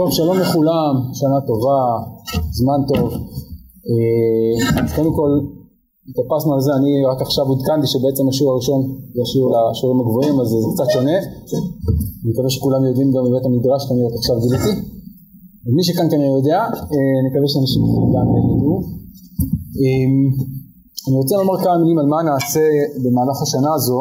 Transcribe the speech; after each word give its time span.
טוב, 0.00 0.10
שלום 0.20 0.36
לכולם, 0.44 0.94
שנה 1.20 1.38
טובה, 1.48 1.82
זמן 2.60 2.80
טוב. 2.90 3.06
אה, 3.88 4.52
אז 4.82 4.90
קודם 4.96 5.12
כל, 5.18 5.30
התאפסנו 6.08 6.50
על 6.54 6.60
זה, 6.66 6.72
אני 6.78 6.92
רק 7.12 7.20
עכשיו 7.26 7.44
עודכנתי 7.52 7.86
שבעצם 7.92 8.24
השיעור 8.28 8.52
הראשון 8.52 8.80
זה 9.14 9.20
השיעור 9.24 9.48
לשיעורים 9.54 9.98
הגבוהים, 10.02 10.34
אז 10.40 10.46
זה 10.64 10.68
קצת 10.74 10.88
שונה. 10.94 11.16
אני 12.20 12.28
מקווה 12.32 12.50
שכולם 12.54 12.82
יודעים 12.88 13.08
גם 13.14 13.22
בבית 13.26 13.44
המדרש, 13.48 13.80
כנראה 13.88 14.08
עכשיו 14.20 14.36
גיליתי. 14.44 14.72
ומי 15.66 15.82
שכאן 15.86 16.06
כנראה 16.12 16.32
יודע, 16.38 16.60
אה, 16.92 17.14
אני 17.20 17.26
מקווה 17.30 17.48
שאנשים 17.52 17.82
גם 18.14 18.26
ידעו. 18.52 18.76
אה, 19.80 20.10
אני 21.08 21.16
רוצה 21.22 21.34
לומר 21.40 21.56
כמה 21.64 21.76
מילים 21.82 21.98
על 22.02 22.08
מה 22.14 22.20
נעשה 22.30 22.64
במהלך 23.02 23.38
השנה 23.44 23.70
הזו, 23.76 24.00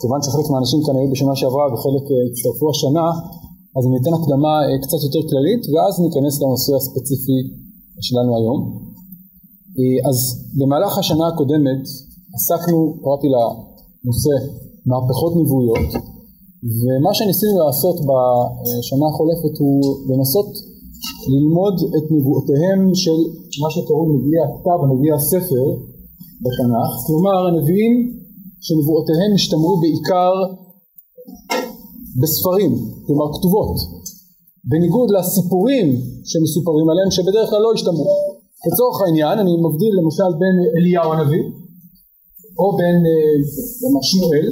כיוון 0.00 0.20
שחלק 0.24 0.46
מהאנשים 0.50 0.80
כאן 0.86 0.94
היו 0.96 1.08
בשנה 1.12 1.34
שעברה 1.40 1.64
וחלק 1.72 2.04
הצטרפו 2.30 2.66
השנה, 2.74 3.06
אז 3.78 3.82
אני 3.86 3.96
אתן 4.00 4.14
הקדמה 4.18 4.54
אה, 4.66 4.76
קצת 4.84 5.00
יותר 5.06 5.22
כללית 5.30 5.62
ואז 5.72 5.92
ניכנס 6.06 6.34
לנושא 6.42 6.72
הספציפי 6.80 7.38
שלנו 8.06 8.30
היום. 8.38 8.60
אה, 9.78 9.98
אז 10.08 10.18
במהלך 10.58 10.92
השנה 10.98 11.26
הקודמת 11.28 11.82
עסקנו, 12.36 12.78
קראתי 13.02 13.28
לנושא 13.34 14.34
מהפכות 14.88 15.32
נבואיות 15.40 15.90
ומה 16.80 17.12
שניסינו 17.18 17.54
לעשות 17.64 17.96
בשנה 18.08 19.06
החולפת 19.10 19.54
הוא 19.62 19.76
לנסות 20.10 20.50
ללמוד 21.32 21.76
את 21.96 22.04
נבואותיהם 22.14 22.80
של 23.02 23.18
מה 23.62 23.68
שקוראים 23.74 24.10
נביאי 24.16 24.40
הכתב 24.46 24.78
ונביאי 24.82 25.14
הספר 25.18 25.64
בתנ"ך, 26.44 26.90
כלומר 27.06 27.38
הנביאים 27.48 27.94
שנבואותיהם 28.64 29.30
השתמרו 29.34 29.74
בעיקר 29.82 30.34
בספרים, 32.20 32.72
כלומר 33.06 33.26
כתובות, 33.34 33.76
בניגוד 34.70 35.08
לסיפורים 35.10 35.86
שמסופרים 36.30 36.86
עליהם 36.90 37.10
שבדרך 37.10 37.50
כלל 37.50 37.62
לא 37.66 37.72
השתמרו. 37.74 38.06
לצורך 38.66 38.96
העניין 39.02 39.38
אני 39.42 39.52
מבדיל 39.64 39.92
למשל 40.00 40.30
בין 40.40 40.56
אליהו 40.76 41.12
הנביא 41.12 41.44
או 42.60 42.66
בין 42.78 42.96
אה, 43.10 44.02
שמואל 44.10 44.46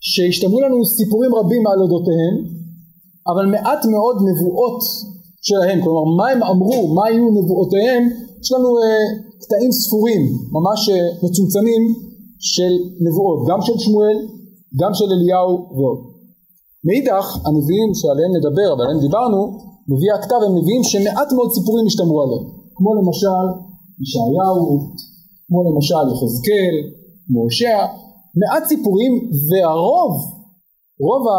שהשתמרו 0.00 0.60
לנו 0.60 0.84
סיפורים 0.84 1.34
רבים 1.34 1.66
על 1.66 1.78
אודותיהם 1.82 2.56
אבל 3.30 3.46
מעט 3.46 3.84
מאוד 3.84 4.16
נבואות 4.28 4.80
שלהם, 5.42 5.78
כלומר 5.84 6.04
מה 6.18 6.28
הם 6.28 6.42
אמרו, 6.42 6.94
מה 6.94 7.06
היו 7.06 7.30
נבואותיהם, 7.30 8.02
יש 8.42 8.52
לנו 8.52 8.78
אה, 8.78 9.06
קטעים 9.42 9.72
ספורים, 9.72 10.22
ממש 10.56 10.88
אה, 10.88 11.08
מצומצמים 11.22 11.82
של 12.38 12.72
נבואות, 13.06 13.38
גם 13.48 13.58
של 13.62 13.78
שמואל, 13.78 14.16
גם 14.80 14.94
של 14.94 15.04
אליהו 15.14 15.52
ועוד. 15.76 15.98
מאידך 16.86 17.26
הנביאים 17.46 17.90
שעליהם 18.00 18.32
נדבר 18.36 18.68
אבל 18.72 18.82
עליהם 18.84 19.00
דיברנו 19.06 19.40
נביאי 19.90 20.12
הכתב 20.18 20.40
הם 20.46 20.52
נביאים 20.58 20.82
שמעט 20.90 21.28
מאוד 21.36 21.50
סיפורים 21.56 21.86
השתמרו 21.86 22.22
עליהם. 22.22 22.44
כמו 22.76 22.90
למשל 22.98 23.44
ישעיהו 24.02 24.64
כמו 25.46 25.60
למשל 25.68 26.04
יחזקאל 26.12 26.74
כמו 27.26 27.40
הושע 27.42 27.78
מעט 28.40 28.64
סיפורים 28.70 29.12
והרוב 29.48 30.12
רוב 31.06 31.22
ה, 31.32 31.36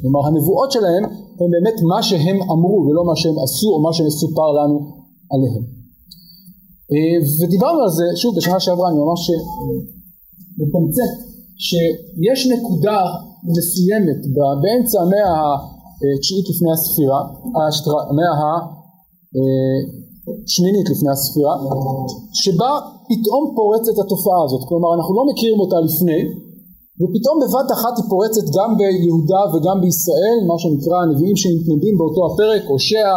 כלומר 0.00 0.20
הנבואות 0.26 0.72
שלהם 0.72 1.04
הם 1.40 1.48
באמת 1.54 1.78
מה 1.90 2.02
שהם 2.02 2.38
אמרו 2.52 2.78
ולא 2.86 3.02
מה 3.10 3.16
שהם 3.16 3.36
עשו 3.44 3.68
או 3.74 3.82
מה 3.82 3.92
שמסופר 3.92 4.48
לנו 4.58 4.78
עליהם. 5.32 5.64
ודיברנו 7.38 7.80
על 7.82 7.90
זה 7.98 8.04
שוב 8.16 8.36
בשנה 8.36 8.60
שעברה 8.60 8.88
אני 8.90 8.98
ממש 8.98 9.30
מתמצת 10.60 11.12
שיש 11.66 12.46
נקודה 12.52 13.00
מסוימת. 13.52 14.20
באמצע 14.62 14.96
המאה 15.04 15.40
התשיעית 16.16 16.46
לפני 16.52 16.70
הספירה, 16.76 17.20
המאה 18.10 18.32
השמינית 20.46 20.86
לפני 20.92 21.10
הספירה, 21.16 21.54
שבה 22.42 22.70
פתאום 23.10 23.42
פורצת 23.56 23.96
התופעה 24.02 24.40
הזאת, 24.44 24.62
כלומר 24.68 24.90
אנחנו 24.96 25.12
לא 25.18 25.24
מכירים 25.30 25.58
אותה 25.60 25.78
לפני, 25.86 26.20
ופתאום 27.00 27.36
בבת 27.42 27.68
אחת 27.76 27.94
היא 27.98 28.06
פורצת 28.12 28.46
גם 28.56 28.70
ביהודה 28.78 29.42
וגם 29.52 29.76
בישראל, 29.82 30.38
מה 30.50 30.56
שנקרא 30.62 30.96
הנביאים 31.02 31.36
שמתנדים 31.42 31.94
באותו 31.98 32.20
הפרק, 32.26 32.62
הושע, 32.72 33.10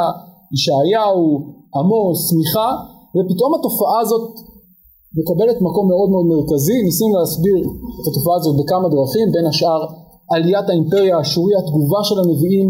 ישעיהו, 0.54 1.24
עמוס, 1.78 2.22
מיכה, 2.38 2.70
ופתאום 3.16 3.52
התופעה 3.56 4.00
הזאת 4.04 4.28
מקבלת 5.20 5.58
מקום 5.68 5.86
מאוד 5.92 6.10
מאוד 6.14 6.26
מרכזי, 6.32 6.78
ניסינו 6.88 7.12
להסביר 7.20 7.60
את 8.00 8.06
התופעה 8.10 8.36
הזאת 8.40 8.56
בכמה 8.60 8.88
דרכים, 8.94 9.28
בין 9.34 9.46
השאר 9.52 9.82
עליית 10.34 10.68
האימפריה 10.70 11.18
האשורי, 11.18 11.54
התגובה 11.62 12.02
של 12.08 12.18
הנביאים 12.22 12.68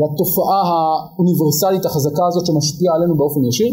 לתופעה 0.00 0.60
האוניברסלית 0.70 1.84
החזקה 1.86 2.24
הזאת 2.28 2.46
שמשפיעה 2.46 2.92
עלינו 2.96 3.14
באופן 3.20 3.42
ישיר, 3.50 3.70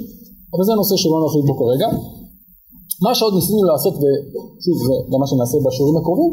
אבל 0.53 0.63
זה 0.67 0.73
נושא 0.81 0.95
שלא 1.01 1.17
נרחיב 1.23 1.43
בו 1.49 1.53
כרגע. 1.61 1.87
מה 3.05 3.11
שעוד 3.15 3.33
ניסינו 3.37 3.63
לעשות, 3.71 3.93
ושוב 4.01 4.77
זה 4.87 4.95
גם 5.11 5.19
מה 5.23 5.27
שנעשה 5.27 5.57
בשיעורים 5.65 5.97
הקרובים, 5.97 6.31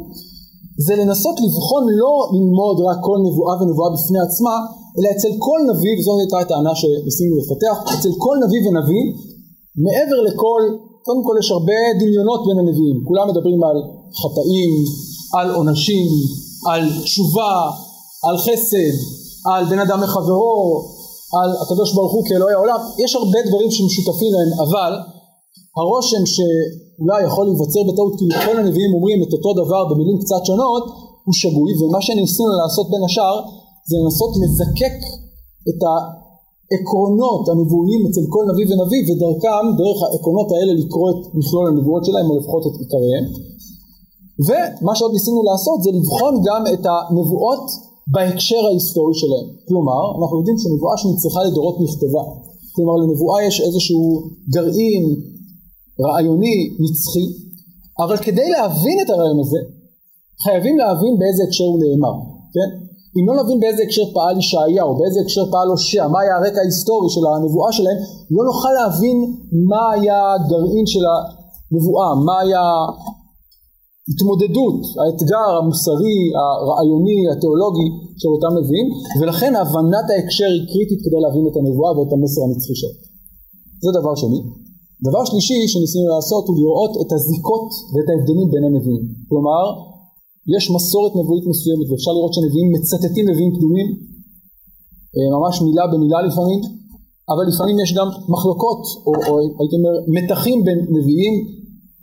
זה 0.87 0.93
לנסות 1.01 1.37
לבחון 1.45 1.85
לא 2.03 2.15
ללמוד 2.35 2.77
רק 2.89 2.99
כל 3.07 3.19
נבואה 3.27 3.55
ונבואה 3.59 3.91
בפני 3.97 4.21
עצמה, 4.27 4.57
אלא 4.97 5.09
אצל 5.15 5.33
כל 5.47 5.59
נביא, 5.71 5.95
וזאת 5.99 6.19
הייתה 6.23 6.39
הטענה 6.39 6.75
שניסינו 6.81 7.33
לפתח, 7.41 7.77
אצל 7.95 8.13
כל 8.25 8.37
נביא 8.45 8.61
ונביא, 8.65 9.05
מעבר 9.85 10.19
לכל, 10.29 10.63
קודם 11.07 11.23
כל 11.27 11.35
יש 11.41 11.49
הרבה 11.51 11.79
דמיונות 12.01 12.41
בין 12.47 12.59
הנביאים, 12.63 12.97
כולם 13.09 13.25
מדברים 13.31 13.61
על 13.69 13.79
חטאים, 14.21 14.73
על 15.39 15.49
עונשים, 15.59 16.09
על 16.71 16.83
תשובה, 17.05 17.71
על 18.29 18.37
חסד, 18.39 18.95
על 19.53 19.65
בן 19.71 19.79
אדם 19.79 20.03
לחברו, 20.03 20.85
על 21.39 21.51
הקדוש 21.63 21.95
ברוך 21.95 22.13
הוא 22.13 22.25
כאלוהי 22.29 22.55
העולם, 22.55 22.81
יש 23.05 23.15
הרבה 23.15 23.39
דברים 23.49 23.71
שמשותפים 23.71 24.33
להם, 24.33 24.51
אבל 24.67 24.93
הרושם 25.79 26.23
שאולי 26.35 27.21
יכול 27.29 27.45
להיווצר 27.47 27.83
בטעות 27.89 28.13
כי 28.19 28.25
כל 28.47 28.57
הנביאים 28.61 28.95
אומרים 28.95 29.19
את 29.23 29.33
אותו 29.37 29.51
דבר 29.63 29.83
במילים 29.91 30.19
קצת 30.23 30.43
שונות 30.49 30.85
הוא 31.27 31.35
שגוי 31.41 31.73
ומה 31.81 32.01
שניסינו 32.07 32.53
לעשות 32.63 32.87
בין 32.91 33.03
השאר 33.05 33.37
זה 33.89 33.97
לנסות 34.03 34.33
לזקק 34.43 34.97
את 35.69 35.81
העקרונות 35.89 37.43
הנבואיים 37.49 38.03
אצל 38.09 38.25
כל 38.35 38.45
נביא 38.51 38.67
ונביא 38.71 39.03
ודרכם 39.07 39.65
דרך 39.81 39.99
העקרונות 40.03 40.49
האלה 40.55 40.73
לקרוא 40.81 41.09
את 41.11 41.21
מכלול 41.39 41.65
הנבואות 41.69 42.05
שלהם 42.07 42.27
או 42.31 42.35
לפחות 42.39 42.63
את 42.67 42.75
עיקריהם 42.81 43.25
ומה 44.47 44.95
שעוד 44.97 45.13
ניסינו 45.13 45.41
לעשות 45.49 45.79
זה 45.85 45.91
לבחון 45.97 46.35
גם 46.47 46.63
את 46.75 46.85
הנבואות 46.91 47.67
בהקשר 48.13 48.63
ההיסטורי 48.69 49.15
שלהם. 49.15 49.47
כלומר, 49.69 50.03
אנחנו 50.19 50.35
יודעים 50.39 50.59
שנבואה 50.63 50.97
שנצרכה 51.01 51.41
לדורות 51.49 51.77
נכתבה. 51.85 52.25
כלומר, 52.75 52.95
לנבואה 53.03 53.39
יש 53.49 53.61
איזשהו 53.61 54.03
גרעין 54.55 55.05
רעיוני 56.05 56.59
נצחי, 56.83 57.27
אבל 58.05 58.17
כדי 58.17 58.49
להבין 58.51 58.97
את 59.03 59.11
הרעיון 59.11 59.41
הזה, 59.41 59.61
חייבים 60.45 60.79
להבין 60.79 61.13
באיזה 61.19 61.43
הקשר 61.47 61.65
הוא 61.65 61.79
נאמר, 61.83 62.15
כן? 62.55 62.69
אם 63.17 63.25
לא 63.29 63.35
נבין 63.43 63.61
באיזה 63.61 63.83
הקשר 63.83 64.07
פעל 64.15 64.39
ישעיהו, 64.39 64.91
באיזה 64.99 65.21
הקשר 65.21 65.45
פעל 65.53 65.69
הושע, 65.69 66.09
מה 66.09 66.21
היה 66.21 66.37
הרקע 66.37 66.61
ההיסטורי 66.61 67.11
של 67.15 67.25
הנבואה 67.27 67.73
שלהם, 67.73 67.99
לא 68.31 68.43
נוכל 68.45 68.73
להבין 68.79 69.17
מה 69.71 69.85
היה 69.95 70.19
הגרעין 70.35 70.87
של 70.87 71.05
הנבואה, 71.11 72.15
מה 72.27 72.37
היה 72.41 72.65
התמודדות, 74.11 74.81
האתגר 75.01 75.47
המוסרי, 75.59 76.19
הרעיוני, 76.41 77.21
התיאולוגי 77.33 77.89
של 78.21 78.31
אותם 78.35 78.53
נביאים 78.59 78.89
ולכן 79.19 79.53
הבנת 79.61 80.07
ההקשר 80.13 80.51
היא 80.57 80.65
קריטית 80.71 81.01
כדי 81.05 81.21
להבין 81.25 81.45
את 81.49 81.57
הנבואה 81.59 81.91
ואת 81.97 82.13
המסר 82.15 82.41
הנצחי 82.47 82.77
שלו. 82.81 82.95
זה 83.85 83.91
דבר 83.99 84.15
שני. 84.23 84.41
דבר 85.09 85.23
שלישי 85.31 85.59
שניסינו 85.73 86.07
לעשות 86.15 86.45
הוא 86.49 86.57
לראות 86.61 86.93
את 87.03 87.11
הזיקות 87.15 87.69
ואת 87.93 88.09
ההבדלים 88.11 88.49
בין 88.53 88.65
הנביאים. 88.69 89.05
כלומר, 89.31 89.65
יש 90.55 90.65
מסורת 90.77 91.13
נבואית 91.19 91.45
מסוימת 91.53 91.87
ואפשר 91.89 92.13
לראות 92.17 92.33
שנביאים 92.37 92.69
מצטטים 92.75 93.25
נביאים 93.31 93.53
קדומים, 93.57 93.89
אה, 95.15 95.29
ממש 95.37 95.55
מילה 95.67 95.85
במילה 95.93 96.19
לפעמים, 96.29 96.61
אבל 97.33 97.45
לפעמים 97.51 97.77
יש 97.85 97.91
גם 97.99 98.09
מחלוקות 98.35 98.83
או, 99.07 99.11
או 99.27 99.33
הייתי 99.61 99.75
אומר 99.79 99.95
מתחים 100.17 100.59
בין 100.67 100.79
נביאים 100.97 101.35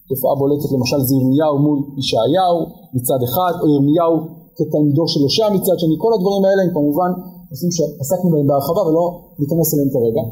תופעה 0.10 0.34
בולטת 0.40 0.70
למשל 0.76 1.00
זה 1.08 1.14
ירמיהו 1.20 1.56
מול 1.66 1.80
ישעיהו 2.00 2.58
מצד 2.96 3.20
אחד, 3.28 3.54
או 3.62 3.66
ירמיהו 3.74 4.14
כתלמידו 4.58 5.06
של 5.12 5.22
הושע 5.26 5.48
מצד 5.58 5.78
שני, 5.82 5.96
כל 6.04 6.12
הדברים 6.16 6.42
האלה 6.46 6.62
הם 6.66 6.72
כמובן 6.78 7.12
נושאים 7.52 7.72
שעסקנו 7.76 8.28
בהם 8.34 8.48
בהרחבה 8.50 8.82
ולא 8.88 9.06
ניכנס 9.42 9.68
אליהם 9.74 9.90
כרגע, 9.96 10.24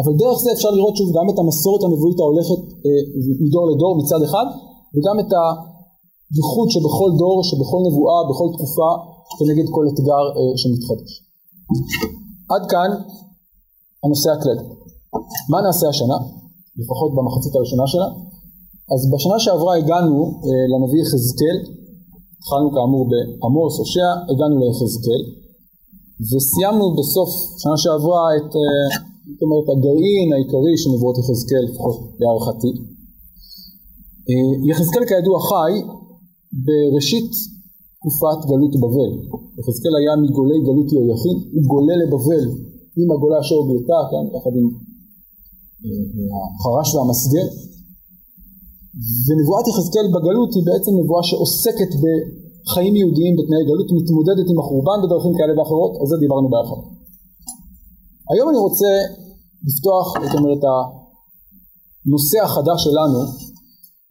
אבל 0.00 0.12
דרך 0.22 0.38
זה 0.44 0.50
אפשר 0.56 0.70
לראות 0.76 0.94
שוב 0.98 1.08
גם 1.16 1.26
את 1.30 1.38
המסורת 1.42 1.82
הנבואית 1.84 2.18
ההולכת 2.20 2.60
אה, 2.84 3.02
מדור 3.44 3.64
לדור 3.70 3.92
מצד 4.00 4.20
אחד, 4.28 4.46
וגם 4.94 5.16
את 5.22 5.30
הייחוד 5.38 6.68
שבכל 6.74 7.10
דור, 7.20 7.36
שבכל 7.48 7.80
נבואה, 7.86 8.18
בכל 8.30 8.48
תקופה, 8.56 8.90
כנגד 9.38 9.66
כל 9.74 9.84
אתגר 9.90 10.24
אה, 10.38 10.52
שמתחדש. 10.60 11.10
עד 12.52 12.64
כאן 12.72 12.90
הנושא 14.04 14.28
הכללי. 14.34 14.64
מה 15.50 15.58
נעשה 15.66 15.86
השנה, 15.88 16.18
לפחות 16.80 17.10
במחצית 17.16 17.52
הראשונה 17.56 17.86
שלה? 17.92 18.08
אז 18.94 19.00
בשנה 19.12 19.38
שעברה 19.44 19.72
הגענו 19.80 20.18
אה, 20.46 20.64
לנביא 20.72 21.00
יחזקאל, 21.04 21.58
התחלנו 22.38 22.68
כאמור 22.74 23.02
בעמוס, 23.10 23.74
הושע, 23.78 24.10
הגענו 24.30 24.54
ליחזקאל, 24.62 25.22
וסיימנו 26.28 26.86
בסוף 26.98 27.30
שנה 27.62 27.76
שעברה 27.82 28.24
את, 28.36 28.50
אה, 28.60 28.88
זאת 29.32 29.42
אומרת, 29.44 29.66
הגרעין 29.72 30.28
העיקרי 30.32 30.74
של 30.80 30.90
נבואות 30.94 31.16
יחזקאל, 31.20 31.62
לפחות 31.68 31.96
להערכתי. 32.20 32.72
אה, 34.28 34.52
יחזקאל 34.70 35.04
כידוע 35.10 35.36
חי 35.50 35.72
בראשית 36.66 37.30
תקופת 37.98 38.40
גלות 38.50 38.74
בבל. 38.82 39.12
יחזקאל 39.58 39.94
היה 40.00 40.12
מגולי 40.24 40.58
גלות 40.68 40.88
יהויכין, 40.92 41.36
הוא 41.54 41.64
גולה 41.72 41.94
לבבל 42.02 42.44
עם 43.00 43.08
הגולה 43.12 43.38
אשר 43.40 43.58
גלתה, 43.68 44.00
כן, 44.10 44.24
יחד 44.36 44.54
עם 44.58 44.66
החרש 46.34 46.88
והמסגר. 46.94 47.48
ונבואת 49.26 49.64
יחזקאל 49.70 50.06
בגלות 50.14 50.50
היא 50.56 50.64
בעצם 50.68 50.92
נבואה 51.00 51.22
שעוסקת 51.28 51.90
בחיים 52.02 52.94
יהודיים 53.00 53.34
בתנאי 53.38 53.64
גלות, 53.70 53.88
מתמודדת 53.98 54.46
עם 54.52 54.58
החורבן 54.62 54.98
בדרכים 55.02 55.32
כאלה 55.38 55.52
ואחרות, 55.56 55.92
על 56.00 56.06
זה 56.10 56.16
דיברנו 56.24 56.48
באחר. 56.52 56.80
היום 58.32 58.46
אני 58.50 58.60
רוצה 58.66 58.90
לפתוח, 59.68 60.06
זאת 60.24 60.34
אומרת, 60.38 60.62
הנושא 60.70 62.38
החדש 62.46 62.78
שלנו, 62.86 63.20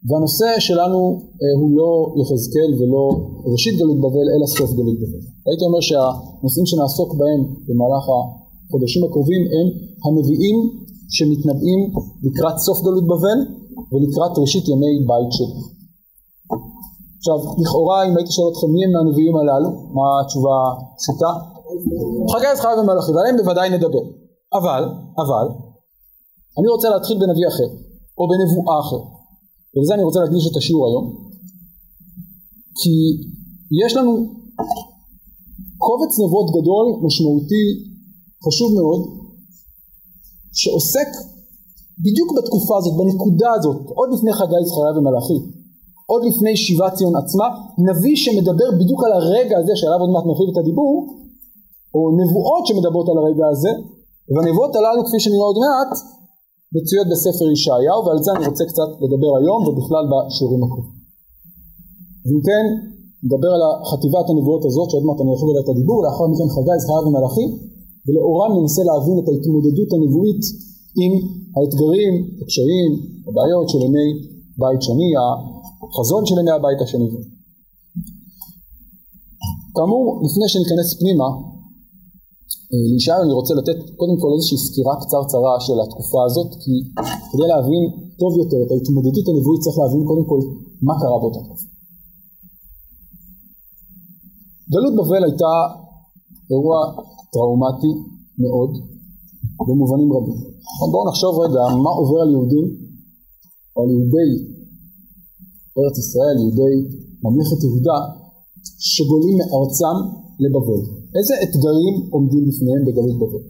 והנושא 0.08 0.48
שלנו 0.68 1.00
אה, 1.40 1.54
הוא 1.60 1.70
לא 1.78 1.90
יחזקאל 2.20 2.70
ולא 2.78 3.02
ראשית 3.52 3.74
גלות 3.80 3.98
בבל, 4.04 4.26
אלא 4.34 4.46
סוף 4.56 4.70
גלות 4.78 4.98
בבל. 5.02 5.22
הייתי 5.48 5.64
אומר 5.68 5.82
שהנושאים 5.88 6.66
שנעסוק 6.70 7.10
בהם 7.20 7.40
במהלך 7.66 8.04
החודשים 8.14 9.02
הקרובים 9.06 9.42
הם 9.54 9.66
הנביאים 10.04 10.58
שמתנבאים 11.14 11.80
לקראת 12.26 12.56
סוף 12.66 12.78
גלות 12.86 13.06
בבל 13.12 13.38
ולקראת 13.90 14.34
ראשית 14.42 14.64
ימי 14.68 14.94
בית 15.10 15.32
שלי. 15.36 15.60
עכשיו, 17.18 17.38
לכאורה 17.60 17.98
אם 18.06 18.14
הייתי 18.16 18.32
שואל 18.32 18.48
אתכם 18.52 18.68
מי 18.74 18.80
הם 18.84 18.92
הנביאים 19.00 19.36
הללו, 19.40 19.70
מה 19.96 20.06
התשובה 20.20 20.56
הפשוטה? 20.70 21.32
חגי 22.32 22.52
זכר 22.56 22.72
ומלאכי, 22.78 23.12
ועליהם 23.12 23.36
בוודאי 23.40 23.68
נדבר. 23.76 24.04
אבל, 24.58 24.82
אבל, 25.22 25.46
אני 26.58 26.68
רוצה 26.74 26.88
להתחיל 26.90 27.16
בנביא 27.20 27.46
אחר, 27.52 27.70
או 28.18 28.22
בנבואה 28.30 28.76
אחרת. 28.82 29.08
ולזה 29.72 29.94
אני 29.94 30.04
רוצה 30.08 30.20
להקדיש 30.20 30.44
את 30.50 30.56
השיעור 30.56 30.82
היום, 30.88 31.06
כי 32.78 32.94
יש 33.84 33.96
לנו 33.96 34.12
קובץ 35.84 36.12
נבואות 36.22 36.48
גדול, 36.56 36.86
משמעותי, 37.06 37.66
חשוב 38.46 38.70
מאוד, 38.78 39.00
שעוסק 40.60 41.10
בדיוק 42.04 42.28
בתקופה 42.36 42.74
הזאת, 42.78 42.94
בנקודה 43.00 43.50
הזאת, 43.56 43.78
עוד 43.98 44.08
לפני 44.14 44.32
חגי 44.38 44.62
זכריה 44.68 44.92
ומלאכי, 44.96 45.38
עוד 46.10 46.22
לפני 46.28 46.52
שיבת 46.62 46.92
ציון 46.98 47.14
עצמה, 47.22 47.46
נביא 47.88 48.16
שמדבר 48.22 48.68
בדיוק 48.80 49.00
על 49.06 49.12
הרגע 49.18 49.56
הזה 49.60 49.72
שעליו 49.78 50.00
עוד 50.04 50.12
מעט 50.14 50.24
נרחיב 50.28 50.48
את 50.52 50.58
הדיבור, 50.60 50.92
או 51.94 52.00
נבואות 52.20 52.64
שמדברות 52.66 53.06
על 53.10 53.18
הרגע 53.20 53.46
הזה, 53.52 53.72
והנבואות 54.32 54.72
הללו 54.76 55.00
כפי 55.06 55.18
שנראה 55.24 55.46
עוד 55.50 55.58
מעט, 55.64 55.92
מצויות 56.76 57.06
בספר 57.12 57.46
ישעיהו, 57.54 58.00
ועל 58.04 58.18
זה 58.24 58.30
אני 58.36 58.46
רוצה 58.50 58.64
קצת 58.70 58.90
לדבר 59.02 59.32
היום 59.38 59.60
ובכלל 59.66 60.04
בשיעורים 60.10 60.62
הקרובים. 60.64 60.96
ואם 62.24 62.40
כן, 62.48 62.64
נדבר 63.24 63.50
על 63.56 63.62
חטיבת 63.90 64.26
הנבואות 64.30 64.64
הזאת, 64.68 64.86
שעוד 64.90 65.04
מעט 65.08 65.18
אני 65.22 65.30
ארחיב 65.32 65.48
עליה 65.50 65.62
את 65.64 65.70
הדיבור, 65.72 65.98
לאחר 66.04 66.26
מכן 66.32 66.48
חגי, 66.54 66.76
זכריה 66.82 67.02
ומלאכי, 67.06 67.46
ולאורם 68.06 68.50
ננסה 68.58 68.82
להבין 68.90 69.16
את 69.20 69.26
ההתמודדות 69.30 69.90
הנבואית 69.94 70.42
עם 71.02 71.12
האתגרים, 71.56 72.14
הקשיים, 72.40 72.90
הבעיות 73.26 73.68
של 73.72 73.80
ימי 73.86 74.08
בית 74.60 74.82
שני, 74.86 75.10
החזון 75.88 76.22
של 76.26 76.36
ימי 76.40 76.52
הבית 76.56 76.80
השני. 76.84 77.08
כאמור, 79.74 80.04
לפני 80.24 80.46
שניכנס 80.52 80.88
פנימה, 81.00 81.28
אה, 82.72 82.84
לישעיהו 82.92 83.22
אני 83.26 83.34
רוצה 83.40 83.52
לתת 83.60 83.78
קודם 84.00 84.16
כל 84.22 84.30
איזושהי 84.34 84.58
סקירה 84.66 84.94
קצרצרה 85.00 85.54
של 85.66 85.76
התקופה 85.82 86.20
הזאת, 86.28 86.50
כי 86.62 86.74
כדי 87.30 87.48
להבין 87.52 87.82
טוב 88.20 88.32
יותר 88.42 88.60
את 88.64 88.70
ההתמודדות 88.72 89.26
הנבואית 89.28 89.60
צריך 89.64 89.76
להבין 89.82 90.02
קודם 90.10 90.24
כל 90.30 90.40
מה 90.86 90.94
קרה 91.00 91.18
באותה 91.20 91.40
תקופה. 91.46 91.68
גלות 94.72 94.94
בבל 94.98 95.22
הייתה 95.28 95.52
אירוע 96.50 96.78
טראומטי 97.32 97.92
מאוד 98.42 98.70
במובנים 99.68 100.08
רבים. 100.16 100.38
בואו 100.92 101.08
נחשוב 101.10 101.32
רגע 101.44 101.62
מה 101.84 101.90
עובר 102.00 102.20
על 102.24 102.30
יהודים, 102.34 102.66
או 103.74 103.78
על 103.82 103.90
יהודי 103.94 104.30
ארץ 105.78 105.96
ישראל, 106.02 106.36
יהודי 106.42 106.74
ממלכת 107.24 107.58
יהודה, 107.66 107.98
שגולים 108.92 109.36
מארצם 109.40 109.96
לבבל. 110.42 110.80
איזה 111.18 111.34
אתגרים 111.44 111.94
עומדים 112.14 112.42
בפניהם 112.48 112.82
בגלות 112.86 113.16
בבל? 113.22 113.42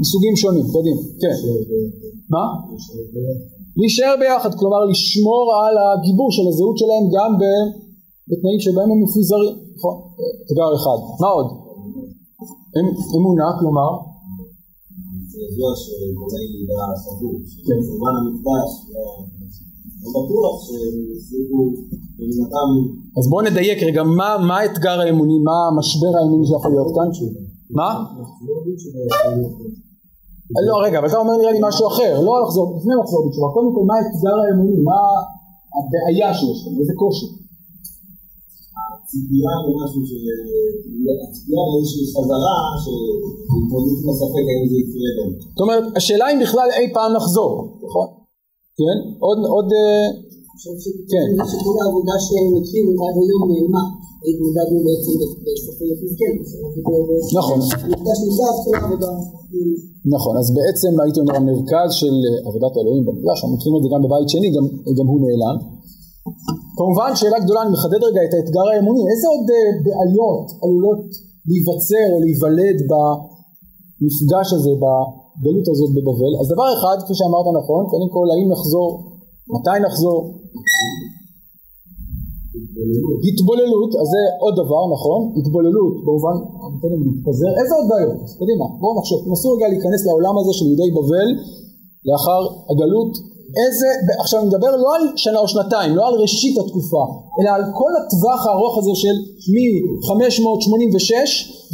מסוגים 0.00 0.34
שונים, 0.42 0.66
קדימה, 0.74 1.02
כן. 1.22 1.36
מה? 2.34 2.44
להישאר 3.78 4.14
ביחד, 4.20 4.52
כלומר 4.58 4.80
לשמור 4.90 5.44
על 5.62 5.74
הגיבוש, 5.84 6.34
על 6.40 6.48
הזהות 6.50 6.76
שלהם 6.80 7.04
גם 7.14 7.30
בתנאים 8.28 8.60
שבהם 8.64 8.90
הם 8.92 8.98
מפוזרים, 9.04 9.56
נכון? 9.76 9.96
אתגר 10.46 10.70
אחד. 10.78 10.98
מה 11.22 11.28
עוד? 11.36 11.48
אמונה, 13.16 13.48
כלומר? 13.60 13.90
זה 15.36 15.42
ידוע 15.42 15.70
יהודה 16.52 16.82
סבור, 17.02 17.34
שבזמן 17.44 18.14
המקדש, 18.18 18.70
לא 20.02 20.08
בטוח 20.16 20.54
שהם 20.66 20.96
הצליחו 21.16 21.60
במינתם... 22.18 22.70
אז 23.18 23.24
בואו 23.30 23.42
נדייק 23.48 23.78
רגע, 23.82 24.02
מה, 24.02 24.28
מה 24.48 24.56
האתגר 24.58 25.00
האמוני, 25.00 25.38
מה 25.48 25.58
המשבר 25.68 26.12
האמוני 26.18 26.46
שיכול 26.46 26.70
להיות 26.74 26.90
כאן? 26.96 27.08
מה? 27.78 27.90
לא 30.68 30.74
רגע, 30.84 30.98
אבל 30.98 31.08
אתה 31.08 31.18
אומר 31.18 31.36
נראה 31.40 31.52
לי 31.52 31.60
משהו 31.68 31.86
אחר, 31.88 32.12
לא 32.26 32.32
לחזור, 32.42 32.66
לפני 32.76 32.94
לחזור 33.00 33.20
בתשובה, 33.26 33.48
קודם 33.54 33.70
כל 33.74 33.84
מה 33.90 33.94
האתגר 33.98 34.36
האמוני, 34.42 34.76
מה 34.88 35.00
הבעיה 35.76 36.34
שיש 36.34 36.58
לנו, 36.66 36.80
איזה 36.80 36.92
קושי? 36.96 37.26
ציפייה 39.10 39.54
למשהו 39.64 40.02
של... 40.10 40.22
הציפייה 41.24 41.62
לאיזושהי 41.70 42.06
חזרה 42.14 42.58
שמתמודדת 42.82 43.98
עם 44.02 44.08
הספק 44.12 44.44
האם 44.50 44.64
זה 44.70 44.76
יקרה 44.82 45.10
בהם. 45.16 45.30
זאת 45.54 45.62
אומרת, 45.64 45.84
השאלה 45.98 46.26
אם 46.32 46.38
בכלל 46.44 46.68
אי 46.78 46.86
פעם 46.96 47.10
נחזור, 47.18 47.52
נכון? 47.86 48.08
כן? 48.80 48.96
עוד, 49.26 49.38
עוד... 49.54 49.68
כן. 51.12 51.28
שכל 51.50 51.76
העבודה 51.82 52.16
שהם 52.26 52.52
הכירו 52.58 52.92
עד 53.04 53.16
היום 53.22 53.42
נעלמה. 53.50 53.84
התמודדנו 54.30 54.78
בעצם 54.86 55.14
בספר 55.44 55.84
יחזקאל. 55.92 56.34
נכון. 57.38 57.58
נכון, 60.14 60.34
אז 60.40 60.46
בעצם 60.58 61.00
הייתי 61.02 61.20
אומר 61.20 61.36
המרכז 61.36 61.88
של 62.00 62.14
עבודת 62.48 62.72
האלוהים 62.76 63.04
במקדש, 63.06 63.38
אנחנו 63.42 63.54
מכירים 63.56 63.76
את 63.78 63.82
זה 63.84 63.88
גם 63.94 64.00
בבית 64.04 64.28
שני, 64.28 64.48
גם, 64.56 64.64
גם 64.98 65.06
הוא 65.10 65.18
נעלם. 65.24 65.56
כמובן 66.78 67.10
שאלה 67.18 67.38
גדולה, 67.44 67.60
אני 67.62 67.72
מחדד 67.76 68.00
רגע 68.08 68.20
את 68.26 68.32
האתגר 68.34 68.66
האמוני, 68.68 69.02
איזה 69.10 69.26
עוד 69.32 69.44
בעיות 69.84 70.46
עלולות 70.62 71.04
להיווצר 71.48 72.06
או 72.12 72.18
להיוולד 72.24 72.78
במפגש 72.90 74.48
הזה, 74.56 74.72
בגלות 74.82 75.66
הזאת 75.72 75.90
בבבל? 75.96 76.32
אז 76.40 76.46
דבר 76.54 76.68
אחד, 76.76 76.96
כפי 77.02 77.14
שאמרת 77.18 77.46
נכון, 77.60 77.82
קודם 77.92 78.08
כל 78.14 78.26
האם 78.32 78.48
נחזור, 78.54 78.90
מתי 79.54 79.78
נחזור? 79.86 80.18
התבוללות, 83.28 83.90
אז 84.00 84.06
זה 84.14 84.22
עוד 84.42 84.54
דבר, 84.62 84.82
נכון? 84.94 85.20
התבוללות, 85.38 85.94
במובן, 86.06 86.36
קודם 86.82 86.98
להתפזר, 87.06 87.50
איזה 87.60 87.72
עוד 87.78 87.86
בעיות? 87.90 88.20
קדימה, 88.40 88.66
בואו 88.80 88.92
נחשוב, 88.98 89.18
תנסו 89.26 89.48
רגע 89.54 89.66
להיכנס 89.72 90.00
לעולם 90.08 90.34
הזה 90.40 90.52
של 90.58 90.66
יהודי 90.68 90.90
בבל 90.96 91.28
לאחר 92.08 92.42
הגלות 92.70 93.12
איזה, 93.60 93.88
עכשיו 94.22 94.40
אני 94.40 94.48
מדבר 94.48 94.72
לא 94.84 94.90
על 94.96 95.04
שנה 95.16 95.38
או 95.38 95.48
שנתיים, 95.48 95.90
לא 95.98 96.02
על 96.08 96.14
ראשית 96.24 96.54
התקופה, 96.58 97.02
אלא 97.38 97.50
על 97.56 97.64
כל 97.80 97.92
הטווח 97.98 98.40
הארוך 98.46 98.74
הזה 98.78 98.94
של 99.02 99.16
מ-586 99.54 101.10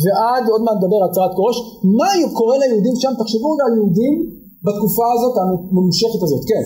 ועד, 0.02 0.45
עוד 0.52 0.62
מעט 0.64 0.76
נדבר 0.79 0.99
על 1.02 1.09
הצהרת 1.11 1.35
כורש, 1.38 1.57
מה 1.99 2.09
קורה 2.38 2.57
ליהודים 2.59 2.97
שם, 3.02 3.12
תחשבו 3.21 3.49
על 3.67 3.73
יהודים 3.79 4.14
בתקופה 4.64 5.07
הזאת 5.14 5.35
הממושכת 5.41 6.21
הזאת, 6.25 6.43
כן. 6.50 6.64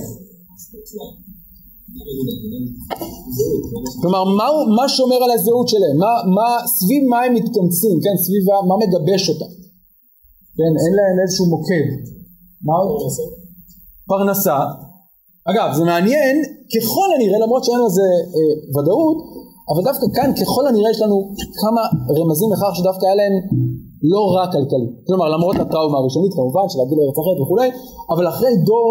כלומר, 4.00 4.24
מה, 4.24 4.46
מה 4.78 4.88
שומר 4.88 5.18
על 5.24 5.30
הזהות 5.30 5.68
שלהם? 5.68 5.96
מה, 6.04 6.12
מה, 6.36 6.48
סביב 6.66 7.02
מה 7.12 7.18
הם 7.24 7.34
מתכנסים, 7.34 7.96
כן? 8.04 8.16
סביב 8.24 8.42
מה 8.68 8.74
מגבש 8.82 9.22
אותם? 9.30 9.52
כן, 10.56 10.72
אין 10.82 10.92
להם 10.98 11.16
איזשהו 11.22 11.46
מוקד. 11.46 11.86
מה 12.66 12.74
עוד? 12.74 12.90
פרנסה. 14.08 14.58
אגב, 15.50 15.68
זה 15.78 15.84
מעניין, 15.84 16.34
ככל 16.74 17.08
הנראה, 17.14 17.38
למרות 17.44 17.64
שאין 17.64 17.80
לזה 17.86 18.08
אה, 18.36 18.54
ודאות, 18.74 19.18
אבל 19.70 19.82
דווקא 19.88 20.06
כאן 20.16 20.28
ככל 20.40 20.64
הנראה 20.68 20.90
יש 20.90 21.00
לנו 21.02 21.16
כמה 21.60 21.82
רמזים 22.18 22.48
לכך 22.52 22.72
שדווקא 22.78 23.04
היה 23.06 23.16
להם 23.20 23.34
לא 24.12 24.22
רק 24.36 24.48
כלכלי. 24.52 24.88
כלומר, 25.06 25.28
למרות 25.34 25.56
הטראומה 25.56 25.98
הראשונית 25.98 26.32
כמובן, 26.34 26.66
של 26.70 26.78
להגיד 26.78 26.96
לארץ 26.98 27.18
אחרת 27.22 27.38
וכולי, 27.42 27.68
אבל 28.12 28.24
אחרי 28.32 28.52
דור 28.68 28.90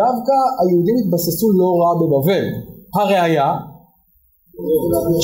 דווקא 0.00 0.36
היהודים 0.60 0.96
התבססו 1.00 1.46
לא 1.60 1.68
רע 1.80 1.92
בבבל. 2.00 2.44
הראיה 2.98 3.48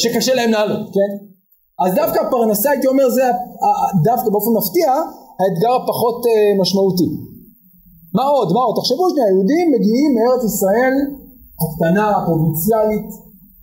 שקשה 0.02 0.34
להם 0.34 0.50
לעלות, 0.50 0.86
כן? 0.94 1.10
אז 1.84 1.94
דווקא 1.94 2.18
הפרנסה 2.26 2.70
הייתי 2.70 2.86
אומר 2.86 3.10
זה 3.10 3.22
דווקא 4.04 4.28
באופן 4.30 4.52
מפתיע 4.58 4.90
האתגר 5.40 5.72
הפחות 5.82 6.26
אה, 6.26 6.60
משמעותי. 6.60 7.08
מה 8.18 8.26
עוד? 8.34 8.48
מה 8.54 8.60
עוד? 8.66 8.74
תחשבו 8.78 9.04
שנייה, 9.10 9.26
היהודים 9.28 9.66
מגיעים 9.74 10.10
מארץ 10.16 10.42
ישראל 10.50 10.94
הקטנה, 11.62 12.06
הפרובינציאלית, 12.16 13.08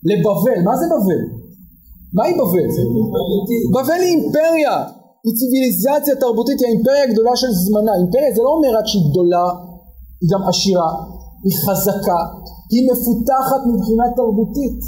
לבבל. 0.09 0.59
מה 0.67 0.74
זה 0.79 0.85
בבל? 0.93 1.21
מהי 2.15 2.33
בבל? 2.39 2.67
בבל 3.74 4.00
היא 4.05 4.12
אימפריה, 4.15 4.75
היא 5.25 5.33
ציוויליזציה 5.39 6.15
תרבותית, 6.24 6.57
היא 6.59 6.67
האימפריה 6.67 7.03
הגדולה 7.07 7.33
של 7.41 7.51
זמנה. 7.63 7.93
אימפריה 8.00 8.31
זה 8.38 8.41
לא 8.47 8.51
אומר 8.55 8.71
רק 8.77 8.85
שהיא 8.91 9.05
גדולה, 9.09 9.45
היא 10.21 10.29
גם 10.33 10.41
עשירה, 10.50 10.91
היא 11.45 11.55
חזקה, 11.63 12.21
היא 12.74 12.81
מפותחת 12.89 13.62
מבחינה 13.71 14.05
תרבותית. 14.19 14.79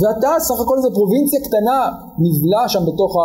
ואתה 0.00 0.30
סך 0.46 0.58
הכל 0.62 0.76
איזה 0.78 0.90
פרובינציה 0.96 1.40
קטנה 1.46 1.78
נבלע 2.24 2.62
שם 2.72 2.82
בתוך 2.88 3.12
ה... 3.20 3.24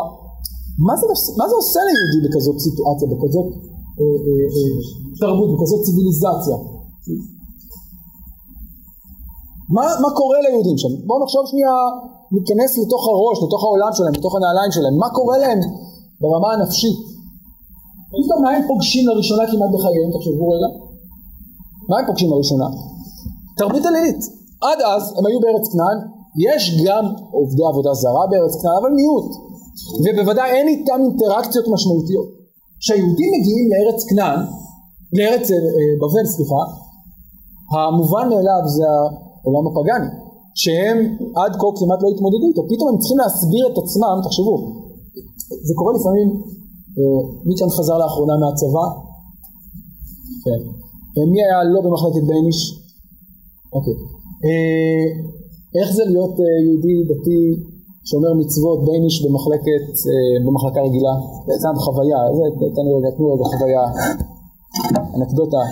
מה 0.88 0.94
זה, 1.00 1.06
מה 1.40 1.46
זה 1.50 1.56
עושה 1.62 1.80
ליהודי 1.88 2.20
בכזאת 2.26 2.58
סיטואציה, 2.66 3.08
בכזאת 3.12 3.48
תרבות, 5.20 5.50
בכזאת 5.54 5.82
ציוויליזציה? 5.86 6.58
מה, 9.76 9.86
מה 10.04 10.10
קורה 10.20 10.38
ליהודים 10.46 10.78
שם? 10.78 10.94
בואו 11.08 11.24
נחשוב 11.24 11.44
שנייה, 11.52 11.76
ניכנס 12.36 12.72
לתוך 12.82 13.04
הראש, 13.12 13.38
לתוך 13.46 13.62
העולם 13.64 13.92
שלהם, 13.98 14.14
לתוך 14.18 14.34
הנעליים 14.36 14.72
שלהם, 14.72 14.96
מה 15.04 15.10
קורה 15.18 15.38
להם 15.38 15.60
ברמה 16.22 16.50
הנפשית? 16.54 16.98
פתאום 18.14 18.40
מה 18.44 18.50
הם 18.56 18.64
פוגשים 18.68 19.04
לראשונה 19.08 19.44
כמעט 19.52 19.72
בחייהם, 19.76 20.10
תחשבו 20.16 20.46
רגע? 20.54 20.70
מה 21.90 21.96
הם 22.00 22.06
פוגשים 22.06 22.30
לראשונה? 22.32 22.68
תרבות 23.58 23.84
אלילית. 23.86 24.22
עד 24.68 24.80
אז 24.92 25.04
הם 25.18 25.26
היו 25.26 25.40
בארץ 25.44 25.66
כנען, 25.74 25.98
יש 26.48 26.64
גם 26.86 27.06
עובדי 27.32 27.66
עבודה 27.72 27.94
זרה 27.94 28.24
בארץ 28.32 28.54
כנען, 28.62 28.76
אבל 28.82 28.92
מיעוט. 29.00 29.30
ובוודאי 30.04 30.50
אין 30.52 30.68
איתם 30.68 31.00
אינטראקציות 31.06 31.66
משמעותיות. 31.74 32.43
כשהיהודים 32.84 33.30
מגיעים 33.36 33.66
לארץ 33.72 34.00
כנען, 34.10 34.40
לארץ 35.18 35.46
אה, 35.52 35.58
בבל 36.02 36.26
סליחה, 36.36 36.62
המובן 37.74 38.26
מאליו 38.32 38.64
זה 38.76 38.86
העולם 38.94 39.64
הפגאני, 39.68 40.10
שהם 40.62 40.98
עד 41.42 41.54
כה 41.60 41.68
כמעט 41.80 42.00
לא 42.04 42.10
התמודדו 42.14 42.46
איתו, 42.50 42.62
פתאום 42.72 42.88
הם 42.90 42.98
צריכים 43.00 43.20
להסביר 43.24 43.64
את 43.72 43.78
עצמם, 43.82 44.16
תחשבו, 44.26 44.56
זה 45.68 45.74
קורה 45.80 45.92
לפעמים, 45.98 46.28
אה, 46.98 47.22
מי 47.46 47.54
כאן 47.60 47.70
חזר 47.78 47.98
לאחרונה 48.04 48.36
מהצבא? 48.42 48.86
כן. 50.44 50.62
מי 51.32 51.40
היה 51.46 51.60
לא 51.74 51.80
במחלקת 51.86 52.24
בייניש? 52.30 52.60
אוקיי. 53.76 53.96
אה, 54.46 55.06
איך 55.78 55.88
זה 55.98 56.04
להיות 56.06 56.36
אה, 56.40 56.58
יהודי 56.66 56.98
דתי 57.12 57.42
שומר 58.10 58.34
מצוות 58.42 58.80
בייניש 58.86 59.16
במחלקת, 59.26 59.86
במחלקה 60.46 60.82
רגילה? 60.88 61.14
סתם 61.62 61.76
חוויה, 61.86 62.20
זה 62.38 62.44
תנו 62.76 62.98
רגע, 62.98 63.10
תנו 63.16 63.28
רגע 63.34 63.44
חוויה, 63.52 63.84
אנקדוטה. 65.18 65.64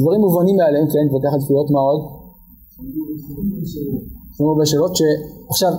דברים 0.00 0.20
מובנים 0.20 0.56
מאליהם, 0.56 0.86
כן, 0.92 1.06
וככה 1.14 1.36
תפילות 1.42 1.70
מה 1.70 1.80
עוד? 1.88 2.00
לנו 4.40 4.50
הרבה 4.52 4.66
שאלות 4.66 4.96
ש... 4.96 5.02
עכשיו, 5.50 5.72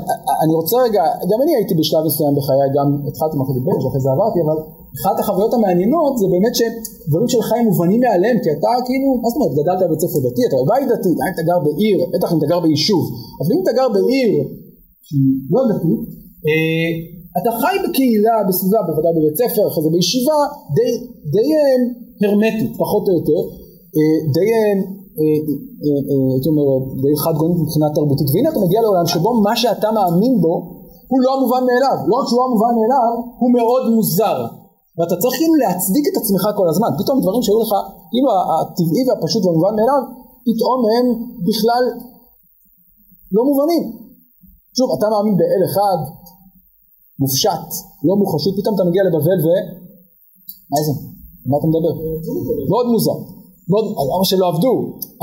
אני 0.44 0.54
רוצה 0.60 0.76
רגע, 0.86 1.04
גם 1.32 1.40
אני 1.44 1.56
הייתי 1.56 1.74
בשלב 1.80 2.04
מסוים 2.06 2.34
בחיי, 2.38 2.70
גם 2.78 2.88
התחלתי 3.08 3.38
מחלקת 3.38 3.64
בן, 3.66 3.78
שאחרי 3.82 4.02
זה 4.06 4.10
עברתי, 4.16 4.40
אבל 4.46 4.58
אחת 4.98 5.16
החוויות 5.20 5.54
המעניינות 5.54 6.14
זה 6.20 6.26
באמת 6.34 6.54
שדברים 6.60 7.30
שלך 7.34 7.48
הם 7.58 7.66
מובנים 7.70 8.00
מאליהם, 8.04 8.38
כי 8.44 8.50
אתה 8.56 8.72
כאילו, 8.88 9.08
מה 9.22 9.28
זאת 9.30 9.38
אומרת, 9.38 9.54
גדלת 9.60 9.80
בבית 9.84 10.00
ספר 10.04 10.20
דתי, 10.26 10.42
אתה 10.48 10.56
בבית 10.62 10.88
דתי, 10.94 11.10
אם 11.10 11.32
אתה 11.34 11.44
גר 11.50 11.60
בעיר, 11.66 11.98
בטח 12.14 12.28
אם 12.34 12.38
אתה 12.40 12.48
גר 12.52 12.60
ביישוב, 12.66 13.04
אבל 13.40 13.52
אם 13.56 13.62
אתה 13.64 13.72
גר 13.80 13.90
בעיר 13.96 14.32
שהיא 15.08 15.34
לא 15.54 15.62
דתית, 15.72 16.02
אה, 16.48 16.90
אתה 17.38 17.50
חי 17.62 17.76
בקהילה, 17.84 18.36
בסביבה, 18.48 18.80
בוודאי 18.88 19.14
בבית 19.18 19.36
ספר, 19.42 19.64
אחרי 19.70 19.82
זה 19.86 19.90
בישיבה, 19.96 20.40
די, 20.76 20.92
די 21.34 21.48
אה, 21.56 21.78
הרמטית, 22.24 22.72
פחות 22.82 23.04
או 23.08 23.14
יותר, 23.18 23.42
אה, 23.96 24.18
די, 24.36 24.50
הייתי 26.34 26.48
אומר, 26.52 26.68
די 27.04 27.14
חד 27.24 27.36
גונית 27.40 27.58
מבחינה 27.64 27.88
תרבותית, 27.96 28.28
והנה 28.34 28.50
אתה 28.50 28.60
מגיע 28.66 28.82
לעולם 28.82 29.08
שבו 29.14 29.30
מה 29.48 29.56
שאתה 29.62 29.88
מאמין 29.98 30.36
בו 30.44 30.54
הוא 31.12 31.20
לא 31.26 31.30
המובן 31.38 31.64
מאליו, 31.70 31.98
לא 32.10 32.16
רק 32.20 32.28
שהוא 32.30 32.44
המובן 32.48 32.74
מאליו, 32.80 33.12
הוא 33.40 33.50
מאוד 33.58 33.84
מוזר, 33.96 34.38
ואתה 35.00 35.16
צריך 35.22 35.36
כאילו 35.40 35.56
להצדיק 35.64 36.06
את 36.12 36.16
עצמך 36.22 36.44
כל 36.60 36.68
הזמן, 36.72 36.90
פתאום 37.00 37.18
דברים 37.24 37.42
שהיו 37.44 37.60
לך, 37.66 37.74
כאילו 38.12 38.30
הטבעי 38.60 39.04
והפשוט 39.08 39.42
והמובן 39.46 39.74
מאליו, 39.78 40.02
פתאום 40.48 40.80
הם 40.94 41.06
בכלל 41.48 41.84
לא 43.36 43.42
מובנים. 43.50 43.84
שוב, 44.78 44.88
אתה 44.98 45.06
מאמין 45.14 45.36
באל 45.40 45.62
אחד, 45.70 46.00
מופשט, 47.22 47.68
לא 48.08 48.14
מוחשי, 48.22 48.52
פתאום 48.58 48.74
אתה 48.76 48.84
מגיע 48.90 49.04
לבבל 49.08 49.40
ו... 49.46 49.48
מה 50.72 50.80
זה? 50.86 50.94
מה 51.50 51.56
אתה 51.60 51.68
מדבר? 51.72 51.94
מאוד 52.72 52.88
מוזר. 52.94 53.18
מאוד, 53.72 53.86
למה 54.14 54.26
שלא 54.30 54.46
עבדו, 54.52 54.74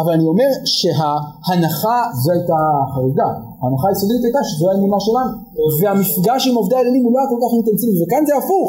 אבל 0.01 0.13
אני 0.17 0.27
אומר 0.33 0.51
שההנחה 0.65 1.99
זו 2.23 2.31
הייתה 2.33 2.61
חריגה, 2.93 3.31
ההנחה 3.61 3.87
היסודית 3.89 4.25
הייתה 4.25 4.39
שזו 4.49 4.65
האמונה 4.71 5.01
שלנו, 5.07 5.33
והמפגש 5.79 6.43
עם 6.49 6.55
עובדי 6.61 6.77
האלילים 6.77 7.05
הוא 7.05 7.13
לא 7.15 7.19
היה 7.19 7.29
כל 7.33 7.41
כך 7.43 7.51
אינטנסיבי, 7.57 7.97
וכאן 8.03 8.23
זה 8.29 8.35
הפוך, 8.41 8.69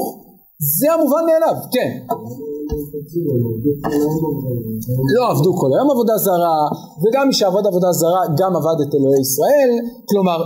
זה 0.60 0.88
המובן 0.94 1.24
מאליו, 1.30 1.56
כן. 1.74 1.92
לא 5.16 5.24
עבדו 5.32 5.52
כל 5.62 5.70
היום 5.76 5.90
עבודה 5.92 6.18
זרה, 6.26 6.60
וגם 7.02 7.28
מי 7.28 7.34
שעבד 7.34 7.66
עבודה 7.68 7.92
זרה 7.92 8.22
גם 8.40 8.52
עבד 8.60 8.78
את 8.84 8.92
אלוהי 8.96 9.22
ישראל, 9.28 9.72
כלומר 10.10 10.40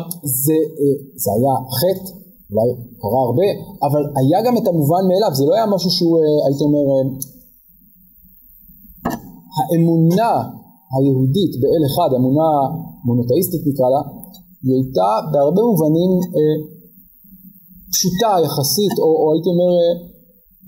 זה, 0.43 0.57
אה, 0.79 0.95
זה 1.23 1.29
היה 1.35 1.53
חטא, 1.79 2.09
אולי 2.49 2.69
קרה 3.01 3.21
הרבה, 3.27 3.49
אבל 3.87 4.03
היה 4.19 4.39
גם 4.45 4.57
את 4.59 4.65
המובן 4.67 5.03
מאליו, 5.09 5.31
זה 5.39 5.43
לא 5.49 5.53
היה 5.55 5.65
משהו 5.75 5.89
שהוא, 5.95 6.15
אה, 6.19 6.45
הייתי 6.45 6.63
אומר, 6.67 6.85
אה, 6.91 7.03
האמונה 9.57 10.33
היהודית 10.93 11.53
באל 11.61 11.83
אחד, 11.89 12.09
אמונה 12.19 12.49
מונותאיסטית 13.05 13.63
נקרא 13.67 13.87
לה, 13.93 14.01
היא 14.63 14.73
הייתה 14.77 15.09
בהרבה 15.31 15.61
מובנים 15.69 16.11
פשוטה 17.93 18.31
יחסית, 18.45 18.95
או, 19.03 19.09
או 19.21 19.25
הייתי 19.33 19.49
אומר, 19.53 19.71
אה, 19.79 19.93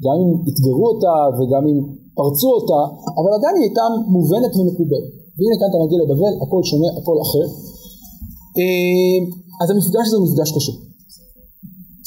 גם 0.06 0.15
אם 0.22 0.30
אתגרו 0.50 0.86
אותה 0.92 1.15
וגם 1.38 1.63
אם 1.72 1.77
פרצו 2.18 2.50
אותה, 2.58 2.82
אבל 3.20 3.32
עדיין 3.38 3.56
היא 3.58 3.65
הייתה 3.68 3.86
מובנת 4.15 4.53
ומקובלת. 4.58 5.08
והנה 5.36 5.56
כאן 5.60 5.70
אתה 5.72 5.80
מגיע 5.84 5.98
לבבל, 6.03 6.34
הכל 6.44 6.62
שונה, 6.70 6.89
הכל 7.00 7.18
אחר. 7.25 7.46
אה, 8.58 9.18
אז 9.62 9.68
המפגש 9.72 10.06
הזה 10.08 10.18
הוא 10.18 10.25
מפגש 10.27 10.50
קשה. 10.56 10.74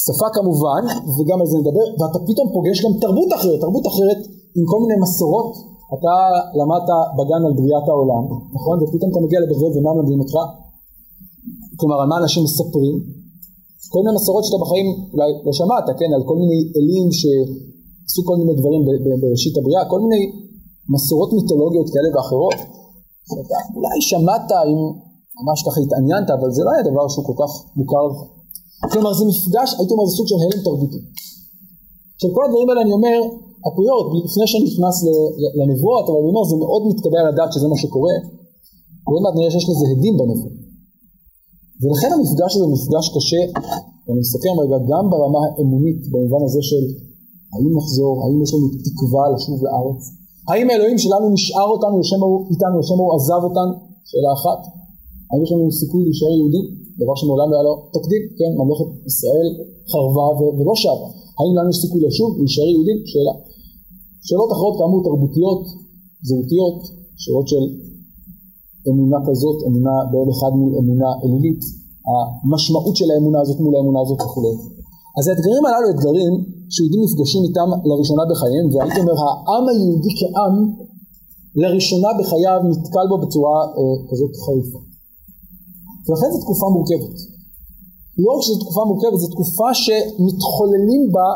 שפה 0.05 0.29
כמובן, 0.37 0.83
וגם 1.17 1.39
על 1.43 1.47
זה 1.51 1.57
נדבר, 1.63 1.87
ואתה 1.99 2.19
פתאום 2.29 2.47
פוגש 2.55 2.77
גם 2.85 2.93
תרבות 3.05 3.31
אחרת, 3.39 3.59
תרבות 3.65 3.87
אחרת 3.93 4.21
עם 4.57 4.65
כל 4.71 4.79
מיני 4.83 4.97
מסורות 5.05 5.51
אתה 5.95 6.15
למדת 6.59 6.89
בגן 7.17 7.43
על 7.47 7.55
בריאת 7.59 7.87
העולם, 7.89 8.25
נכון? 8.57 8.77
ופתאום 8.83 9.11
אתה 9.11 9.21
מגיע 9.25 9.39
לבבל 9.45 9.71
ומה 9.79 9.91
מלמדים 9.95 10.21
אותך? 10.21 10.37
כלומר, 11.79 12.01
על 12.03 12.09
מה 12.09 12.17
אנשים 12.19 12.43
מספרים? 12.45 13.16
כל 13.93 14.01
מיני 14.03 14.15
מסורות 14.19 14.43
שאתה 14.47 14.59
בחיים 14.65 14.87
אולי 15.13 15.31
לא 15.47 15.53
שמעת, 15.61 15.87
כן? 15.99 16.11
על 16.17 16.23
כל 16.29 16.37
מיני 16.43 16.59
אלים 16.77 17.07
שעשו 17.19 18.21
כל 18.29 18.37
מיני 18.41 18.55
דברים 18.61 18.81
בראשית 19.23 19.55
הבריאה, 19.59 19.83
כל 19.93 20.01
מיני 20.05 20.21
מסורות 20.95 21.31
מיתולוגיות 21.37 21.89
כאלה 21.93 22.09
ואחרות. 22.15 22.59
אולי 23.77 23.99
שמעת 24.11 24.49
אם 24.71 24.81
ממש 25.45 25.59
ככה 25.67 25.79
התעניינת, 25.85 26.29
אבל 26.37 26.49
זה 26.57 26.63
לא 26.67 26.71
היה 26.75 26.83
דבר 26.91 27.05
שהוא 27.13 27.25
כל 27.29 27.37
כך 27.43 27.51
מוכר. 27.79 28.07
כלומר, 28.93 29.13
זה 29.19 29.25
מפגש, 29.31 29.69
הייתי 29.79 29.93
אומר, 29.95 30.07
זה 30.11 30.15
סוג 30.19 30.27
של 30.31 30.39
הלם 30.43 30.61
תרבותי. 30.67 31.01
עכשיו, 32.17 32.31
כל 32.37 32.43
הדברים 32.47 32.67
האלה 32.69 32.81
אני 32.85 32.93
אומר, 32.99 33.19
אפריורית, 33.69 34.25
לפני 34.29 34.47
שאני 34.51 34.65
נכנס 34.71 34.97
לנבואות, 35.59 36.05
אבל 36.09 36.19
אני 36.21 36.29
אומר, 36.33 36.45
זה 36.51 36.57
מאוד 36.65 36.83
מתקבל 36.91 37.21
על 37.23 37.29
הדעת 37.33 37.51
שזה 37.55 37.67
מה 37.73 37.79
שקורה, 37.83 38.17
ועוד 39.07 39.23
מעט 39.23 39.35
נראה 39.39 39.51
שיש 39.55 39.67
לזה 39.71 39.87
הדים 39.93 40.15
בנבואות. 40.19 40.66
ולכן 41.81 42.11
המפגש 42.17 42.51
הזה 42.57 42.67
מפגש 42.75 43.07
קשה, 43.15 43.43
ואני 44.05 44.21
מסכם 44.25 44.55
רגע, 44.63 44.79
גם 44.91 45.05
ברמה 45.13 45.41
האמונית, 45.45 46.01
במובן 46.13 46.43
הזה 46.47 46.63
של 46.71 46.85
האם 47.53 47.71
נחזור, 47.79 48.15
האם 48.23 48.37
יש 48.45 48.51
לנו 48.55 48.67
תקווה 48.87 49.25
לשוב 49.35 49.59
לארץ, 49.67 50.01
האם 50.51 50.67
האלוהים 50.71 50.99
שלנו 51.05 51.27
נשאר 51.37 51.69
אותנו 51.75 51.95
לשם 52.01 52.21
הוא, 52.25 52.37
איתנו, 52.51 52.77
לשם 52.81 52.99
הוא 53.03 53.11
עזב 53.17 53.41
אותנו, 53.49 53.73
שאלה 54.09 54.31
אחת, 54.39 54.61
האם 55.29 55.41
יש 55.45 55.51
לנו 55.53 55.65
סיכוי 55.81 56.01
להישאר 56.07 56.33
יהודים, 56.39 56.67
דבר 57.01 57.15
שמעולם 57.21 57.49
לא 57.51 57.55
היה 57.57 57.65
לו 57.69 57.75
תקדים, 57.97 58.23
כן, 58.39 58.53
ממלכת 58.61 58.89
ישראל 59.11 59.49
חרבה 59.93 60.27
ולא 60.59 60.75
שבה, 60.83 61.09
האם 61.39 61.53
לנו 61.57 61.69
יש 61.73 61.79
סיכוי 61.85 62.01
לשוב, 62.07 62.31
להישאר 62.39 62.69
יהודים, 62.75 62.99
שאלה. 63.11 63.35
שאלות 64.27 64.51
אחרות 64.55 64.75
כאמור 64.79 65.01
תרבותיות, 65.09 65.63
זהותיות, 66.29 66.79
שאלות 67.23 67.49
של 67.53 67.65
אמונה 68.91 69.19
כזאת, 69.29 69.59
אמונה 69.69 69.95
בעוד 70.11 70.29
אחד 70.35 70.53
מול 70.61 70.73
אמונה 70.81 71.11
אלילית, 71.23 71.63
המשמעות 72.09 72.95
של 72.99 73.09
האמונה 73.13 73.39
הזאת 73.43 73.59
מול 73.65 73.75
האמונה 73.77 74.01
הזאת 74.05 74.21
וכולי. 74.23 74.55
אז 75.19 75.25
האתגרים 75.29 75.63
הללו 75.67 75.89
אתגרים 75.95 76.33
שיהודים 76.75 77.01
נפגשים 77.07 77.43
איתם 77.47 77.69
לראשונה 77.89 78.23
בחייהם, 78.31 78.67
והייתי 78.73 79.01
אומר 79.03 79.17
העם 79.25 79.65
היהודי 79.71 80.13
כעם 80.19 80.55
לראשונה 81.61 82.11
בחייו 82.19 82.59
נתקל 82.71 83.07
בו 83.11 83.17
בצורה 83.25 83.59
אה, 83.77 83.97
כזאת 84.09 84.33
חריפה. 84.45 84.81
ולכן 86.07 86.29
זו 86.33 86.39
תקופה 86.45 86.67
מורכבת. 86.75 87.17
לא 88.23 88.29
רק 88.35 88.43
שזו 88.45 88.59
תקופה 88.65 88.83
מורכבת, 88.91 89.19
זו 89.23 89.29
תקופה 89.37 89.69
שמתחוללים 89.85 91.03
בה 91.15 91.29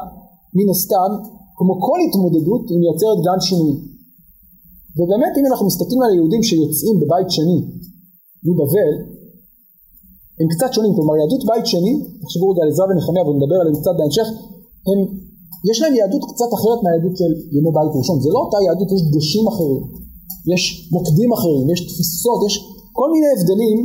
מן 0.57 0.69
הסתם, 0.75 1.11
כמו 1.59 1.75
כל 1.87 1.99
התמודדות, 2.07 2.63
היא 2.71 2.79
מייצרת 2.83 3.19
גם 3.27 3.39
שינויים. 3.49 3.79
ובאמת 4.99 5.33
אם 5.39 5.45
אנחנו 5.51 5.65
מסתכלים 5.71 6.01
על 6.03 6.11
היהודים 6.13 6.43
שיוצאים 6.49 6.95
בבית 7.01 7.31
שני 7.37 7.59
מבבל, 8.47 8.93
הם 10.41 10.47
קצת 10.53 10.71
שונים, 10.75 10.93
כלומר 10.97 11.15
יהדות 11.21 11.43
בית 11.51 11.67
שני, 11.73 11.93
תחשבו 12.23 12.45
רגע 12.51 12.63
על 12.65 12.69
עזרא 12.73 12.87
ונחמיה 12.89 13.23
ונדבר 13.25 13.59
עליהם 13.61 13.77
קצת 13.81 13.95
בהמשך, 13.99 14.27
הם, 14.89 14.99
יש 15.71 15.77
להם 15.83 15.95
יהדות 15.99 16.23
קצת 16.33 16.51
אחרת 16.57 16.79
מהיהדות 16.85 17.15
של 17.21 17.33
ימי 17.57 17.71
בית 17.77 17.93
ראשון, 17.99 18.17
זה 18.25 18.31
לא 18.35 18.41
אותה 18.45 18.59
יהדות, 18.67 18.89
יש 18.95 19.03
דגשים 19.09 19.45
אחרים, 19.53 19.83
יש 20.53 20.63
מוקדים 20.97 21.31
אחרים, 21.37 21.65
יש 21.73 21.81
תפיסות, 21.91 22.41
יש 22.47 22.55
כל 22.99 23.09
מיני 23.15 23.29
הבדלים 23.35 23.79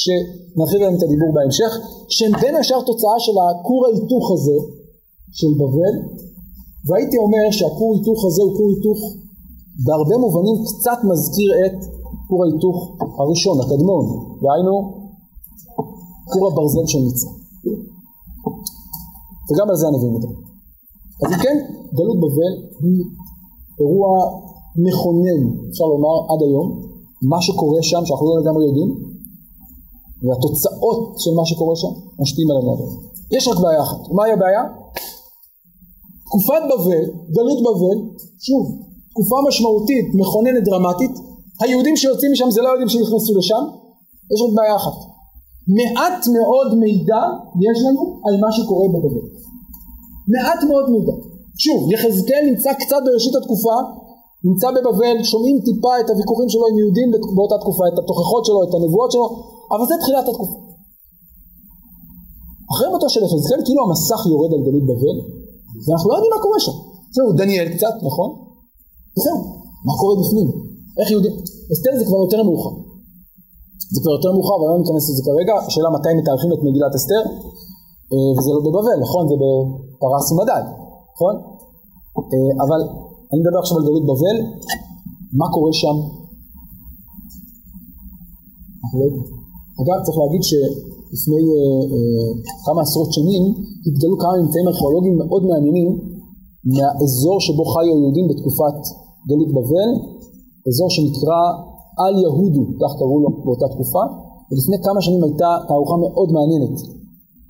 שנרחיב 0.00 0.78
עליהם 0.80 0.96
את 0.98 1.02
הדיבור 1.06 1.30
בהמשך, 1.36 1.70
שהם 2.14 2.32
בין 2.42 2.54
השאר 2.60 2.80
תוצאה 2.90 3.18
של 3.24 3.36
הכור 3.42 3.80
ההיתוך 3.86 4.24
הזה 4.34 4.56
של 5.38 5.52
בבל, 5.60 5.94
והייתי 6.86 7.16
אומר 7.24 7.44
שהכור 7.56 7.90
היתוך 7.94 8.18
הזה 8.26 8.42
הוא 8.46 8.52
כור 8.56 8.68
היתוך 8.72 8.98
בהרבה 9.86 10.16
מובנים 10.24 10.56
קצת 10.68 10.98
מזכיר 11.10 11.50
את 11.66 11.76
כור 12.28 12.44
ההיתוך 12.44 12.76
הראשון, 13.20 13.56
הקדמון, 13.60 14.04
דהיינו 14.42 14.74
כור 16.32 16.44
הברזל 16.48 16.86
של 16.92 16.98
מצרים. 17.06 17.36
וגם 19.48 19.66
על 19.70 19.76
זה 19.76 19.86
הנביא 19.88 20.10
מדבר. 20.16 20.34
אז 21.22 21.28
אם 21.32 21.38
כן, 21.44 21.56
גלות 21.98 22.18
בבל 22.24 22.52
היא 22.82 23.00
אירוע 23.80 24.08
מכונן, 24.84 25.40
אפשר 25.70 25.84
לומר, 25.84 26.16
עד 26.30 26.40
היום. 26.46 26.68
מה 27.22 27.42
שקורה 27.42 27.82
שם, 27.82 28.02
שאנחנו 28.06 28.26
לא 28.26 28.34
לגמרי 28.40 28.64
יודעים, 28.68 28.90
והתוצאות 30.24 31.00
של 31.22 31.32
מה 31.38 31.44
שקורה 31.46 31.76
שם 31.76 31.92
משפיעים 32.20 32.48
על 32.50 32.56
הנביא. 32.62 32.90
יש 33.36 33.48
רק 33.48 33.58
בעיה 33.62 33.82
אחת. 33.82 34.00
מהי 34.16 34.32
הבעיה? 34.32 34.62
תקופת 36.24 36.62
בבל, 36.70 37.04
גלות 37.36 37.60
בבל, 37.66 37.98
שוב, 38.46 38.64
תקופה 39.12 39.36
משמעותית, 39.48 40.06
מכוננת, 40.20 40.64
דרמטית, 40.68 41.14
היהודים 41.60 41.96
שיוצאים 41.96 42.32
משם 42.32 42.50
זה 42.50 42.60
לא 42.62 42.68
היהודים 42.68 42.88
שנכנסו 42.88 43.32
לשם, 43.38 43.62
יש 44.32 44.38
רק 44.44 44.52
בעיה 44.56 44.76
אחת. 44.80 44.98
מעט 45.78 46.20
מאוד 46.36 46.68
מידע 46.82 47.22
יש 47.66 47.78
לנו 47.86 48.02
על 48.26 48.34
מה 48.42 48.50
שקורה 48.56 48.86
בבבל. 48.94 49.26
מעט 50.32 50.60
מאוד 50.68 50.86
מידע. 50.94 51.16
שוב, 51.64 51.80
יחזקאל 51.92 52.42
נמצא 52.50 52.70
קצת 52.82 53.00
בראשית 53.06 53.34
התקופה, 53.38 53.76
נמצא 54.46 54.68
בבבל, 54.74 55.16
שומעים 55.32 55.56
טיפה 55.66 55.92
את 56.00 56.08
הוויכוחים 56.10 56.48
שלו 56.52 56.64
עם 56.70 56.76
יהודים 56.80 57.08
באותה 57.36 57.56
תקופה, 57.62 57.84
את 57.90 57.98
התוכחות 57.98 58.42
שלו, 58.46 58.58
את 58.66 58.72
הנבואות 58.74 59.10
שלו, 59.12 59.26
אבל 59.72 59.84
זה 59.90 59.94
תחילת 60.02 60.26
התקופה. 60.28 60.58
אחרי 62.72 62.88
מותו 62.92 63.08
של 63.14 63.20
יחזקאל, 63.26 63.60
כאילו 63.66 63.80
המסך 63.86 64.20
יורד 64.30 64.50
על 64.54 64.62
גלות 64.66 64.84
בבל, 64.90 65.16
ואנחנו 65.84 66.06
לא 66.10 66.14
יודעים 66.16 66.32
מה 66.34 66.40
קורה 66.44 66.60
שם. 66.66 66.76
זהו, 67.14 67.32
דניאל 67.40 67.68
קצת, 67.74 67.94
נכון? 68.08 68.30
וזהו, 69.16 69.38
מה 69.86 69.92
קורה 70.00 70.14
בפנים? 70.20 70.48
איך 70.98 71.10
יהודים? 71.10 71.34
אסתר 71.72 71.92
זה 71.98 72.04
כבר 72.08 72.20
יותר 72.26 72.40
מאוחר. 72.48 72.74
זה 73.94 73.98
כבר 74.02 74.14
יותר 74.18 74.30
מאוחר, 74.36 74.54
אבל 74.58 74.68
לא 74.72 74.78
ניכנס 74.82 75.04
לזה 75.10 75.22
כרגע. 75.28 75.54
השאלה 75.68 75.88
מתי 75.96 76.12
מתארחים 76.20 76.50
את 76.54 76.60
מגילת 76.66 76.94
אסתר, 76.98 77.22
אה, 78.12 78.30
וזה 78.36 78.50
לא 78.56 78.60
בבבל, 78.66 78.98
נכון? 79.06 79.22
זה 79.30 79.36
בפרס 79.42 80.26
ומדד, 80.32 80.64
נכון? 81.14 81.34
אה, 82.32 82.52
אבל 82.64 82.80
אני 83.30 83.38
מדבר 83.42 83.58
עכשיו 83.62 83.76
על 83.78 83.84
גלות 83.88 84.04
בבל, 84.10 84.36
מה 85.40 85.46
קורה 85.54 85.72
שם? 85.82 85.96
לא 88.98 89.06
אגב, 89.80 89.98
צריך 90.04 90.18
להגיד 90.22 90.42
שלפני 90.48 91.42
אה, 91.56 92.30
כמה 92.66 92.80
עשרות 92.82 93.10
שנים 93.12 93.42
התגלו 93.86 94.16
כמה 94.22 94.32
ממצאים 94.40 94.66
ארכיאולוגיים 94.68 95.16
מאוד 95.18 95.42
מעניינים 95.50 95.88
מהאזור 96.74 97.40
שבו 97.40 97.64
חיו 97.72 97.94
היהודים 97.96 98.28
בתקופת 98.28 98.78
גלות 99.28 99.50
בבל, 99.56 99.90
אזור 100.68 100.88
שנקרא 100.96 101.42
על 102.02 102.14
יהודו, 102.22 102.64
כך 102.80 102.92
קראו 102.98 103.18
לו 103.24 103.30
באותה 103.44 103.68
תקופה, 103.74 104.04
ולפני 104.48 104.78
כמה 104.86 105.00
שנים 105.04 105.22
הייתה 105.24 105.50
תערוכה 105.68 105.96
מאוד 106.04 106.28
מעניינת 106.36 106.76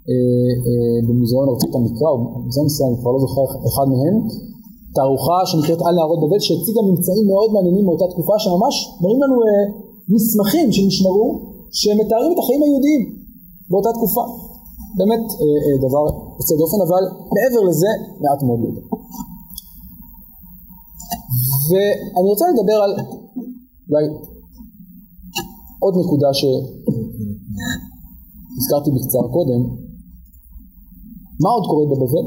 אה, 0.09 0.53
אה, 0.67 0.99
במוזיאון 1.07 1.47
ארצות 1.53 1.73
המקרא, 1.79 2.09
או 2.13 2.17
במוזיאון 2.19 2.67
ישראל, 2.71 2.89
אני 2.91 2.99
כבר 3.01 3.13
לא 3.17 3.21
זוכר 3.25 3.45
אחד 3.71 3.87
מהם, 3.95 4.17
תערוכה 4.97 5.39
שנקראת 5.51 5.81
על 5.87 5.95
נהרות 5.99 6.21
בבל, 6.23 6.41
שהציגה 6.47 6.81
ממצאים 6.89 7.25
מאוד 7.33 7.49
מעניינים 7.55 7.85
מאותה 7.89 8.07
תקופה, 8.13 8.35
שממש 8.43 8.75
מראים 9.03 9.21
לנו 9.23 9.37
אה, 9.47 9.65
מסמכים 10.15 10.67
שנשמרו, 10.75 11.29
שמתארים 11.81 12.31
את 12.33 12.39
החיים 12.43 12.61
היהודיים 12.63 13.03
באותה 13.71 13.91
תקופה. 13.99 14.25
באמת 14.99 15.25
דבר 15.87 16.05
יוצא 16.39 16.55
דופן, 16.63 16.81
אבל 16.87 17.03
מעבר 17.35 17.63
לזה, 17.69 17.91
מעט 18.23 18.41
מאוד 18.47 18.61
ידע. 18.67 19.02
ואני 21.73 22.29
רוצה 22.33 22.45
לדבר 22.53 22.79
על 22.85 22.93
אולי 23.91 24.05
עוד 25.85 25.95
נקודה 26.03 26.31
שהזכרתי 26.39 26.91
בקצרה 28.95 29.27
קודם, 29.37 29.61
מה 31.43 31.51
עוד 31.57 31.65
קורה 31.71 31.85
בבבל? 31.91 32.27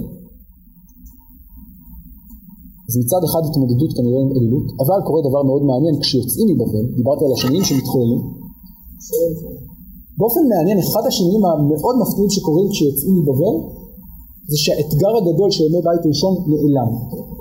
אז 2.88 2.94
מצד 3.02 3.22
אחד 3.28 3.42
התמודדות 3.50 3.92
כנראה 3.98 4.22
עם 4.26 4.32
אלילות, 4.36 4.68
אבל 4.84 5.00
קורה 5.08 5.22
דבר 5.30 5.44
מאוד 5.50 5.64
מעניין, 5.70 5.96
כשיוצאים 6.02 6.48
מבבל, 6.52 6.86
דיברתי 6.98 7.24
על 7.26 7.34
השינויים 7.34 7.66
שמתחוללים, 7.70 8.22
באופן 10.18 10.44
מעניין, 10.50 10.78
אחד 10.80 11.04
השינויים 11.08 11.46
המאוד 11.46 11.96
מפתיעים 12.02 12.30
שקורים 12.30 12.68
כשיוצאים 12.70 13.14
מבבל, 13.20 13.56
זה 14.52 14.58
שהאתגר 14.64 15.14
הגדול 15.20 15.50
של 15.56 15.64
ימי 15.68 15.82
בית 15.88 16.04
ראשון 16.12 16.34
נעלם. 16.50 16.90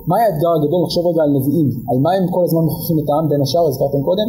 מה 0.09 0.15
היה 0.17 0.27
האתגר 0.29 0.53
הגדול? 0.57 0.81
נחשוב 0.85 1.05
רגע 1.11 1.23
על 1.27 1.31
נביאים. 1.37 1.69
על 1.91 1.99
מה 2.05 2.11
הם 2.17 2.25
כל 2.35 2.43
הזמן 2.47 2.63
מוכיחים 2.69 2.97
את 3.01 3.09
העם 3.11 3.25
בין 3.31 3.41
השאר, 3.45 3.65
הזכרתם 3.69 4.03
קודם? 4.09 4.29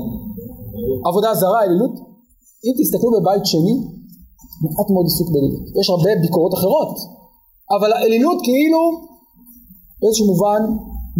עבודה 1.10 1.30
זרה, 1.42 1.60
אלילות. 1.66 1.96
אם 2.66 2.74
תסתכלו 2.80 3.10
בבית 3.18 3.46
שני, 3.52 3.76
מעט 4.64 4.88
מאוד 4.94 5.06
עיסוק 5.10 5.28
באלילות. 5.34 5.66
יש 5.80 5.88
הרבה 5.94 6.12
ביקורות 6.24 6.54
אחרות, 6.58 6.94
אבל 7.76 7.90
האלילות 7.94 8.40
כאילו 8.48 8.82
באיזשהו 10.00 10.26
מובן 10.32 10.62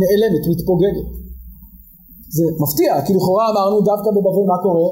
נעלמת, 0.02 0.44
מתפוגגת. 0.52 1.08
זה 2.36 2.44
מפתיע, 2.64 2.92
כי 3.06 3.12
לכאורה 3.18 3.46
אמרנו 3.52 3.78
דווקא 3.90 4.10
בבבל 4.16 4.46
מה 4.52 4.58
קורה? 4.66 4.88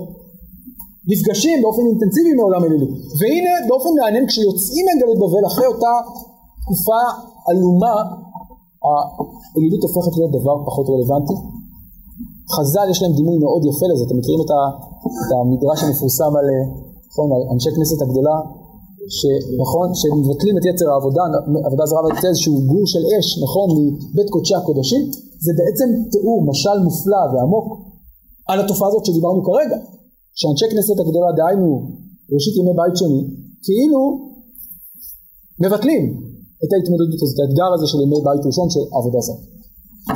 נפגשים 1.12 1.58
באופן 1.64 1.84
אינטנסיבי 1.90 2.34
מעולם 2.40 2.64
אלילות. 2.66 2.94
והנה 3.20 3.54
באופן 3.70 3.92
מעניין 4.00 4.26
כשיוצאים 4.28 4.86
מגלות 4.90 5.18
בבל 5.24 5.46
אחרי 5.52 5.68
אותה 5.74 5.94
תקופה 6.64 7.02
עלומה, 7.50 7.96
האלילות 8.86 9.82
הופכת 9.88 10.14
להיות 10.18 10.32
דבר 10.38 10.56
פחות 10.68 10.86
רלוונטי. 10.94 11.38
חז"ל 12.56 12.88
יש 12.92 13.00
להם 13.02 13.14
דימוי 13.20 13.38
מאוד 13.46 13.62
יפה 13.70 13.86
לזה, 13.92 14.04
אתם 14.08 14.18
מכירים 14.20 14.42
את, 14.46 14.52
את 15.24 15.32
המדרש 15.36 15.80
המפורסם 15.84 16.32
על, 16.40 16.48
נכון, 17.10 17.28
על 17.36 17.42
אנשי 17.54 17.72
כנסת 17.76 18.00
הגדולה 18.02 18.38
שנכון, 19.18 19.88
שמבטלים 20.00 20.56
את 20.58 20.66
יצר 20.70 20.88
העבודה, 20.92 21.24
עבודה 21.68 21.86
זרה 21.90 22.02
ויוצא 22.04 22.28
איזשהו 22.28 22.56
גור 22.72 22.86
של 22.94 23.04
אש, 23.12 23.28
נכון, 23.46 23.68
מבית 24.12 24.30
קודשי 24.34 24.56
הקודשים, 24.56 25.02
זה 25.46 25.52
בעצם 25.60 25.88
תיאור, 26.12 26.40
משל 26.50 26.78
מופלא 26.88 27.24
ועמוק 27.32 27.68
על 28.50 28.60
התופעה 28.60 28.88
הזאת 28.90 29.06
שדיברנו 29.06 29.44
כרגע, 29.48 29.78
שאנשי 30.40 30.66
כנסת 30.72 30.98
הגדולה, 31.00 31.32
דהיינו 31.38 31.70
ראשית 32.34 32.56
ימי 32.58 32.74
בית 32.80 32.96
שני, 33.00 33.22
כאילו 33.66 34.02
מבטלים 35.64 36.23
את 36.64 36.70
ההתמודדות 36.74 37.22
הזאת, 37.24 37.38
האתגר 37.42 37.70
הזה 37.76 37.86
של 37.92 38.00
ימי 38.04 38.20
בית 38.26 38.44
ראשון 38.50 38.68
של 38.74 38.84
עבודה 38.98 39.20
זרה. 39.28 39.42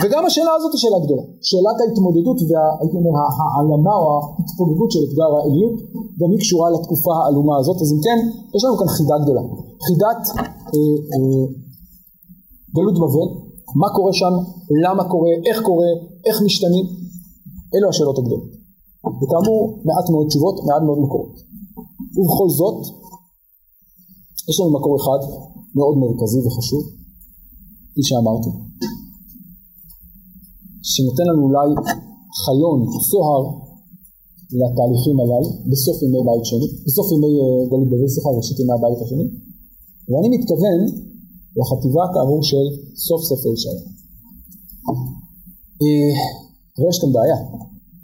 וגם 0.01 0.23
השאלה 0.27 0.53
הזאת 0.57 0.71
היא 0.73 0.81
שאלה 0.83 0.99
גדולה, 1.05 1.23
שאלת 1.49 1.77
ההתמודדות 1.81 2.37
והייתי 2.49 2.95
אומר 2.99 3.13
העלמה 3.53 3.95
או 4.01 4.07
ההתפוגגות 4.15 4.89
של 4.93 5.01
אתגר 5.07 5.29
העיליות, 5.35 5.77
גם 6.19 6.29
היא 6.33 6.39
קשורה 6.43 6.67
לתקופה 6.75 7.13
העלומה 7.19 7.55
הזאת, 7.59 7.77
אז 7.83 7.89
אם 7.93 7.99
כן, 8.05 8.19
יש 8.55 8.61
לנו 8.65 8.75
כאן 8.79 8.89
חידה 8.97 9.15
גדולה, 9.23 9.43
חידת 9.85 10.21
אה, 10.73 10.95
אה, 11.13 11.43
גלות 12.75 12.97
בבל, 13.03 13.29
מה 13.81 13.89
קורה 13.95 14.13
שם, 14.19 14.33
למה 14.83 15.03
קורה, 15.13 15.31
איך 15.47 15.57
קורה, 15.67 15.89
איך 16.27 16.35
משתנים, 16.47 16.85
אלו 17.75 17.89
השאלות 17.89 18.17
הגדולות. 18.19 18.49
וכאמור, 19.21 19.59
מעט 19.87 20.07
מאוד 20.13 20.27
תשובות, 20.27 20.55
מעט 20.67 20.81
מאוד 20.87 20.99
מקורות. 21.05 21.33
ובכל 22.17 22.49
זאת, 22.59 22.79
יש 24.49 24.59
לנו 24.59 24.71
מקור 24.77 24.93
אחד 25.01 25.21
מאוד 25.79 25.95
מרכזי 26.03 26.39
וחשוב, 26.45 26.83
כפי 27.89 28.03
שאמרתי, 28.09 28.51
שנותן 30.91 31.25
לנו 31.29 31.41
אולי 31.47 31.69
חיון, 32.43 32.79
צוהר 33.09 33.43
לתהליכים 34.61 35.15
הללו 35.21 35.49
בסוף 35.71 35.97
ימי 36.03 36.21
בית 36.27 36.45
שני, 36.49 36.67
בסוף 36.85 37.07
ימי 37.13 37.31
אה, 37.41 37.61
גלות 37.69 37.89
בבל, 37.91 38.09
סליחה, 38.13 38.29
ראשית 38.37 38.57
ימי 38.59 38.73
הבית 38.77 38.99
השני, 39.03 39.27
ואני 40.09 40.29
מתכוון 40.35 40.79
לחטיבה 41.59 42.03
כאמור 42.13 42.41
של 42.49 42.65
סוף 43.07 43.21
ספר 43.29 43.49
ישעיה. 43.55 43.83
אבל 46.75 46.85
יש 46.89 46.97
כאן 47.01 47.11
בעיה, 47.15 47.37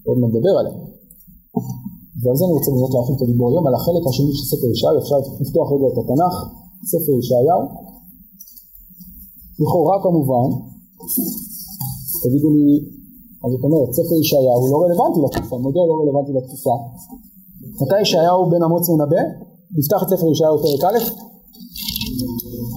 עוד 0.08 0.18
נדבר 0.24 0.54
עליה. 0.60 0.76
ועל 2.22 2.36
זה 2.38 2.44
אני 2.46 2.54
רוצה 2.58 2.70
באמת 2.72 2.94
להרחיב 2.96 3.16
את 3.18 3.22
הדיבור 3.22 3.48
היום, 3.50 3.64
על 3.68 3.76
החלק 3.80 4.04
השני 4.10 4.32
של 4.38 4.46
ספר 4.52 4.68
ישעיהו, 4.74 5.00
אפשר 5.04 5.18
לפתוח 5.42 5.68
רגע 5.74 5.88
את 5.92 5.98
התנ"ך, 6.02 6.36
ספר 6.92 7.14
ישעיהו. 7.20 7.62
לכאורה 9.60 9.96
כמובן, 10.04 10.50
תגידו 12.24 12.50
לי, 12.56 12.68
אז 13.44 13.50
זאת 13.54 13.64
אומרת, 13.64 13.90
ספר 14.00 14.16
ישעיהו 14.24 14.64
לא 14.72 14.78
רלוונטי 14.84 15.20
לתקופה, 15.26 15.56
מדוע 15.58 15.84
לא 15.90 15.96
רלוונטי 16.02 16.32
לתקופה? 16.38 16.76
מתי 17.82 18.02
ישעיהו 18.02 18.50
בן 18.50 18.64
אמוץ 18.64 18.90
מנבא? 18.90 19.24
נפתח 19.78 20.04
את 20.04 20.10
ספר 20.14 20.28
ישעיהו 20.32 20.58
פרק 20.64 20.84
א', 20.90 21.00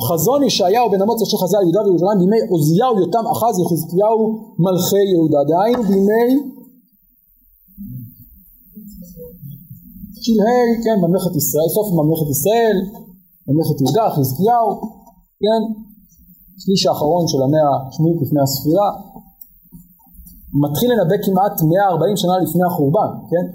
חזון 0.09 0.43
ישעיהו 0.43 0.91
בן 0.91 1.03
אמוץ 1.03 1.23
אשר 1.23 1.39
חזה 1.43 1.57
על 1.59 1.65
יהודה 1.65 1.81
וירושלים 1.83 2.19
בימי 2.21 2.41
עוזיהו 2.51 2.95
יותם 3.01 3.25
אחז 3.35 3.55
יחזקיהו 3.63 4.21
מלכי 4.65 5.05
יהודה 5.13 5.41
דהיינו 5.51 5.83
בימי 5.91 6.29
שלהי 10.25 10.69
כן 10.85 10.97
ממלכת 11.05 11.35
ישראל 11.41 11.69
סוף 11.77 11.89
ממלכת 11.99 12.29
ישראל 12.37 12.77
ממלכת 13.47 13.77
יהודה 13.81 14.07
חזקיהו 14.17 14.71
כן 15.43 15.63
שליש 16.63 16.81
האחרון 16.87 17.25
של 17.31 17.41
המאה 17.47 17.73
השמינית 17.89 18.19
לפני 18.23 18.41
הספירה 18.47 18.89
מתחיל 20.65 20.89
לנבא 20.93 21.17
כמעט 21.25 21.55
140 21.63 22.17
שנה 22.23 22.35
לפני 22.45 22.65
החורבן 22.69 23.11
כן 23.31 23.47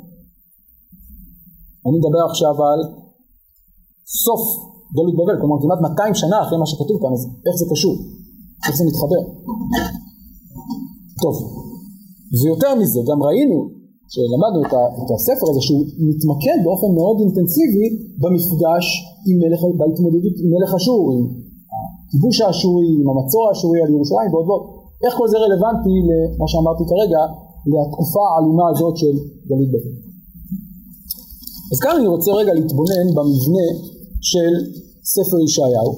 אני 1.85 1.95
מדבר 1.99 2.21
עכשיו 2.29 2.55
על 2.67 2.81
סוף 4.25 4.41
גלות 4.95 5.15
בבל, 5.19 5.37
כלומר 5.41 5.57
כמעט 5.61 5.79
200 5.81 6.15
שנה 6.15 6.37
אחרי 6.43 6.57
מה 6.61 6.67
שכתוב 6.71 6.97
כאן, 7.01 7.11
אז 7.13 7.21
איך 7.47 7.55
זה 7.59 7.65
קשור? 7.71 7.95
איך 8.67 8.75
זה 8.77 8.83
מתחבר? 8.89 9.21
טוב, 11.23 11.35
ויותר 12.39 12.75
מזה, 12.79 12.99
גם 13.09 13.23
ראינו, 13.23 13.57
כשלמדנו 14.11 14.59
את, 14.65 14.73
את 15.01 15.09
הספר 15.15 15.45
הזה, 15.51 15.61
שהוא 15.67 15.81
מתמקד 16.09 16.57
באופן 16.65 16.89
מאוד 16.99 17.15
אינטנסיבי 17.23 17.87
במפגש 18.21 18.85
עם 19.27 19.35
מלך, 19.43 19.61
בהתמודדות 19.79 20.35
עם 20.41 20.49
מלך 20.53 20.71
אשור, 20.79 21.01
עם 21.13 21.21
הכיבוש 22.07 22.41
האשורי, 22.41 22.87
עם 22.99 23.07
המצור 23.11 23.43
האשורי 23.47 23.79
על 23.83 23.89
ירושלים 23.95 24.29
ועוד 24.33 24.45
ועוד. 24.47 24.63
איך 25.03 25.13
כל 25.19 25.27
זה 25.31 25.37
רלוונטי 25.43 25.95
למה 26.09 26.47
שאמרתי 26.51 26.83
כרגע, 26.91 27.21
לתקופה 27.71 28.23
האלימה 28.31 28.65
הזאת 28.71 28.95
של 29.01 29.15
גלות 29.49 29.69
בבל. 29.73 29.95
אז 31.71 31.77
כאן 31.83 31.93
אני 31.99 32.07
רוצה 32.15 32.31
רגע 32.31 32.53
להתבונן 32.53 33.07
במבנה 33.17 33.67
של 34.31 34.53
ספר 35.13 35.39
ישעיהו, 35.45 35.91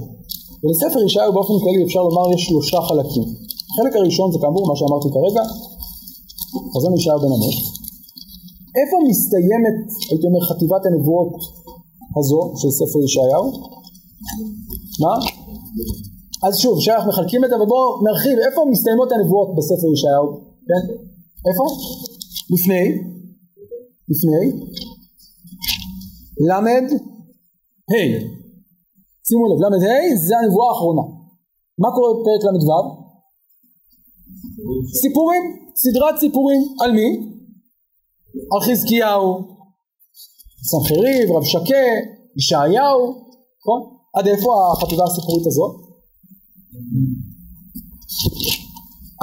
ולספר 0.63 0.99
ישעיהו 1.07 1.33
באופן 1.33 1.53
כללי 1.63 1.83
אפשר 1.83 2.03
לומר 2.07 2.25
יש 2.33 2.41
שלושה 2.45 2.79
חלקים. 2.81 3.23
החלק 3.71 3.95
הראשון 3.95 4.31
זה 4.31 4.39
כאמור 4.41 4.67
מה 4.67 4.75
שאמרתי 4.75 5.07
כרגע, 5.15 5.43
חזון 6.75 6.93
ישעיהו 6.97 7.19
בן 7.19 7.31
עמוס. 7.37 7.82
איפה 8.79 8.95
מסתיימת, 9.09 9.77
הייתי 10.09 10.25
אומר, 10.27 10.41
חטיבת 10.49 10.83
הנבואות 10.85 11.33
הזו 12.17 12.41
של 12.59 12.69
ספר 12.79 12.99
ישעיהו? 13.05 13.45
מה? 15.03 15.13
אז 16.45 16.53
שוב, 16.57 16.75
שאנחנו 16.81 17.09
מחלקים 17.09 17.43
את 17.43 17.49
זה, 17.49 17.55
אבל 17.55 17.65
בואו 17.65 17.87
נרחיב, 18.05 18.37
איפה 18.45 18.61
מסתיימות 18.71 19.09
הנבואות 19.11 19.49
בספר 19.57 19.87
ישעיהו? 19.93 20.27
כן? 20.67 20.83
איפה? 21.47 21.65
לפני, 22.53 22.85
לפני, 24.11 24.43
למד 26.49 26.85
ה' 27.91 28.33
שימו 29.27 29.45
לב, 29.49 29.59
ל"ה 29.61 30.17
זה 30.27 30.33
הנבואה 30.37 30.69
האחרונה. 30.69 31.01
מה 31.79 31.89
קורה 31.95 32.09
בפרק 32.13 32.43
ל"ו? 32.43 33.03
סיפורים, 35.01 35.43
סדרת 35.75 36.19
סיפורים. 36.19 36.61
על 36.81 36.91
מי? 36.91 37.32
על 38.51 38.61
חזקיהו, 38.65 39.27
סנחריב, 40.69 41.25
רב 41.35 41.43
שקה, 41.43 41.87
ישעיהו, 42.37 42.99
נכון? 43.59 43.79
עד 44.15 44.25
איפה 44.27 44.49
החטיבה 44.71 45.03
הסיפורית 45.03 45.45
הזאת? 45.47 45.73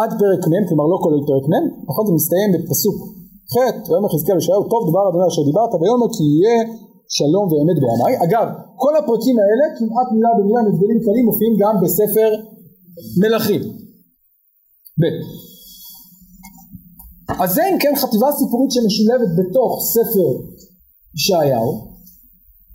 עד 0.00 0.10
פרק 0.20 0.42
מ', 0.50 0.64
כלומר 0.68 0.86
לא 0.92 0.98
כולל 1.02 1.22
פרק 1.30 1.44
מ', 1.52 1.66
נכון? 1.88 2.02
זה 2.06 2.12
מסתיים 2.20 2.48
בפסוק 2.54 2.96
ח', 3.52 3.56
ויאמר 3.88 4.08
חזקיהו 4.14 4.36
לישעיהו, 4.38 4.62
טוב 4.72 4.82
דבר 4.90 5.02
אדוני 5.08 5.26
אשר 5.30 5.42
דיברת, 5.50 5.72
ויאמר 5.80 6.08
כי 6.14 6.24
יהיה 6.34 6.58
שלום 7.18 7.44
ואמת 7.50 7.78
בעיניי. 7.82 8.12
אגב, 8.24 8.46
כל 8.82 8.92
הפרקים 8.98 9.36
האלה, 9.42 9.64
כמעט 9.78 10.08
מילה 10.14 10.30
במילה, 10.38 10.60
מבדלים 10.68 10.98
קלים, 11.06 11.24
מופיעים 11.30 11.54
גם 11.62 11.74
בספר 11.82 12.30
מלכים. 13.20 13.62
ב. 15.00 15.02
אז 17.42 17.48
זה 17.56 17.62
אם 17.70 17.76
כן 17.82 17.94
חטיבה 18.02 18.28
סיפורית 18.40 18.70
שמשולבת 18.74 19.30
בתוך 19.38 19.70
ספר 19.94 20.28
ישעיהו. 21.16 21.70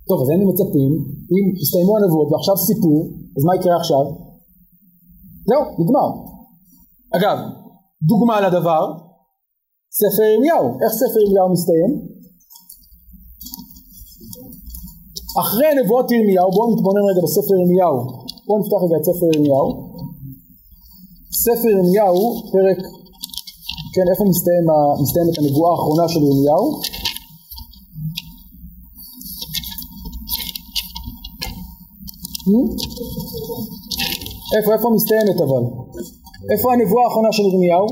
טוב, 0.08 0.18
אז 0.22 0.28
היינו 0.30 0.46
מצפים, 0.52 0.92
אם 1.34 1.46
הסתיימו 1.62 1.94
הנבואות 1.98 2.30
ועכשיו 2.32 2.56
סיפור, 2.70 3.00
אז 3.38 3.42
מה 3.48 3.56
יקרה 3.56 3.76
עכשיו? 3.82 4.06
זהו, 5.50 5.64
נגמר. 5.80 6.10
אגב, 7.18 7.38
דוגמה 8.10 8.36
לדבר, 8.46 8.84
ספר 10.02 10.24
ירמיהו. 10.34 10.66
איך 10.82 10.92
ספר 11.02 11.20
ירמיהו 11.26 11.50
מסתיים? 11.56 11.92
אחרי 15.44 15.70
נבואות 15.80 16.12
ירמיהו, 16.12 16.52
בואו 16.56 16.68
נתבונן 16.72 17.04
רגע 17.10 17.22
בספר 17.26 17.56
ירמיהו, 17.62 17.98
בואו 18.46 18.58
נפתח 18.60 18.80
רגע 18.86 18.98
את 19.00 19.06
ספר 19.10 19.28
ירמיהו, 19.34 19.68
ספר 21.46 21.70
ירמיהו, 21.76 22.20
פרק, 22.54 22.80
כן, 23.96 24.08
איפה 24.12 24.24
מסתיים, 24.34 24.66
מסתיימת 25.04 25.38
הנבואה 25.38 25.72
האחרונה 25.72 26.06
של 26.10 26.22
ירמיהו? 26.28 26.66
Hmm? 32.48 32.68
איפה, 34.58 34.74
איפה 34.74 34.90
מסתיימת 34.96 35.42
אבל? 35.46 35.64
איפה 36.52 36.74
הנבואה 36.74 37.04
האחרונה 37.06 37.32
של 37.32 37.44
ירמיהו? 37.44 37.88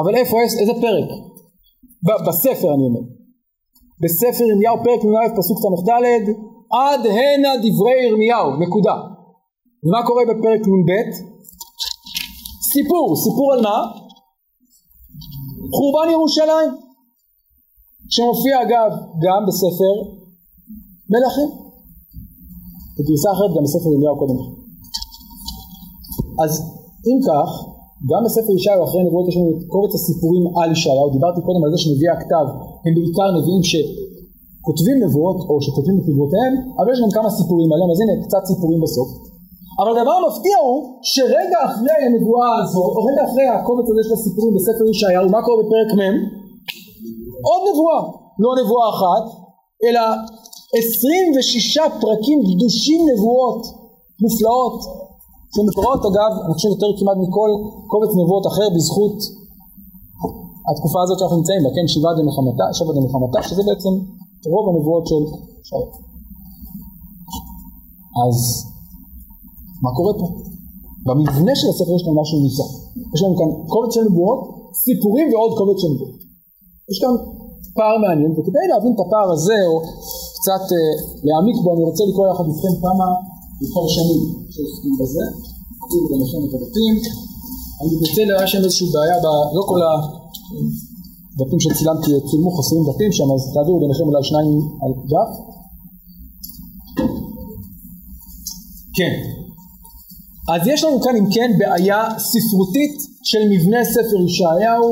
אבל 0.00 0.14
איפה, 0.16 0.36
איזה 0.60 0.72
פרק? 0.84 1.08
בספר 2.26 2.74
אני 2.74 2.84
אומר. 2.88 3.04
בספר 4.02 4.44
ירמיהו 4.44 4.76
פרק 4.84 5.00
נ"א 5.04 5.36
פסוק 5.38 5.58
ס"ד 5.58 5.90
עד 6.80 7.00
הנה 7.06 7.50
דברי 7.64 7.98
ירמיהו 8.08 8.56
נקודה 8.62 8.96
ומה 9.84 10.06
קורה 10.06 10.22
בפרק 10.24 10.60
נ"ב? 10.60 10.90
סיפור, 12.72 13.16
סיפור 13.16 13.52
על 13.52 13.60
מה? 13.62 14.07
חורבן 15.76 16.08
ירושלים. 16.14 16.70
שמופיע 18.14 18.54
אגב 18.62 18.90
גם 19.24 19.40
בספר 19.48 19.94
מלכים. 21.10 21.50
בגרסה 22.96 23.28
אחרת 23.34 23.50
גם 23.56 23.62
בספר 23.66 23.88
ירמיהו 23.92 24.18
קודם 24.18 24.38
אז 26.42 26.52
אם 27.08 27.18
כך 27.28 27.50
גם 28.10 28.20
בספר 28.26 28.52
ישעיהו 28.58 28.84
אחרי 28.86 29.02
נבואות 29.06 29.26
יש 29.28 29.36
לנו 29.36 29.50
את 29.54 29.62
קובץ 29.72 29.92
הסיפורים 29.98 30.42
על 30.58 30.68
ישעיהו. 30.74 31.10
דיברתי 31.16 31.40
קודם 31.48 31.60
על 31.64 31.70
זה 31.74 31.78
שנביאי 31.82 32.12
הכתב 32.16 32.46
הם 32.84 32.92
בעיקר 32.96 33.28
נביאים 33.36 33.62
שכותבים 33.70 34.96
נבואות 35.04 35.38
או 35.48 35.54
שכותבים 35.64 35.96
את 35.98 36.04
נבואותיהם, 36.08 36.52
אבל 36.78 36.90
יש 36.92 37.00
גם 37.04 37.10
כמה 37.16 37.28
סיפורים 37.38 37.68
עליהם, 37.72 37.90
אז 37.92 37.98
הנה 38.02 38.14
קצת 38.26 38.42
סיפורים 38.50 38.80
בסוף. 38.84 39.08
אבל 39.80 39.90
הדבר 39.92 40.16
המפתיע 40.20 40.56
הוא 40.66 40.78
שרגע 41.12 41.58
אחרי 41.68 41.98
הנבואה 42.04 42.52
הזו, 42.60 42.84
או 42.94 43.00
רגע 43.08 43.22
אחרי 43.28 43.46
הקובץ 43.54 43.86
הזה 43.90 44.02
של 44.06 44.14
הסיפורים 44.18 44.52
בספר 44.56 44.84
ישעיהו, 44.92 45.28
מה 45.34 45.40
קורה 45.44 45.56
בפרק 45.62 45.90
מ'? 45.98 46.16
עוד 47.48 47.60
נבואה, 47.68 48.00
לא 48.44 48.50
נבואה 48.60 48.86
אחת, 48.94 49.24
אלא 49.84 50.04
26 50.78 51.78
פרקים 52.02 52.38
קדושים 52.48 53.00
נבואות 53.10 53.62
מופלאות 54.24 54.78
שמקורות 55.54 56.02
אגב, 56.08 56.32
אני 56.44 56.52
חושב 56.56 56.70
יותר 56.76 56.90
כמעט 56.98 57.18
מכל 57.24 57.50
קובץ 57.90 58.12
נבואות 58.20 58.46
אחר 58.52 58.66
בזכות 58.74 59.18
התקופה 60.70 60.98
הזאת 61.02 61.18
שאנחנו 61.18 61.36
נמצאים 61.36 61.62
בה, 61.64 61.70
כן, 61.76 61.86
שבעה 61.92 62.12
דמלחמתה, 62.18 62.66
שבע 62.78 62.92
דמלחמתה, 62.98 63.38
שזה 63.48 63.62
בעצם 63.68 63.92
רוב 64.52 64.64
הנבואות 64.70 65.04
של 65.10 65.22
שאול. 65.68 65.88
אז 68.24 68.36
מה 69.84 69.90
קורה 69.96 70.12
פה? 70.20 70.26
במבנה 71.06 71.54
של 71.60 71.68
הספר 71.72 71.94
יש 71.96 72.02
לנו 72.04 72.20
משהו 72.22 72.36
מוזר. 72.44 72.70
יש 73.14 73.20
לנו 73.22 73.34
כאן 73.40 73.50
קובץ 73.72 73.90
של 73.94 74.04
נבואות, 74.10 74.40
סיפורים 74.84 75.26
ועוד 75.32 75.52
קובץ 75.58 75.78
של 75.82 75.90
נבואות. 75.94 76.18
יש 76.90 76.98
כאן 77.02 77.14
פער 77.76 77.96
מעניין, 78.04 78.30
וכדי 78.36 78.64
להבין 78.70 78.92
את 78.94 79.00
הפער 79.04 79.28
הזה, 79.36 79.58
או 79.68 79.74
קצת 80.36 80.64
אה, 80.76 80.92
להעמיק 81.26 81.56
בו, 81.64 81.68
אני 81.74 81.84
רוצה 81.90 82.02
לקרוא 82.08 82.26
יחד 82.30 82.46
איתכם 82.50 82.74
כמה 82.84 83.06
מפרשנים 83.60 84.22
שעוסקים 84.52 84.94
בזה. 85.00 85.26
ביניכם 86.10 86.40
את 86.46 86.52
הבתים. 86.54 86.94
אני 87.80 87.88
מתנצל, 87.94 88.26
היה 88.36 88.46
שם 88.46 88.58
איזושהי 88.64 88.86
בעיה, 88.94 89.16
ב... 89.24 89.26
לא 89.56 89.62
כל 89.70 89.80
הדפים 89.88 91.60
שצילמתי 91.60 92.10
צילמו 92.30 92.50
חסרים 92.56 92.82
דפים 92.88 93.12
שם, 93.12 93.28
אז 93.34 93.52
תעבירו 93.54 93.80
ביניכם 93.80 94.04
אולי 94.08 94.24
שניים 94.24 94.48
על 94.82 94.92
דף. 95.12 95.30
כן. 98.96 99.12
אז 100.54 100.60
יש 100.66 100.84
לנו 100.84 101.00
כאן 101.00 101.16
אם 101.16 101.26
כן 101.34 101.50
בעיה 101.58 102.00
ספרותית 102.18 102.96
של 103.22 103.42
מבנה 103.52 103.84
ספר 103.84 104.18
ישעיהו, 104.26 104.86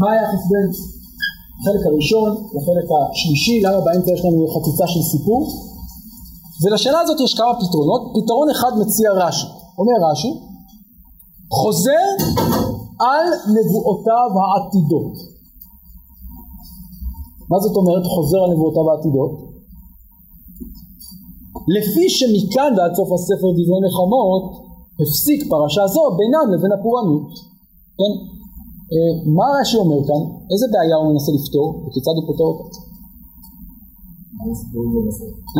מה 0.00 0.12
היחס 0.12 0.42
בין 0.50 0.66
החלק 1.58 1.82
הראשון 1.86 2.30
לחלק 2.54 2.88
השלישי, 2.94 3.60
למה 3.64 3.80
באמצע 3.80 4.10
יש 4.12 4.22
לנו 4.24 4.48
חציצה 4.54 4.86
של 4.86 5.02
סיפור? 5.12 5.40
ולשאלה 6.62 7.00
הזאת 7.00 7.20
יש 7.24 7.34
כמה 7.34 7.52
פתרונות, 7.60 8.02
פתרון 8.16 8.50
אחד 8.50 8.72
מציע 8.80 9.10
רש"י, 9.12 9.46
אומר 9.78 9.96
רש"י, 10.10 10.32
חוזר 11.58 12.06
על 13.08 13.26
נבואותיו 13.56 14.30
העתידות. 14.42 15.14
מה 17.50 17.58
זאת 17.64 17.76
אומרת 17.76 18.04
חוזר 18.14 18.40
על 18.44 18.50
נבואותיו 18.54 18.90
העתידות? 18.90 19.32
לפי 21.76 22.04
שמכאן 22.16 22.70
ועד 22.76 22.94
סוף 22.94 23.08
הספר 23.12 23.48
דברי 23.56 23.80
נחמות 23.86 24.65
הפסיק 25.00 25.40
פרשה 25.50 25.84
זו 25.94 26.02
בינם 26.18 26.46
לבין 26.54 26.72
הפורענות. 26.76 27.28
כן? 27.98 28.12
אה, 28.92 29.12
מה 29.36 29.46
רש"י 29.60 29.76
אומר 29.82 30.00
כאן? 30.08 30.22
איזה 30.52 30.66
בעיה 30.72 30.96
הוא 31.00 31.06
מנסה 31.12 31.30
לפתור 31.38 31.66
וכיצד 31.84 32.14
הוא 32.18 32.26
פותר 32.28 32.48
אותה? 32.50 32.78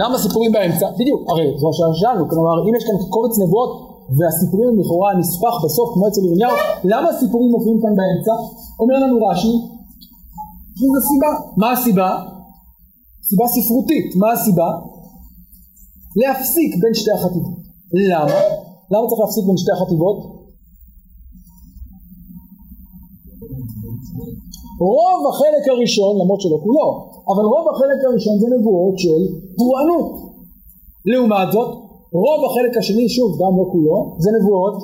למה 0.00 0.18
סיפורים 0.24 0.52
באמצע? 0.52 0.86
בדיוק, 0.98 1.20
הרי 1.30 1.46
זו 1.60 1.66
השאלה 1.70 1.94
שלנו, 2.00 2.22
כלומר 2.30 2.56
אם 2.66 2.74
יש 2.76 2.84
כאן 2.88 2.96
קובץ 3.14 3.34
נבואות 3.42 3.72
והסיפורים 4.16 4.68
הם 4.68 4.78
לכאורה 4.80 5.10
נספח 5.20 5.54
בסוף 5.64 5.88
כמו 5.94 6.08
אצל 6.08 6.22
ירמיהו, 6.26 6.56
למה 6.92 7.08
הסיפורים 7.08 7.50
מופיעים 7.54 7.78
כאן 7.82 7.94
באמצע? 7.98 8.34
אומר 8.80 8.96
לנו 9.02 9.16
רש"י, 9.26 9.54
זו 10.80 11.00
סיבה. 11.08 11.32
מה 11.56 11.72
הסיבה? 11.72 12.10
סיבה 13.28 13.46
ספרותית. 13.46 14.16
מה 14.16 14.32
הסיבה? 14.32 14.68
להפסיק 16.16 16.70
בין 16.82 16.94
שתי 16.94 17.12
החטיבות. 17.12 17.58
למה? 18.10 18.40
למה 18.92 19.04
צריך 19.08 19.20
להפסיק 19.20 19.44
בין 19.48 19.56
שתי 19.62 19.72
החטיבות? 19.76 20.18
רוב 24.94 25.20
החלק 25.30 25.64
הראשון, 25.72 26.12
למרות 26.20 26.40
שלא 26.40 26.58
כולו, 26.64 26.86
אבל 27.32 27.44
רוב 27.52 27.64
החלק 27.72 28.00
הראשון 28.06 28.34
זה 28.40 28.46
נבואות 28.54 28.96
של 28.98 29.20
פורענות. 29.58 30.08
לעומת 31.10 31.48
זאת, 31.54 31.70
רוב 32.24 32.40
החלק 32.46 32.72
השני, 32.78 33.08
שוב, 33.16 33.30
גם 33.40 33.52
לא 33.58 33.64
כולו, 33.72 33.96
זה 34.22 34.30
נבואות 34.36 34.76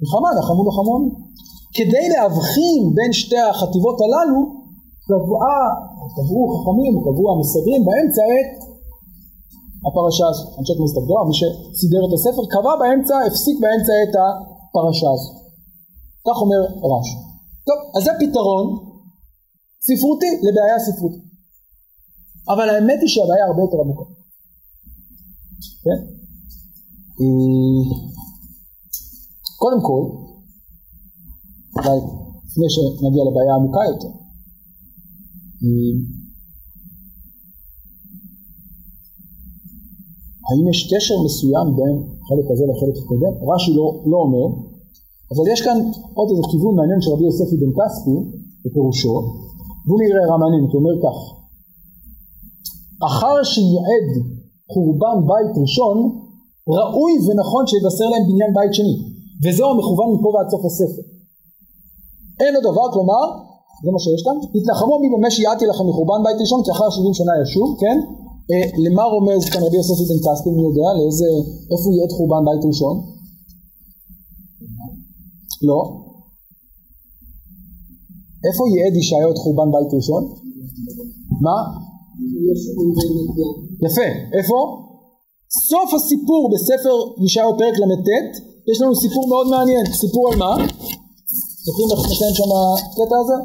מלחמה, 0.00 0.28
נחמו 0.38 0.62
נחמון. 0.68 1.02
כדי 1.76 2.06
להבחין 2.14 2.80
בין 2.96 3.12
שתי 3.12 3.42
החטיבות 3.50 3.98
הללו, 4.04 4.40
קבעה, 5.08 5.62
קבעו 6.16 6.42
חכמים, 6.54 6.94
קבעו 7.04 7.26
המסדרים 7.32 7.80
באמצע 7.86 8.24
את 8.38 8.69
הפרשה 9.86 10.24
הזו. 10.30 10.44
אנשי 10.58 10.74
כנסת 10.78 10.96
הגדולה, 10.98 11.22
מי 11.28 11.34
שסידר 11.40 12.02
את 12.06 12.12
הספר, 12.16 12.44
קבע 12.54 12.72
באמצע, 12.80 13.14
הפסיק 13.26 13.56
באמצע 13.62 13.94
את 14.04 14.14
הפרשה 14.22 15.08
הזו. 15.14 15.30
כך 16.26 16.36
אומר 16.44 16.60
רש"י. 16.90 17.18
טוב, 17.68 17.78
אז 17.96 18.02
זה 18.06 18.12
פתרון 18.22 18.66
ספרותי 19.86 20.30
לבעיה 20.46 20.78
ספרותית. 20.86 21.24
אבל 22.52 22.66
האמת 22.70 22.98
היא 23.02 23.10
שהבעיה 23.14 23.44
הרבה 23.46 23.62
יותר 23.62 23.78
עמוקה. 23.84 24.06
כן? 25.84 25.98
אה, 27.20 27.82
קודם 29.62 29.80
כל, 29.88 30.02
אולי 31.74 31.98
לפני 32.46 32.68
שנגיע 32.74 33.22
לבעיה 33.28 33.54
עמוקה 33.54 33.82
יותר, 33.90 34.12
האם 40.50 40.64
יש 40.72 40.78
קשר 40.92 41.16
מסוים 41.26 41.66
בין 41.78 41.94
החלק 42.22 42.46
הזה 42.52 42.64
לחלק 42.70 42.96
הקודם? 43.02 43.34
רש"י 43.48 43.72
לא, 43.78 43.86
לא 44.12 44.18
אומר, 44.24 44.46
אבל 45.32 45.44
יש 45.52 45.60
כאן 45.66 45.78
עוד 46.18 46.28
איזה 46.30 46.44
כיוון 46.50 46.74
מעניין 46.78 47.00
של 47.02 47.10
רבי 47.14 47.24
יוסף 47.28 47.48
אבן 47.54 47.72
כספי 47.78 48.16
בפירושו, 48.64 49.16
והוא 49.86 49.98
נראה 50.02 50.22
רע 50.30 50.36
מעניין, 50.42 50.62
הוא 50.64 50.78
אומר 50.80 50.96
כך: 51.04 51.16
אחר 53.10 53.36
שיעד 53.52 54.08
חורבן 54.72 55.18
בית 55.30 55.52
ראשון, 55.62 55.96
ראוי 56.76 57.12
ונכון 57.24 57.64
שיבשר 57.70 58.08
להם 58.12 58.24
בניין 58.28 58.52
בית 58.58 58.72
שני, 58.78 58.94
וזהו 59.42 59.68
המכוון 59.72 60.08
מפה 60.14 60.28
ועד 60.32 60.48
סוף 60.52 60.64
הספר. 60.68 61.02
אין 62.42 62.52
עוד 62.56 62.64
דבר, 62.70 62.86
כלומר, 62.94 63.24
זה 63.84 63.90
מה 63.94 64.00
שיש 64.04 64.20
כאן, 64.26 64.36
התנחמו 64.56 64.94
בי 65.00 65.08
במה 65.14 65.30
שיעדתי 65.34 65.64
לכם 65.70 65.84
מחורבן 65.90 66.20
בית 66.26 66.38
ראשון, 66.42 66.60
כי 66.64 66.70
אחר 66.76 66.88
70 66.90 67.14
שנה 67.18 67.32
ישוב, 67.42 67.68
כן? 67.82 67.96
אה, 68.50 68.66
למה 68.84 69.02
רומז 69.02 69.44
כאן 69.50 69.62
רבי 69.66 69.76
יוסף 69.76 69.98
אבן 70.02 70.18
כספי, 70.24 70.50
מי 70.56 70.62
יודע? 70.68 70.88
לאיזה, 70.96 71.30
איפה 71.72 71.86
הוא 71.88 71.96
יעד 71.98 72.12
חורבן 72.16 72.42
בית 72.48 72.62
ראשון? 72.68 72.96
לא. 75.68 75.80
איפה 78.46 78.62
יעד 78.74 78.94
ישעיהו 78.96 79.30
את 79.32 79.38
חורבן 79.38 79.68
בית 79.74 79.90
ראשון? 79.96 80.22
מה? 81.46 81.56
יפה, 83.86 84.08
איפה? 84.38 84.56
סוף 85.70 85.94
הסיפור 85.94 86.42
בספר 86.52 86.96
ישעיהו 87.24 87.52
פרק 87.58 87.76
ל"ט, 87.78 88.08
יש 88.70 88.80
לנו 88.80 88.94
סיפור 88.94 89.28
מאוד 89.28 89.46
מעניין, 89.50 89.84
סיפור 90.02 90.32
על 90.32 90.38
מה? 90.38 90.52
זוכרים 91.66 91.88
איך 91.92 92.02
נותן 92.10 92.32
שם 92.38 92.50
הקטע 92.60 93.16
הזה? 93.22 93.36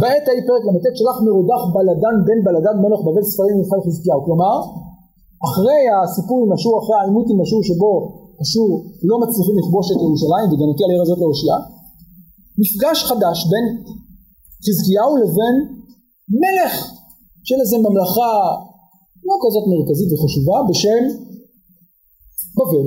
בעת 0.00 0.24
ההיא 0.28 0.44
פרק 0.48 0.62
ל"ט 0.66 0.86
שלח 0.98 1.16
מרודח 1.26 1.62
בלדן 1.74 2.16
בן 2.26 2.40
בלדן 2.46 2.76
מלך 2.84 3.00
בבל 3.06 3.24
ספרים 3.32 3.54
ממפעל 3.58 3.80
חזקיהו, 3.86 4.20
כלומר 4.26 4.56
אחרי 5.48 5.82
הסיפור 5.96 6.38
עם 6.44 6.50
אשור, 6.56 6.74
אחרי 6.80 6.96
העימות 6.98 7.26
עם 7.32 7.38
אשור 7.44 7.60
שבו 7.68 7.92
אשור 8.42 8.70
לא 9.08 9.16
מצליחים 9.22 9.56
לכבוש 9.60 9.86
את 9.92 9.98
ירושלים 10.04 10.46
וגנתי 10.48 10.82
על 10.84 10.90
העיר 10.90 11.02
הזאת 11.04 11.18
להושיע, 11.22 11.54
מפגש 12.60 12.98
חדש 13.08 13.38
בין 13.50 13.66
חזקיהו 14.64 15.12
לבין 15.22 15.56
מלך 16.42 16.72
של 17.48 17.58
איזה 17.62 17.76
ממלכה 17.84 18.34
לא 19.28 19.34
כזאת 19.42 19.64
מרכזית 19.72 20.08
וחשובה 20.12 20.58
בשם 20.68 21.02
בבל. 22.56 22.86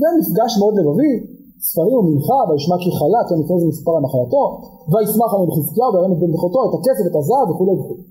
ומפגש 0.00 0.52
מאוד 0.60 0.74
לבבי, 0.78 1.12
ספרים 1.70 1.96
ומנחה, 1.98 2.38
וישמע 2.46 2.76
כי 2.82 2.90
חלה, 2.98 3.20
כן 3.28 3.36
לפני 3.42 3.56
זה 3.60 3.66
מספר 3.72 3.92
על 3.96 4.02
מחלתו, 4.06 4.42
וישמח 4.90 5.30
עליהם 5.34 5.50
חזקיהו 5.56 5.90
וירם 5.92 6.12
את 6.14 6.18
בן 6.22 6.30
בכותו, 6.34 6.60
את 6.66 6.72
הכסף, 6.78 7.04
את 7.10 7.16
הזהב 7.18 7.46
וכולי 7.50 7.74
וכולי. 7.78 8.04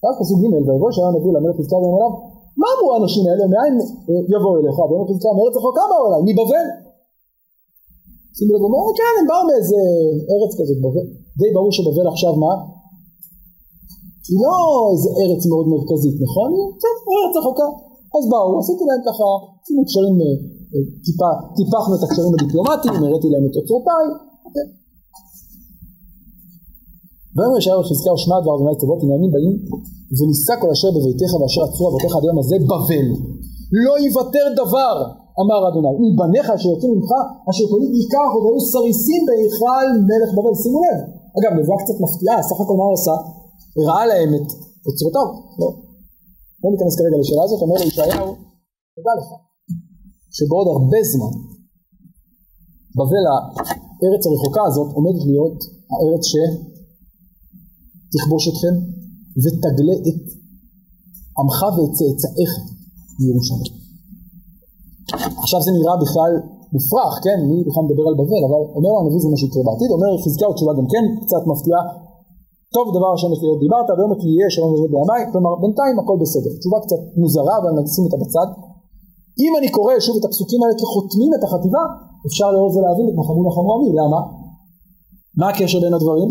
ואז 0.00 0.14
פסוק 0.20 0.38
ג' 0.42 0.46
ויבוא 0.66 0.90
שהיה 0.94 1.10
נביא 1.16 1.32
למלך 1.36 1.54
חזקיהו 1.58 1.82
ואומר 1.82 1.98
אליו, 1.98 2.12
מה 2.60 2.68
אמרו 2.74 2.88
האנשים 2.94 3.24
האלה, 3.28 3.44
מאין 3.54 3.74
יבואו 4.32 4.54
אליך? 4.60 4.78
ואומר 4.88 5.06
חזקיהו, 5.10 5.34
מארץ 5.36 5.54
רחוקה 5.58 5.84
באו 5.90 6.04
אליי, 6.08 6.22
מבבל. 6.28 6.66
שימו 8.36 8.50
לב, 8.54 8.62
אומר, 8.66 8.82
כן, 8.98 9.12
הם 9.18 9.26
באו 9.30 9.42
מאיזה 9.48 9.80
ארץ 10.32 10.52
כזאת. 10.58 10.78
די 11.40 11.50
ברור 11.54 11.72
שבבל 11.76 12.06
עכשיו 12.12 12.32
מה? 12.44 12.54
היא 14.28 14.38
לא 14.44 14.56
איזה 14.92 15.10
ארץ 15.20 15.42
מאוד 15.50 15.66
מרכזית, 15.72 16.16
נכון? 16.24 16.50
טוב, 16.82 16.94
ארץ 17.16 17.34
רחוקה. 17.38 17.68
אז 18.16 18.24
באו, 18.30 18.50
עשיתי 18.60 18.84
להם 18.88 19.02
ככה, 19.08 19.26
עשינו 19.62 19.82
קשרים, 19.88 20.16
אה, 20.22 20.26
אה, 20.26 20.57
טיפה, 21.06 21.30
טיפחנו 21.56 21.92
את 21.96 22.02
הקשרים 22.04 22.32
הדיפלומטיים, 22.34 22.94
הראיתי 23.04 23.28
להם 23.32 23.44
את 23.48 23.54
אוצרותיי. 23.58 24.06
ויאמר 27.34 27.58
ישעיהו 27.58 27.82
לחזקיהו 27.82 28.18
שמע 28.22 28.36
דבר 28.42 28.54
אדוני 28.56 28.76
צבאות 28.80 29.00
הנה 29.02 29.14
ימים 29.16 29.32
באים 29.34 29.54
ונישא 30.16 30.54
כל 30.60 30.70
אשר 30.74 30.90
בביתך 30.96 31.30
ואשר 31.38 31.62
עצרו 31.68 31.84
אבותיך 31.88 32.12
עד 32.16 32.24
היום 32.24 32.38
הזה 32.42 32.56
בבל. 32.70 33.06
לא 33.84 33.94
יוותר 34.04 34.46
דבר 34.62 34.94
אמר 35.42 35.60
אדוני 35.68 35.92
מבניך 36.04 36.46
אשר 36.56 36.70
יוצאים 36.74 36.92
ממך 36.94 37.10
אשר 37.50 37.64
קונים 37.70 37.92
ייקח 37.98 38.32
והיו 38.40 38.60
סריסים 38.72 39.22
בהיכל 39.28 39.86
מלך 40.08 40.30
בבל. 40.36 40.54
שימו 40.62 40.78
לב. 40.84 40.98
אגב 41.36 41.52
נבואה 41.58 41.78
קצת 41.82 41.98
מפתיעה 42.04 42.36
סך 42.48 42.58
הכל 42.62 42.76
מה 42.80 42.84
הוא 42.88 42.96
עשה? 42.98 43.16
ראה 43.88 44.04
להם 44.10 44.30
את 44.36 44.48
אוצרותיו. 44.86 45.28
לא. 45.60 45.68
לא 46.62 46.68
ניכנס 46.72 46.94
כרגע 46.98 47.16
לשאלה 47.20 47.42
הזאת 47.46 47.60
אומר 47.64 47.78
לישעיהו 47.84 48.28
תדע 48.96 49.12
לך 49.20 49.28
שבעוד 50.38 50.66
הרבה 50.74 51.00
זמן 51.12 51.34
בבל 52.98 53.24
הארץ 53.30 54.22
הרחוקה 54.26 54.62
הזאת 54.68 54.88
עומדת 54.96 55.22
להיות 55.28 55.58
הארץ 55.92 56.24
ש... 56.32 56.34
תכבוש 58.14 58.44
אתכם 58.50 58.74
ותגלה 59.42 59.96
את 60.08 60.22
עמך 61.38 61.58
ואת 61.74 61.92
צאצאיך 61.98 62.50
מירושלים. 63.20 63.74
עכשיו 65.42 65.60
זה 65.66 65.70
נראה 65.78 65.96
בכלל 66.04 66.32
מופרך, 66.74 67.14
כן? 67.24 67.38
מי 67.48 67.56
בכלל 67.68 67.82
מדבר 67.86 68.04
על 68.10 68.16
בבל, 68.20 68.42
אבל 68.48 68.62
אומר 68.78 68.92
הנביא 68.98 69.20
זה 69.24 69.28
מה 69.32 69.38
שיקרה 69.42 69.62
בעתיד, 69.66 69.90
אומר 69.96 70.10
חזקיהו 70.24 70.52
תשובה 70.56 70.72
גם 70.78 70.86
כן 70.92 71.04
קצת 71.22 71.42
מפתיעה, 71.50 71.82
טוב 72.76 72.84
דבר 72.96 73.10
השם 73.14 73.30
יש 73.34 73.40
להיות 73.44 73.60
דיברת, 73.64 73.86
ויאמר 73.90 74.16
כי 74.20 74.28
יהיה 74.34 74.48
שלום 74.56 74.70
ובית 74.72 74.92
בימי, 74.94 75.22
כלומר 75.32 75.52
בינתיים 75.62 75.96
הכל 76.00 76.16
בסדר, 76.22 76.52
תשובה 76.60 76.78
קצת 76.84 77.00
מוזרה 77.20 77.54
אבל 77.60 77.70
נשים 77.78 78.04
אותה 78.06 78.18
בצד. 78.22 78.48
אם 79.42 79.52
אני 79.58 79.68
קורא 79.76 79.94
שוב 80.06 80.16
את 80.20 80.24
הפסוקים 80.24 80.62
האלה 80.62 80.74
כחותמים 80.80 81.30
את 81.36 81.42
החטיבה, 81.44 81.82
אפשר 82.26 82.48
לאור 82.52 82.70
זה 82.74 82.80
להבין 82.86 83.06
את 83.08 83.14
נחמו 83.18 83.42
נחמו 83.48 83.70
עמי, 83.74 83.90
למה? 84.00 84.20
מה 85.38 85.46
הקשר 85.48 85.80
בין 85.80 85.94
הדברים? 85.94 86.30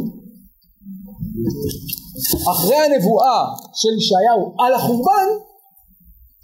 אחרי 2.54 2.80
הנבואה 2.86 3.40
של 3.80 3.94
ישעיהו 4.00 4.44
על 4.62 4.74
החורבן, 4.78 5.28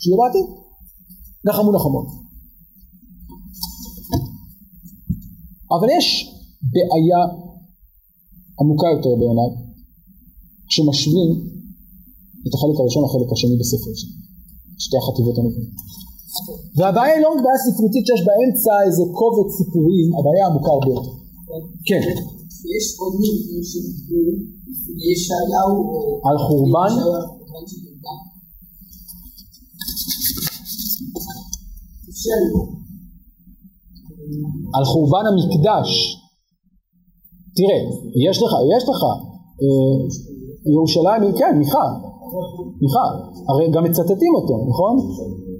שיהיה 0.01 0.17
בעתיד, 0.19 0.47
נחמו 1.47 1.71
נחמות. 1.71 2.07
אבל 5.75 5.87
יש 5.97 6.07
בעיה 6.73 7.21
עמוקה 8.59 8.87
יותר 8.95 9.13
בעיניי, 9.19 9.49
כשמשווים 10.69 11.29
את 12.45 12.53
החלק 12.55 12.75
הראשון 12.79 13.03
לחלק 13.05 13.29
השני 13.33 13.55
בספר 13.61 13.91
שלי, 13.99 14.15
שתי 14.83 14.97
החטיבות 14.97 15.37
הנבואות. 15.37 15.69
והבעיה 16.77 17.13
היא 17.15 17.23
לא 17.23 17.29
רק 17.33 17.39
בעיה 17.43 17.59
ספרותית 17.67 18.03
שיש 18.07 18.21
באמצע 18.27 18.73
איזה 18.85 19.03
קובץ 19.19 19.49
סיפורים, 19.57 20.07
הבעיה 20.17 20.43
עמוקה 20.47 20.71
הרבה 20.75 20.91
יותר. 20.95 21.13
כן. 21.87 22.03
יש 22.75 22.85
עוד 22.99 23.13
מילים 23.21 23.63
שדיברו 23.69 24.25
ישעיהו 25.09 25.75
על 26.27 26.37
חורבן? 26.45 26.93
על 34.77 34.85
חורבן 34.91 35.25
המקדש. 35.29 35.89
תראה, 37.57 37.79
יש 38.29 38.37
לך, 38.43 38.51
יש 38.77 38.83
לך, 38.89 39.01
אה, 39.63 39.95
ירושלים, 40.73 41.21
כן, 41.39 41.53
מיכה, 41.57 41.85
מיכה, 42.81 43.05
הרי 43.49 43.71
גם 43.71 43.83
מצטטים 43.83 44.33
אותו, 44.35 44.55
נכון? 44.69 44.95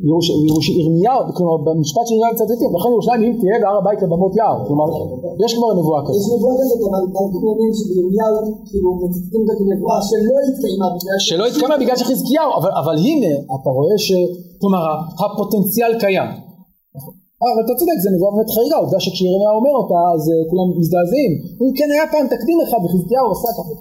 ירוש, 0.08 0.26
ירוש, 0.50 0.66
ירמיהו, 0.70 1.22
כלומר 1.36 1.56
במשפט 1.66 2.06
של 2.08 2.16
ירמיהו 2.16 2.34
מצטטים, 2.34 2.70
לכן 2.78 2.90
ירושלים 2.94 3.22
אם 3.28 3.34
תהיה 3.40 3.56
בהר 3.62 3.78
הבית 3.82 4.00
לבמות 4.04 4.34
יער, 4.40 4.58
כלומר 4.68 4.88
יש 5.44 5.52
כבר 5.58 5.70
נבואה 5.80 6.02
כזאת. 6.06 6.22
יש 6.22 6.28
נבואה 6.36 6.56
כזאת, 6.62 6.80
אבל 6.88 7.02
אנחנו 7.08 7.38
אומרים 7.52 7.74
שבירמיהו 7.80 8.36
כאילו 8.70 8.90
מצטטים 9.04 9.42
את 9.46 9.50
הנבואה 9.62 10.00
שלא 10.10 10.36
התקיימה 10.48 10.88
בגלל 10.96 11.20
שלא 11.28 11.44
התקיימה 11.48 11.76
בגלל 11.82 11.98
שחזקיהו, 12.02 12.52
אבל, 12.60 12.72
אבל 12.82 12.96
הנה 13.06 13.34
אתה 13.56 13.70
רואה 13.78 13.98
ש... 13.98 14.10
כלומר 14.62 14.84
הפוטנציאל 15.20 16.00
קיים. 16.00 16.30
אה, 17.44 17.50
אבל 17.54 17.62
אתה 17.66 17.74
צודק, 17.80 17.98
זה 18.04 18.10
נבואה 18.14 18.32
באמת 18.36 18.50
חריגה, 18.56 18.78
עובדה 18.84 19.00
שכשירמיהו 19.06 19.56
אומר 19.60 19.76
אותה 19.82 20.00
אז 20.14 20.22
uh, 20.30 20.34
כולם 20.50 20.68
מזדעזעים. 20.80 21.32
הוא 21.62 21.72
כן 21.78 21.90
היה 21.94 22.06
פעם 22.14 22.26
תקדים 22.34 22.58
אחד 22.66 22.80
וחזקיהו 22.84 23.28
עשה 23.36 23.50
ככה. 23.58 23.74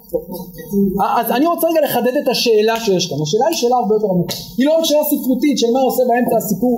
אז 1.19 1.27
אני 1.35 1.45
רוצה 1.51 1.65
רגע 1.71 1.81
לחדד 1.87 2.15
את 2.21 2.27
השאלה 2.33 2.75
שיש 2.85 3.03
כאן. 3.09 3.19
השאלה 3.25 3.45
היא 3.49 3.57
שאלה 3.61 3.75
הרבה 3.81 3.93
יותר 3.97 4.09
עמוקה. 4.13 4.35
היא 4.57 4.65
לא 4.67 4.73
רק 4.77 4.85
שאלה 4.89 5.03
ספרותית 5.11 5.55
של 5.61 5.69
מה 5.75 5.81
עושה 5.89 6.03
באמצע 6.09 6.35
הסיפור, 6.41 6.75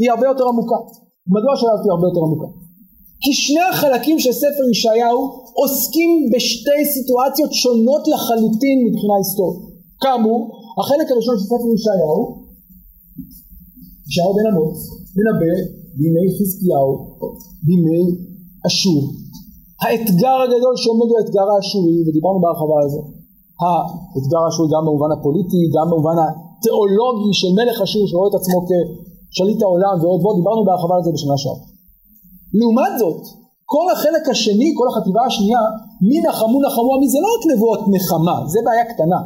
היא 0.00 0.08
הרבה 0.14 0.26
יותר 0.32 0.44
עמוקה. 0.52 0.78
מדוע 1.34 1.50
השאלה 1.54 1.72
הזאת 1.74 1.84
היא 1.86 1.92
הרבה 1.96 2.06
יותר 2.10 2.22
עמוקה? 2.26 2.48
כי 3.22 3.32
שני 3.44 3.64
החלקים 3.70 4.18
של 4.24 4.32
ספר 4.42 4.64
ישעיהו 4.72 5.20
עוסקים 5.60 6.10
בשתי 6.32 6.80
סיטואציות 6.94 7.52
שונות 7.62 8.04
לחלוטין 8.12 8.78
מבחינה 8.86 9.14
היסטורית. 9.20 9.60
כאמור, 10.02 10.40
החלק 10.80 11.06
הראשון 11.10 11.34
של 11.38 11.46
ספר 11.52 11.68
ישעיהו, 11.76 12.20
ישעיהו 14.08 14.34
בן 14.36 14.46
עמוס, 14.50 14.78
מנבא 15.16 15.81
בימי 15.98 16.26
חזקיהו, 16.36 16.90
בימי 17.66 18.02
אשור. 18.66 19.02
האתגר 19.82 20.36
הגדול 20.44 20.74
שעומד 20.82 21.08
הוא 21.10 21.18
האתגר 21.20 21.46
האשורי, 21.52 21.96
ודיברנו 22.04 22.38
בהרחבה 22.44 22.76
על 22.82 22.88
זה. 22.94 23.02
האתגר 23.62 24.40
האשורי 24.44 24.68
גם 24.74 24.82
במובן 24.86 25.10
הפוליטי, 25.14 25.62
גם 25.76 25.86
במובן 25.90 26.16
התיאולוגי 26.22 27.32
של 27.40 27.50
מלך 27.58 27.76
אשור 27.86 28.04
שרואה 28.10 28.28
את 28.30 28.36
עצמו 28.40 28.58
כשליט 29.32 29.60
העולם 29.62 29.94
ועוד 30.00 30.20
ועוד, 30.22 30.36
דיברנו 30.40 30.60
בהרחבה 30.68 30.94
על 30.98 31.02
זה 31.06 31.10
בשנה 31.16 31.36
שעברה. 31.42 31.68
לעומת 32.58 32.92
זאת, 33.00 33.20
כל 33.72 33.86
החלק 33.94 34.24
השני, 34.32 34.68
כל 34.78 34.86
החטיבה 34.90 35.22
השנייה, 35.28 35.62
מי 36.08 36.18
נחמו 36.26 36.56
נחמו 36.66 36.90
עמי, 36.94 37.08
זה 37.14 37.18
לא 37.24 37.28
רק 37.34 37.42
נבואות 37.52 37.82
נחמה, 37.94 38.36
זה 38.52 38.58
בעיה 38.66 38.84
קטנה, 38.92 39.20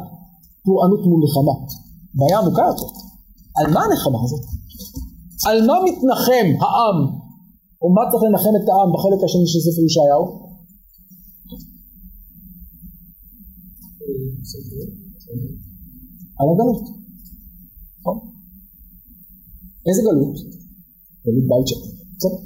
פורענות 0.65 1.01
מול 1.09 1.19
נחמה. 1.25 1.55
בעיה 2.17 2.39
עמוקה 2.39 2.63
יותר. 2.71 2.89
על 3.57 3.67
מה 3.73 3.81
הנחמה 3.85 4.19
הזאת? 4.25 4.43
על 5.47 5.57
מה 5.67 5.75
מתנחם 5.85 6.47
העם, 6.63 6.97
או 7.81 7.87
מה 7.95 8.03
צריך 8.11 8.23
לנחם 8.27 8.53
את 8.59 8.67
העם 8.69 8.89
בחלק 8.93 9.19
השני 9.25 9.47
של 9.51 9.59
ספר 9.65 9.83
ישעיהו? 9.87 10.23
על 16.39 16.47
הגלות. 16.51 16.81
איזה 19.87 20.01
גלות? 20.07 20.35
גלות 21.25 21.45
בית 21.51 21.67
שם. 21.69 21.81
בסדר. 22.17 22.39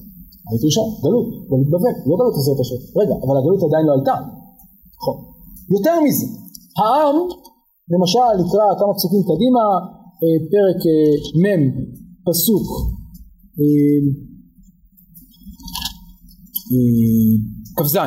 בית 0.51 0.63
ראשון, 0.67 0.87
גלות, 1.03 1.27
גלות 1.49 1.67
בבל, 1.73 1.95
לא 2.09 2.15
גלות 2.19 2.35
עשרת 2.39 2.59
השבט. 2.63 2.83
רגע, 2.99 3.15
אבל 3.23 3.35
הגלות 3.37 3.61
עדיין 3.67 3.85
לא 3.87 3.93
עלתה. 3.97 4.17
נכון. 4.97 5.17
יותר 5.75 5.95
מזה, 6.05 6.27
העם, 6.79 7.17
למשל, 7.93 8.31
נקרא 8.41 8.65
כמה 8.79 8.93
פסוקים 8.97 9.23
קדימה, 9.31 9.63
אה, 10.21 10.37
פרק 10.51 10.79
אה, 10.91 11.13
מ' 11.43 12.00
פסוק 12.25 12.67
אה, 13.59 13.99
כ"ז 17.77 17.97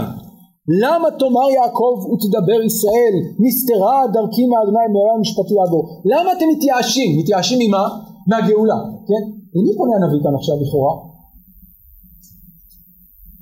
למה 0.82 1.08
תאמר 1.20 1.48
יעקב 1.58 1.94
ותדבר 2.10 2.60
ישראל 2.70 3.14
נסתרה 3.44 3.96
דרכי 4.14 4.44
מאדוני 4.52 4.86
מעולם 4.94 5.18
משפטי 5.24 5.54
יעבור 5.58 5.82
למה 6.12 6.28
אתם 6.32 6.48
מתייאשים? 6.54 7.10
מתייאשים 7.20 7.58
ממה? 7.62 7.84
מהגאולה 8.28 8.80
כן? 9.08 9.22
למי 9.54 9.72
פונה 9.78 9.92
הנביא 9.96 10.20
כאן 10.24 10.34
עכשיו 10.38 10.56
לכאורה? 10.62 10.94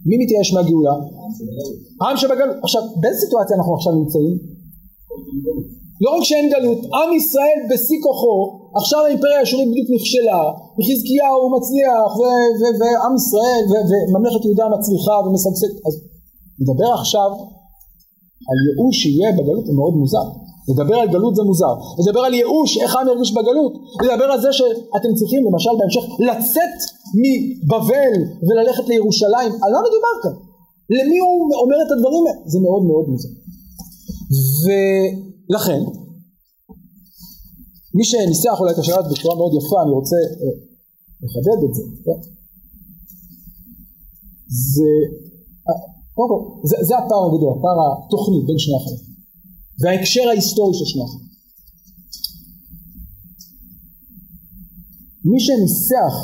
מי 0.07 0.17
מתייאש 0.23 0.49
מהגאולה? 0.55 0.95
העם 2.01 2.17
שבגלות 2.17 2.57
עכשיו 2.63 2.83
באיזה 3.01 3.19
סיטואציה 3.25 3.57
אנחנו 3.57 3.75
עכשיו 3.75 3.93
נמצאים? 4.01 4.35
לא 6.05 6.11
רק 6.17 6.25
שאין 6.29 6.51
גלות, 6.53 6.79
עם 6.85 7.11
ישראל 7.17 7.59
בשיא 7.71 7.99
כוחו, 8.03 8.62
עכשיו 8.81 9.01
האימפריה 9.05 9.39
האשורית 9.41 9.69
בדיוק 9.71 9.89
נכשלה, 9.97 10.43
וחזקיהו 10.77 11.45
מצליח, 11.57 12.11
ועם 12.81 13.15
ישראל, 13.21 13.63
וממלכת 13.91 14.45
יהודה 14.45 14.67
מצליחה 14.77 15.15
ומשגשגת, 15.25 15.79
אז 15.87 15.95
לדבר 16.61 16.91
עכשיו 17.01 17.31
על 18.49 18.59
ייאוש 18.67 18.97
שיהיה 19.03 19.31
בגלות 19.39 19.67
זה 19.67 19.73
מאוד 19.73 19.95
מוזר. 19.95 20.27
לדבר 20.69 20.97
על 21.03 21.09
גלות 21.09 21.35
זה 21.37 21.43
מוזר. 21.43 21.75
לדבר 22.01 22.21
על 22.21 22.35
ייאוש, 22.35 22.79
איך 22.83 22.97
העם 22.97 23.09
ירגיש 23.09 23.33
בגלות. 23.33 23.73
לדבר 24.03 24.25
על 24.25 24.41
זה 24.41 24.53
שאתם 24.53 25.15
צריכים 25.19 25.41
למשל 25.47 25.71
בהמשך 25.79 26.05
לצאת 26.29 26.77
מבבל 27.23 28.15
וללכת 28.47 28.89
לירושלים. 28.89 29.53
על 29.63 29.71
מה 29.75 29.81
מדובר 29.87 30.15
כאן? 30.23 30.35
למי 30.97 31.19
הוא 31.19 31.33
אומר 31.63 31.79
את 31.87 31.91
הדברים 31.95 32.27
האלה? 32.27 32.41
זה 32.47 32.59
מאוד 32.61 32.83
מאוד 32.83 33.05
מוזר. 33.09 33.29
ו... 34.63 34.67
מי 37.95 38.05
שניסח 38.05 38.57
אולי 38.61 38.73
את 38.73 38.79
השאלה 38.79 38.99
הזאת 38.99 39.13
בצורה 39.13 39.35
מאוד 39.37 39.53
יפה, 39.59 39.83
אני 39.83 39.93
רוצה 40.01 40.17
אה, 40.43 40.55
לחדד 41.23 41.61
את 41.67 41.75
זה, 41.75 41.85
כן? 42.05 42.21
זה, 44.73 44.91
אה, 45.69 45.81
קודם 46.15 46.29
כל, 46.31 46.41
זה, 46.69 46.77
זה 46.89 46.95
הפער 46.99 47.25
הגדול, 47.27 47.51
הפער 47.59 47.79
התוכני 47.87 48.41
בין 48.47 48.59
שני 48.59 48.77
החלקים, 48.77 49.15
וההקשר 49.81 50.25
ההיסטורי 50.29 50.75
של 50.79 50.85
שני 50.85 51.03
החלקים. 51.03 51.33
מי 55.31 55.41
שניסח 55.41 56.15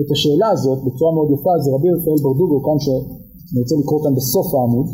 את 0.00 0.08
השאלה 0.12 0.48
הזאת 0.54 0.78
בצורה 0.84 1.12
מאוד 1.16 1.28
יפה 1.34 1.52
זה 1.64 1.70
רבי 1.76 1.88
רפאל 1.96 2.18
ברדוגו 2.22 2.58
כאן 2.66 2.78
ש... 2.84 2.88
אני 3.50 3.60
רוצה 3.62 3.74
לקרוא 3.80 4.00
כאן 4.04 4.14
בסוף 4.14 4.46
העמוד. 4.54 4.86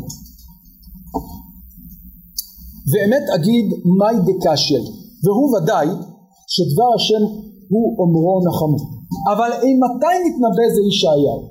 ואמת 2.91 3.25
אגיד 3.35 3.65
מאי 3.99 4.15
דקשיא, 4.27 4.83
והוא 5.23 5.47
ודאי 5.55 5.87
שדבר 6.53 6.89
השם 6.95 7.23
הוא 7.73 7.85
אומרו 8.01 8.35
נחמו. 8.47 8.79
אבל 9.33 9.51
אימתי 9.63 10.15
מתנבא 10.25 10.65
זה 10.75 10.81
ישעיהו? 10.89 11.41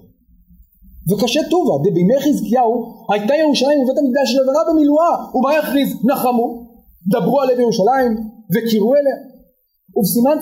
וקשה 1.09 1.43
טובה, 1.51 1.75
דבימי 1.85 2.19
חזקיהו 2.25 2.75
הייתה 3.13 3.35
ירושלים 3.43 3.79
ובית 3.81 3.99
המקדש 3.99 4.29
לבנה 4.39 4.63
במילואה, 4.69 5.13
ומה 5.35 5.51
יכריז? 5.59 5.91
נחמו, 6.11 6.47
דברו 7.13 7.41
עליה 7.41 7.57
בירושלים 7.57 8.11
וקראו 8.53 8.93
אליה. 8.99 9.19
ובסימן 9.97 10.37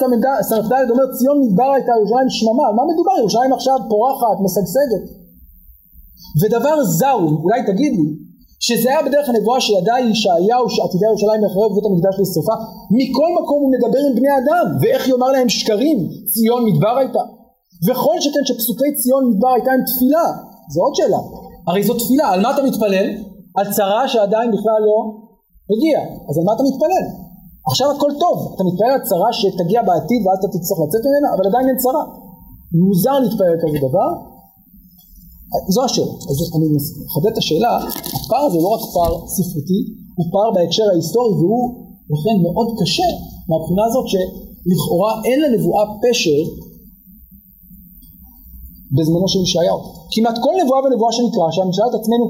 ס"ד 0.48 0.90
אומר 0.90 1.06
ציון 1.16 1.38
מדבר 1.42 1.70
הייתה 1.74 1.92
ירושלים 1.98 2.28
שממה, 2.38 2.64
על 2.68 2.74
מה 2.78 2.82
מדובר? 2.90 3.14
ירושלים 3.18 3.52
עכשיו 3.52 3.78
פורחת, 3.90 4.36
משגשגת. 4.44 5.04
ודבר 6.40 6.76
זר, 6.84 7.20
אולי 7.44 7.60
תגיד 7.66 7.92
לי, 7.98 8.06
שזה 8.66 8.88
היה 8.90 9.02
בדרך 9.06 9.28
הנבואה 9.28 9.60
שידע 9.60 9.96
ישעיהו 10.10 10.66
שעתידי 10.74 11.06
ירושלים 11.10 11.40
יחרב 11.46 11.68
בית 11.74 11.86
המקדש 11.88 12.14
לשרפה, 12.20 12.56
מכל 12.98 13.30
מקום 13.38 13.58
הוא 13.62 13.70
מדבר 13.74 14.02
עם 14.06 14.14
בני 14.18 14.32
אדם, 14.40 14.66
ואיך 14.80 15.08
יאמר 15.08 15.30
להם 15.34 15.48
שקרים, 15.48 15.98
ציון 16.32 16.62
מדבר 16.68 16.94
הייתה. 16.98 17.24
וכל 17.86 18.16
שכן 18.24 18.44
שפסוקי 18.48 18.90
ציון 19.00 19.22
מדבר 19.30 19.52
הייתה 19.54 19.70
עם 19.76 19.82
תפילה, 19.88 20.26
זו 20.72 20.80
עוד 20.84 20.94
שאלה, 20.98 21.20
הרי 21.68 21.82
זו 21.86 21.94
תפילה, 22.02 22.26
על 22.32 22.40
מה 22.42 22.50
אתה 22.54 22.62
מתפלל? 22.68 23.08
על 23.58 23.66
צרה 23.76 24.08
שעדיין 24.08 24.48
בכלל 24.54 24.80
לא 24.88 24.98
הגיעה, 25.70 26.04
אז 26.28 26.34
על 26.38 26.44
מה 26.46 26.52
אתה 26.56 26.64
מתפלל? 26.68 27.04
עכשיו 27.70 27.86
הכל 27.94 28.12
טוב, 28.22 28.36
אתה 28.54 28.62
מתפלל 28.68 28.92
על 28.96 29.02
צרה 29.08 29.30
שתגיע 29.38 29.80
בעתיד 29.88 30.20
ואז 30.24 30.38
אתה 30.40 30.48
תצטרך 30.54 30.78
לצאת 30.84 31.02
ממנה, 31.08 31.28
אבל 31.34 31.44
עדיין 31.50 31.66
אין 31.68 31.78
צרה. 31.84 32.04
מוזר 32.82 33.16
להתפלל 33.22 33.56
כזה 33.62 33.78
דבר, 33.88 34.10
זו 35.74 35.84
השאלה, 35.84 36.12
אז 36.30 36.36
אני 36.56 36.66
מחדד 36.76 37.32
את 37.32 37.38
השאלה, 37.38 37.72
הפער 38.16 38.44
הזה 38.48 38.58
לא 38.64 38.68
רק 38.74 38.82
פער 38.94 39.12
ספרותי, 39.34 39.80
הוא 40.16 40.26
פער 40.32 40.48
בהקשר 40.54 40.86
ההיסטורי 40.92 41.32
והוא 41.38 41.64
לכן 42.12 42.36
מאוד 42.44 42.68
קשה 42.80 43.08
מהבחינה 43.48 43.84
הזאת 43.88 44.06
שלכאורה 44.12 45.12
אין 45.26 45.38
לנבואה 45.44 45.84
פשר 46.02 46.40
בזמנו 48.96 49.28
של 49.28 49.40
ישעיהו. 49.42 49.78
כמעט 50.12 50.36
כל 50.44 50.54
נבואה 50.60 50.80
ונבואה 50.84 51.12
שנקרא 51.12 51.46
שם, 51.50 51.66
נשאל 51.68 51.88
את 51.90 51.96
עצמנו, 52.00 52.24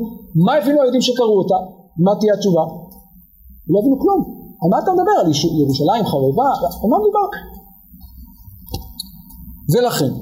מה 0.44 0.52
הבינו 0.58 0.78
היהודים 0.80 1.02
שקראו 1.02 1.38
אותה? 1.42 1.58
מה 2.04 2.12
תהיה 2.20 2.34
התשובה? 2.34 2.64
לא 3.70 3.78
הבינו 3.80 3.98
כלום. 4.02 4.20
על 4.62 4.68
מה 4.70 4.78
אתה 4.82 4.90
מדבר? 4.96 5.16
על 5.20 5.26
ירושלים 5.60 6.04
חרבה? 6.12 6.50
על 6.82 6.88
מה 6.90 6.96
מדובר? 7.02 7.26
ולכן, 9.72 10.12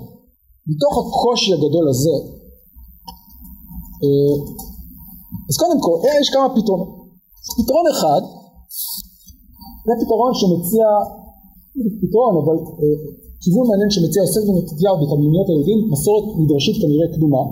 מתוך 0.70 0.94
הקושי 0.98 1.52
הגדול 1.54 1.88
הזה, 1.88 2.16
אז 5.48 5.54
קודם 5.62 5.78
כל, 5.84 5.96
אה, 6.04 6.14
יש 6.22 6.28
כמה 6.34 6.48
פתרונות. 6.56 6.90
פתרון 7.58 7.86
אחד, 7.92 8.22
זה 9.86 9.92
פתרון 10.02 10.32
שמציע, 10.40 10.86
פתרון, 12.02 12.34
אבל 12.42 12.56
אה, 12.80 12.96
כיוון 13.42 13.64
מעניין 13.70 13.90
שמציע 13.94 14.20
יוסף 14.22 14.42
בן 14.48 14.54
מתתיהו 14.58 14.96
בתלמידיות 15.00 15.48
היהודים, 15.48 15.78
מסורת 15.92 16.24
מדרשית 16.40 16.76
כנראה 16.82 17.06
קדומה, 17.14 17.44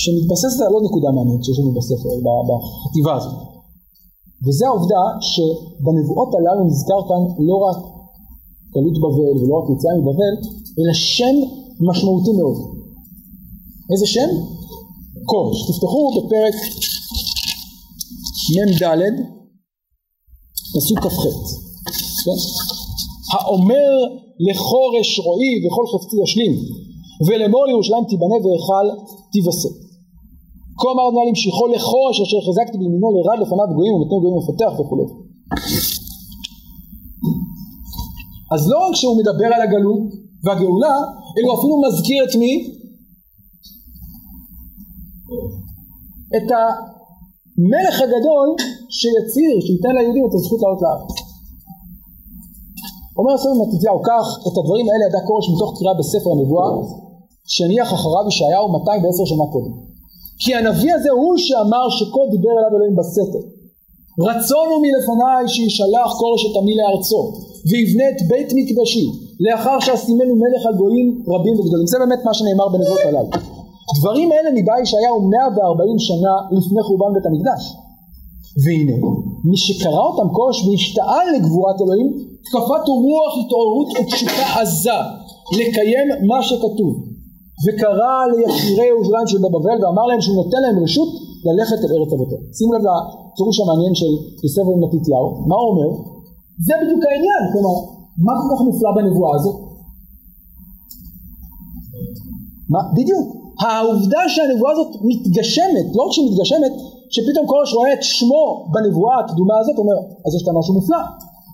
שמתבססת 0.00 0.60
על 0.66 0.72
עוד 0.74 0.84
נקודה 0.88 1.08
מעניינת 1.16 1.44
שיש 1.44 1.58
לנו 1.60 1.72
בספר, 1.78 2.12
בחטיבה 2.48 3.12
הזאת. 3.18 3.38
וזה 4.44 4.64
העובדה 4.68 5.02
שבנבואות 5.30 6.30
הללו 6.34 6.62
נזכר 6.70 7.00
כאן 7.08 7.22
לא 7.48 7.56
רק 7.66 7.78
גלות 8.74 8.96
בבל 9.02 9.34
ולא 9.40 9.54
רק 9.58 9.66
יציאה 9.72 9.94
מבבל, 10.00 10.34
אלא 10.78 10.92
שם 11.14 11.36
משמעותי 11.88 12.32
מאוד. 12.38 12.81
איזה 13.90 14.06
שם? 14.06 14.30
כורש. 15.24 15.58
תפתחו 15.68 16.02
בפרק 16.16 16.54
מ"ד, 18.50 18.82
פסוק 20.74 20.98
כ"ח. 20.98 21.22
כן? 22.24 22.38
האומר 23.32 23.92
לחורש 24.48 25.18
רועי 25.18 25.54
וכל 25.62 25.84
חפצי 25.92 26.16
ישלים 26.22 26.52
ולאמור 27.26 27.66
לירושלים 27.66 28.04
תיבנה 28.04 28.36
והיכל 28.44 28.86
תיווסד. 29.32 29.74
כה 30.78 30.88
אמר 30.94 31.08
אדוני 31.08 31.28
למשיכו 31.28 31.66
לחורש 31.66 32.20
אשר 32.20 32.40
חזקתי 32.46 32.78
בימינו 32.78 33.08
לרד 33.16 33.38
לפניו 33.42 33.68
גויים 33.76 33.94
ומתנו 33.94 34.20
גויים 34.20 34.36
מפתח 34.38 34.72
וכו'. 34.80 35.06
אז 38.54 38.68
לא 38.70 38.78
רק 38.86 38.94
שהוא 38.94 39.16
מדבר 39.20 39.48
על 39.54 39.62
הגלות 39.62 40.02
והגאולה, 40.44 40.96
אלא 41.38 41.46
הוא 41.48 41.58
אפילו 41.58 41.74
מזכיר 41.86 42.24
את 42.24 42.34
מי? 42.36 42.81
את 46.36 46.48
המלך 46.56 47.94
הגדול 48.04 48.48
שיציר, 48.98 49.54
שייתן 49.66 49.92
ליהודים 49.96 50.24
את 50.28 50.34
הזכות 50.34 50.60
לעלות 50.62 50.82
לארץ. 50.84 51.12
אומר 53.18 53.32
הספר 53.34 53.54
מתתיהו 53.62 54.00
כך, 54.08 54.26
את 54.46 54.54
הדברים 54.58 54.86
האלה 54.88 55.04
ידע 55.08 55.20
כורש 55.28 55.46
מתוך 55.52 55.70
קריאה 55.76 55.94
בספר 56.00 56.30
הנבואה, 56.34 56.70
שהניח 57.54 57.88
אחריו 57.96 58.24
ישעיהו 58.28 58.66
210 58.72 59.24
שנה 59.30 59.46
קודם. 59.54 59.72
כי 60.42 60.50
הנביא 60.54 60.92
הזה 60.94 61.10
הוא 61.18 61.34
שאמר 61.44 61.86
שכה 61.98 62.22
דיבר 62.34 62.54
אליו 62.58 62.72
אלוהים 62.76 62.96
בסתר. 63.00 63.42
רצון 64.28 64.66
הוא 64.72 64.80
מלפניי 64.84 65.42
שישלח 65.54 66.10
כורש 66.20 66.42
את 66.46 66.54
עמי 66.58 66.74
לארצו, 66.80 67.22
ויבנה 67.68 68.06
את 68.12 68.20
בית 68.30 68.50
מקדשי, 68.58 69.06
לאחר 69.44 69.76
שאשימנו 69.80 70.34
מלך 70.42 70.62
על 70.68 70.74
גויים 70.80 71.08
רבים 71.32 71.54
וגדולים. 71.58 71.86
זה 71.86 71.98
באמת 71.98 72.20
מה 72.24 72.34
שנאמר 72.34 72.68
בנבואות 72.72 73.04
הללו. 73.08 73.30
דברים 73.98 74.28
אלה 74.32 74.50
ניבא 74.50 74.74
ישעיהו 74.82 75.28
140 75.28 75.98
שנה 75.98 76.34
לפני 76.56 76.82
חורבן 76.82 77.10
בית 77.14 77.26
המקדש. 77.26 77.62
והנה, 78.62 78.96
מי 79.48 79.56
שקרא 79.56 80.02
אותם 80.08 80.28
כורש 80.36 80.56
והשתעל 80.66 81.26
לגבורת 81.36 81.78
אלוהים, 81.82 82.08
תקפת 82.46 82.84
רוח 83.04 83.32
התעוררות 83.40 83.88
ותשוקה 83.94 84.46
עזה 84.60 85.00
לקיים 85.58 86.08
מה 86.28 86.42
שכתוב. 86.42 86.92
וקרא 87.64 88.14
ליקירי 88.32 88.86
ירושלים 88.92 89.26
של 89.30 89.38
בבבל 89.44 89.76
ואמר 89.80 90.06
להם 90.10 90.20
שהוא 90.20 90.36
נותן 90.36 90.60
להם 90.64 90.76
רשות 90.84 91.10
ללכת 91.46 91.78
אל 91.84 91.90
ארץ 91.96 92.12
אבותיהם. 92.12 92.42
שימו 92.56 92.72
לב 92.74 92.82
לפירוש 92.88 93.56
המעניין 93.60 93.94
של 94.00 94.12
יוסף 94.44 94.64
בן 94.68 94.78
מתתיהו, 94.84 95.28
מה 95.48 95.56
הוא 95.60 95.68
אומר? 95.72 95.90
זה 96.66 96.74
בדיוק 96.80 97.02
העניין, 97.08 97.42
כלומר, 97.52 97.76
מה 98.26 98.32
כל 98.40 98.48
כך 98.52 98.60
מופלא 98.66 98.90
בנבואה 98.96 99.32
הזאת? 99.36 99.56
מה? 102.72 102.80
בדיוק. 102.96 103.41
העובדה 103.62 104.22
שהנבואה 104.34 104.72
הזאת 104.74 104.90
מתגשמת, 105.10 105.86
לא 105.96 106.02
רק 106.04 106.12
שהיא 106.14 106.26
מתגשמת, 106.30 106.72
שפתאום 107.14 107.44
כל 107.52 107.62
רואה 107.78 107.92
את 107.96 108.02
שמו 108.16 108.44
בנבואה 108.72 109.16
הקדומה 109.20 109.56
הזאת, 109.60 109.76
אומר, 109.82 109.96
אז 110.24 110.30
יש 110.36 110.42
כאן 110.46 110.54
משהו 110.58 110.72
מופלא. 110.78 111.02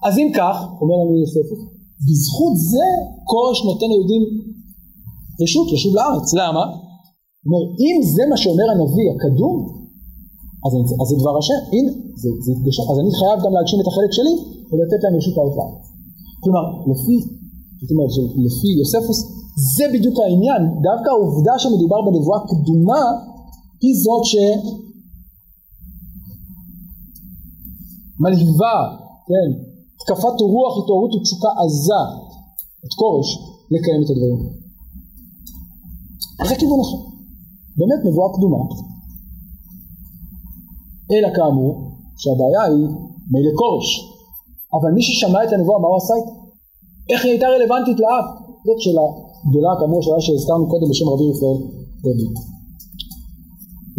אז 0.07 0.13
אם 0.21 0.29
כך, 0.39 0.57
אומר 0.81 0.97
לנו 1.01 1.13
יוסף, 1.23 1.47
בזכות 2.07 2.55
זה 2.73 2.89
כורש 3.31 3.59
נותן 3.69 3.89
ליהודים 3.93 4.23
רשות 5.43 5.67
לשוב 5.73 5.93
לארץ. 5.99 6.29
למה? 6.41 6.65
אומר, 7.47 7.63
אם 7.85 7.97
זה 8.15 8.23
מה 8.31 8.37
שאומר 8.43 8.67
הנביא 8.73 9.09
הקדום, 9.13 9.57
אז, 10.65 10.73
אז 11.01 11.07
זה 11.11 11.17
דבר 11.23 11.35
השם, 11.41 11.61
הנה, 11.75 11.91
זה, 12.23 12.29
זה 12.45 12.51
התגשם, 12.55 12.87
אז 12.91 12.97
אני 13.03 13.13
חייב 13.21 13.37
גם 13.45 13.53
להגשים 13.57 13.81
את 13.83 13.89
החלק 13.91 14.13
שלי 14.17 14.35
ולתת 14.71 15.01
להם 15.05 15.15
רשות 15.19 15.35
לעלות 15.37 15.57
לארץ. 15.59 15.85
כלומר, 16.43 16.65
לפי, 16.91 17.17
זאת 17.81 17.91
אומרת, 17.93 18.11
לפי 18.47 18.69
יוספוס, 18.81 19.19
זה 19.77 19.85
בדיוק 19.95 20.17
העניין, 20.25 20.63
דווקא 20.87 21.09
העובדה 21.11 21.55
שמדובר 21.59 22.01
בנבואה 22.07 22.41
קדומה 22.51 23.05
היא 23.83 23.95
זאת 24.05 24.25
שמלהיבה, 28.19 28.77
כן, 29.29 29.49
התקפת 29.97 30.37
רוח, 30.55 30.73
התעוררות 30.79 31.13
ותשוקה 31.15 31.51
עזה, 31.61 32.03
את 32.85 32.93
כורש, 33.01 33.29
לקיים 33.71 34.01
את 34.05 34.11
הדברים. 34.11 34.41
זה 36.49 36.55
כיוון 36.61 36.81
אחר. 36.81 37.01
באמת 37.79 38.01
נבואה 38.07 38.29
קדומה. 38.35 38.63
אלא 41.13 41.29
כאמור, 41.37 41.73
שהבעיה 42.21 42.63
היא 42.63 42.87
מילא 43.31 43.53
כורש. 43.61 43.89
אבל 44.77 44.91
מי 44.95 45.03
ששמע 45.03 45.45
את 45.45 45.53
הנבואה, 45.53 45.79
מה 45.79 45.89
הוא 45.89 45.97
עשה 45.97 46.15
איתה? 46.15 46.35
איך 47.11 47.25
היא 47.25 47.33
הייתה 47.33 47.47
רלוונטית 47.47 47.99
לאב? 48.01 48.25
זאת 48.67 48.81
שאלה 48.81 49.28
גדולה 49.51 49.73
כאמור, 49.81 50.03
שאלה 50.03 50.21
שהזכרנו 50.21 50.65
קודם 50.73 50.89
בשם 50.91 51.09
רבי 51.09 51.27
רפאל 51.31 51.57
דוד. 52.05 52.35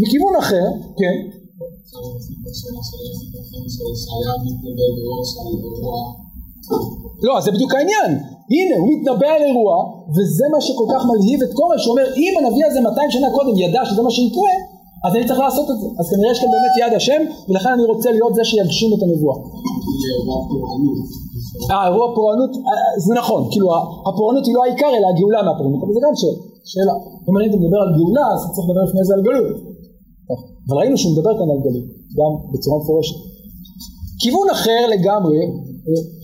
מכיוון 0.01 0.35
אחר, 0.43 0.67
כן. 0.99 1.15
לא, 7.27 7.41
זה 7.41 7.51
בדיוק 7.51 7.73
העניין. 7.73 8.11
הנה, 8.53 8.75
הוא 8.81 8.87
מתנבא 8.93 9.29
על 9.35 9.41
אירוע, 9.47 9.75
וזה 10.15 10.45
מה 10.53 10.61
שכל 10.61 10.87
כך 10.93 11.01
מלהיב 11.09 11.39
את 11.45 11.51
כורש, 11.53 11.85
הוא 11.85 11.91
אומר, 11.93 12.07
אם 12.21 12.33
הנביא 12.37 12.65
הזה 12.65 12.79
200 12.81 13.11
שנה 13.11 13.27
קודם 13.37 13.57
ידע 13.57 13.81
שזה 13.85 14.01
מה 14.01 14.11
שיקרה, 14.11 14.53
אז 15.05 15.15
אני 15.15 15.27
צריך 15.27 15.39
לעשות 15.39 15.67
את 15.71 15.77
זה. 15.81 15.87
אז 15.99 16.05
כנראה 16.09 16.31
יש 16.31 16.39
כאן 16.39 16.51
באמת 16.55 16.73
יד 16.81 16.93
השם, 16.97 17.21
ולכן 17.47 17.71
אני 17.77 17.83
רוצה 17.83 18.11
להיות 18.11 18.33
זה 18.35 18.43
שיגשים 18.43 18.89
את 18.95 19.01
הנבואה. 19.03 19.37
אה, 21.71 21.87
אירוע 21.87 22.07
פורענות, 22.15 22.51
זה 23.05 23.13
נכון, 23.21 23.41
כאילו 23.51 23.67
הפורענות 24.07 24.43
היא 24.47 24.55
לא 24.57 24.61
העיקר, 24.63 24.91
אלא 24.97 25.07
הגאולה 25.11 25.39
מהפורענות, 25.47 25.81
אבל 25.83 25.93
זה 25.97 26.01
גם 26.05 26.13
שאלה. 26.71 26.95
אם 27.27 27.33
אני 27.37 27.47
מדבר 27.47 27.79
על 27.85 27.91
גאולה, 27.97 28.25
אז 28.33 28.39
צריך 28.53 28.65
לדבר 28.67 28.83
לפני 28.87 29.03
זה 29.07 29.13
על 29.17 29.23
גלות. 29.27 29.57
אבל 30.65 30.77
ראינו 30.79 30.97
שהוא 30.97 31.13
מדבר 31.15 31.33
כאן 31.39 31.49
על 31.53 31.59
גלות, 31.65 31.87
גם 32.17 32.31
בצורה 32.51 32.75
מפורשת. 32.79 33.17
כיוון 34.21 34.47
אחר 34.55 34.81
לגמרי, 34.93 35.39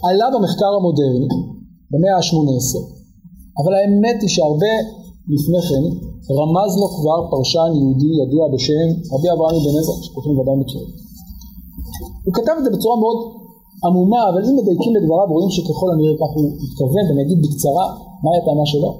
עלה 0.07 0.27
במחקר 0.33 0.71
המודרני, 0.79 1.27
במאה 1.91 2.15
ה-18, 2.17 2.71
אבל 3.59 3.73
האמת 3.77 4.17
היא 4.21 4.29
שהרבה 4.35 4.75
לפני 5.33 5.61
כן 5.69 5.83
רמז 6.39 6.71
לו 6.81 6.87
כבר 6.97 7.19
פרשן 7.31 7.71
יהודי 7.79 8.11
ידוע 8.21 8.43
בשם 8.53 8.87
רבי 9.13 9.29
אברהם 9.33 9.59
בן 9.65 9.75
עזרא, 9.79 9.95
שכולכם 10.05 10.33
ודאי 10.39 10.55
מכירים. 10.61 10.89
הוא 12.25 12.33
כתב 12.33 12.55
את 12.59 12.63
זה 12.63 12.69
בצורה 12.75 12.95
מאוד 13.03 13.17
עמומה, 13.83 14.21
אבל 14.29 14.41
אם 14.45 14.55
מדייקים 14.59 14.95
לדבריו 14.95 15.27
רואים 15.35 15.51
שככל 15.55 15.89
הנראה 15.93 16.15
כך 16.21 16.31
הוא 16.35 16.47
התכוון, 16.63 17.05
ואני 17.07 17.21
אגיד 17.25 17.39
בקצרה 17.43 17.85
מהי 18.23 18.37
הטענה 18.41 18.65
שלו. 18.71 18.91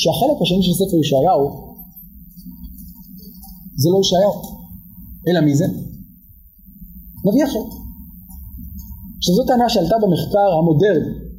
שהחלק 0.00 0.36
השני 0.42 0.62
של 0.62 0.74
ספר 0.80 0.96
ישעיהו 1.02 1.46
זה 3.82 3.88
לא 3.92 3.98
ישעיהו, 4.00 4.34
אלא 5.28 5.40
מי 5.46 5.54
זה? 5.54 5.66
נביא 7.26 7.44
אחר. 7.44 7.64
שזו 9.20 9.42
טענה 9.46 9.68
שעלתה 9.68 9.96
במחקר 10.02 10.48
המודרני, 10.58 11.29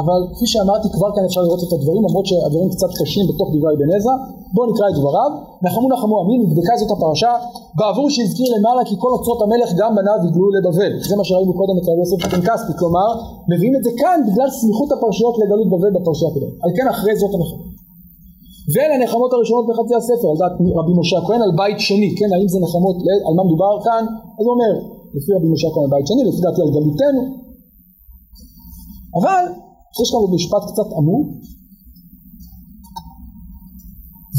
אבל 0.00 0.20
כפי 0.34 0.46
שאמרתי 0.52 0.88
כבר 0.96 1.10
כאן 1.14 1.24
אפשר 1.28 1.42
לראות 1.46 1.62
את 1.64 1.72
הדברים 1.76 2.02
למרות 2.06 2.26
שהדברים 2.28 2.68
קצת 2.74 2.90
קשים 2.98 3.24
בתוך 3.30 3.48
דברי 3.54 3.70
אבן 3.74 3.90
עזרא. 3.96 4.16
בואו 4.54 4.66
נקרא 4.70 4.86
את 4.90 4.94
דבריו. 4.98 5.30
נחמו 5.64 5.86
נחמו 5.94 6.14
עמים 6.20 6.40
נבדקה 6.42 6.74
זאת 6.80 6.90
הפרשה. 6.94 7.32
בעבור 7.78 8.06
שהזכיר 8.14 8.48
למעלה 8.56 8.82
כי 8.88 8.94
כל 9.02 9.10
אוצרות 9.16 9.40
המלך 9.44 9.68
גם 9.80 9.90
בניו 9.96 10.18
יגלו 10.28 10.48
לבבל 10.56 10.92
זה 11.08 11.14
מה 11.18 11.24
שראינו 11.28 11.52
קודם 11.60 11.74
אצל 11.80 11.94
יוסף 12.00 12.20
בן 12.32 12.42
כספי 12.46 12.72
כלומר 12.78 13.08
מביאים 13.50 13.74
את 13.78 13.82
זה 13.86 13.90
כאן 14.00 14.18
בגלל 14.26 14.48
סמיכות 14.60 14.90
הפרשיות 14.94 15.34
לגלות 15.40 15.68
בבל 15.72 15.90
בפרשה 15.96 16.26
הקודמת. 16.30 16.54
על 16.64 16.70
כן 16.76 16.86
אחרי 16.94 17.14
זאת 17.20 17.32
הנחמו 17.36 17.68
ואלה 18.72 18.94
הנחמות 18.94 19.32
הראשונות 19.32 19.64
בחצי 19.68 19.94
הספר 20.00 20.28
על 20.32 20.36
דעת 20.40 20.54
רבי 20.78 20.92
משה 21.00 21.16
הכהן 21.18 21.42
על 21.46 21.52
בית 21.60 21.80
שני 21.88 22.10
כן 22.18 22.30
האם 22.34 22.48
זה 22.52 22.58
נחמות 22.64 22.96
על 23.26 23.34
מה 23.36 23.42
מדובר 23.48 23.72
כאן? 23.86 24.02
אז 24.38 24.44
הוא 24.46 24.52
אומר 24.54 24.72
לפי 25.16 25.30
רבי 25.36 25.48
משה 25.54 25.68
הכהן 25.68 25.84
על 25.84 25.90
בית 25.94 26.06
שני 26.06 26.22
לפי 26.28 26.40
דעתי 26.44 26.60
על 26.62 26.70
גלותנו 26.76 27.22
אבל 29.18 29.42
יש 30.00 30.10
כאן 30.10 30.34
משפט 30.34 30.62
קצת 30.70 30.88
עמום, 30.98 31.22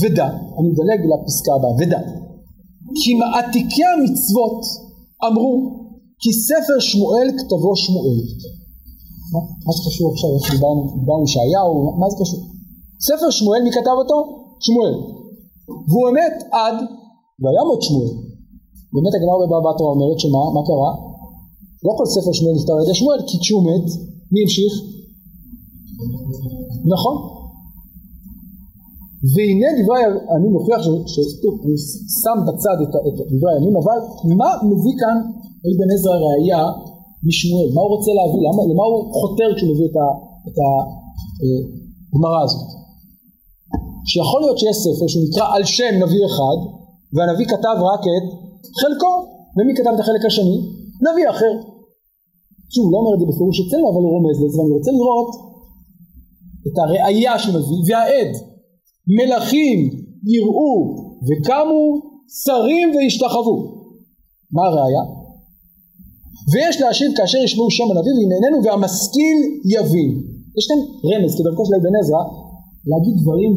ודע, 0.02 0.28
אני 0.58 0.68
מדלג 0.72 1.00
לפסקה 1.12 1.52
הבאה, 1.56 1.74
ודע, 1.80 2.02
כי 3.00 3.12
מעתיקי 3.22 3.84
המצוות 3.92 4.62
אמרו 5.28 5.54
כי 6.22 6.30
ספר 6.34 6.78
שמואל 6.80 7.28
כתבו 7.38 7.72
שמואל. 7.84 8.20
מה, 9.34 9.40
מה 9.66 9.72
זה 9.76 9.82
קשור 9.88 10.08
עכשיו, 10.14 10.30
איך 10.36 10.46
דיברנו, 10.56 10.82
דיברנו 11.00 11.24
ישעיהו, 11.28 11.74
מה 12.00 12.08
זה 12.12 12.16
קשור? 12.22 12.42
ספר 13.08 13.30
שמואל, 13.38 13.62
מי 13.66 13.72
כתב 13.78 13.96
אותו? 14.02 14.18
שמואל. 14.66 14.96
והוא 15.90 16.06
אמת 16.10 16.36
עד 16.60 16.78
וימות 17.42 17.82
שמואל. 17.86 18.12
באמת 18.94 19.14
הגמרא 19.16 19.38
בבא 19.42 19.60
בתרא 19.66 19.88
אומרת 19.94 20.20
שמה, 20.24 20.42
מה 20.56 20.62
קרה? 20.70 20.92
לא 21.86 21.92
כל 21.98 22.08
ספר 22.16 22.32
שמואל 22.38 22.56
נכתב 22.56 22.76
על 22.78 22.84
ידי 22.84 22.96
שמואל, 23.00 23.20
כי 23.28 23.36
כשהוא 23.42 23.64
מת, 23.68 23.88
מי 24.32 24.40
המשיך? 24.44 24.74
נכון. 26.86 27.16
והנה 29.34 29.70
דברי 29.80 30.04
אני 30.36 30.48
מוכיח 30.56 30.80
שטוב, 31.14 31.54
אני 31.64 31.76
שם 32.22 32.38
בצד 32.48 32.78
את, 32.84 32.94
את 33.08 33.16
דברי 33.32 33.52
הימים, 33.54 33.76
אבל 33.82 33.98
מה 34.40 34.50
מביא 34.72 34.96
כאן 35.02 35.18
אבן 35.68 35.90
עזרא 35.94 36.16
ראייה 36.26 36.64
משמואל? 37.28 37.70
מה 37.76 37.82
הוא 37.82 37.92
רוצה 37.96 38.12
להביא? 38.18 38.42
למה, 38.48 38.62
למה 38.72 38.84
הוא 38.90 39.14
חותר 39.20 39.50
כשהוא 39.56 39.72
מביא 39.74 39.88
את 40.48 40.58
הגמרא 42.14 42.40
אה, 42.40 42.44
הזאת? 42.46 42.70
שיכול 44.10 44.40
להיות 44.42 44.58
שיש 44.60 44.78
ספר 44.86 45.08
שהוא 45.08 45.24
נקרא 45.28 45.46
על 45.56 45.64
שם 45.76 45.94
נביא 46.04 46.24
אחד, 46.30 46.58
והנביא 47.14 47.48
כתב 47.54 47.78
רק 47.92 48.04
את 48.16 48.26
חלקו, 48.80 49.14
ומי 49.56 49.74
כתב 49.78 49.92
את 49.96 50.00
החלק 50.04 50.24
השני? 50.26 50.60
נביא 51.06 51.28
אחר. 51.34 51.54
שוב, 52.74 52.84
הוא 52.86 52.92
לא 52.94 52.98
אומר 53.02 53.14
את 53.16 53.20
זה 53.22 53.26
בפירוש 53.32 53.58
אצלנו, 53.64 53.86
אבל 53.92 54.02
הוא 54.06 54.12
רומז 54.16 54.38
לזה, 54.44 54.56
ואני 54.58 54.74
רוצה 54.78 54.92
לראות 54.92 55.32
את 56.68 56.76
הראייה 56.82 57.40
שהוא 57.40 57.56
מביא, 57.56 57.82
והעד, 57.88 58.32
מלכים 59.18 59.80
יראו 60.34 60.76
וקמו, 61.28 61.84
שרים 62.44 62.88
והשתחוו. 62.96 63.58
מה 64.56 64.64
הראייה? 64.68 65.04
ויש 66.52 66.76
להשיב 66.82 67.12
כאשר 67.18 67.40
ישמעו 67.46 67.72
שם 67.72 67.88
הנביא 67.92 68.14
וענייננו 68.18 68.58
והמשכיל 68.64 69.38
יבין. 69.74 70.12
יש 70.58 70.66
כאן 70.70 70.80
רמז 71.10 71.32
כדרכו 71.38 71.64
של 71.68 71.76
אבן 71.80 71.96
עזרא 72.02 72.24
להגיד 72.92 73.14
דברים 73.22 73.52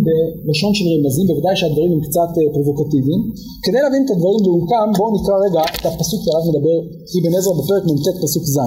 בלשון 0.44 0.72
של 0.78 0.86
רמזים, 0.92 1.26
בוודאי 1.30 1.54
שהדברים 1.60 1.90
הם 1.94 2.00
קצת 2.06 2.30
אה, 2.38 2.46
פרובוקטיביים. 2.54 3.20
כדי 3.64 3.80
להבין 3.84 4.02
את 4.04 4.10
הדברים 4.14 4.40
לעומקם 4.46 4.88
בואו 4.98 5.10
נקרא 5.16 5.34
רגע 5.44 5.62
את 5.76 5.84
הפסוק 5.88 6.20
שעליו 6.24 6.42
מדבר 6.50 6.78
אבן 7.18 7.32
עזרא 7.38 7.54
בפרק 7.58 7.82
מ"ט 7.88 8.06
פסוק 8.22 8.44
ז'. 8.54 8.58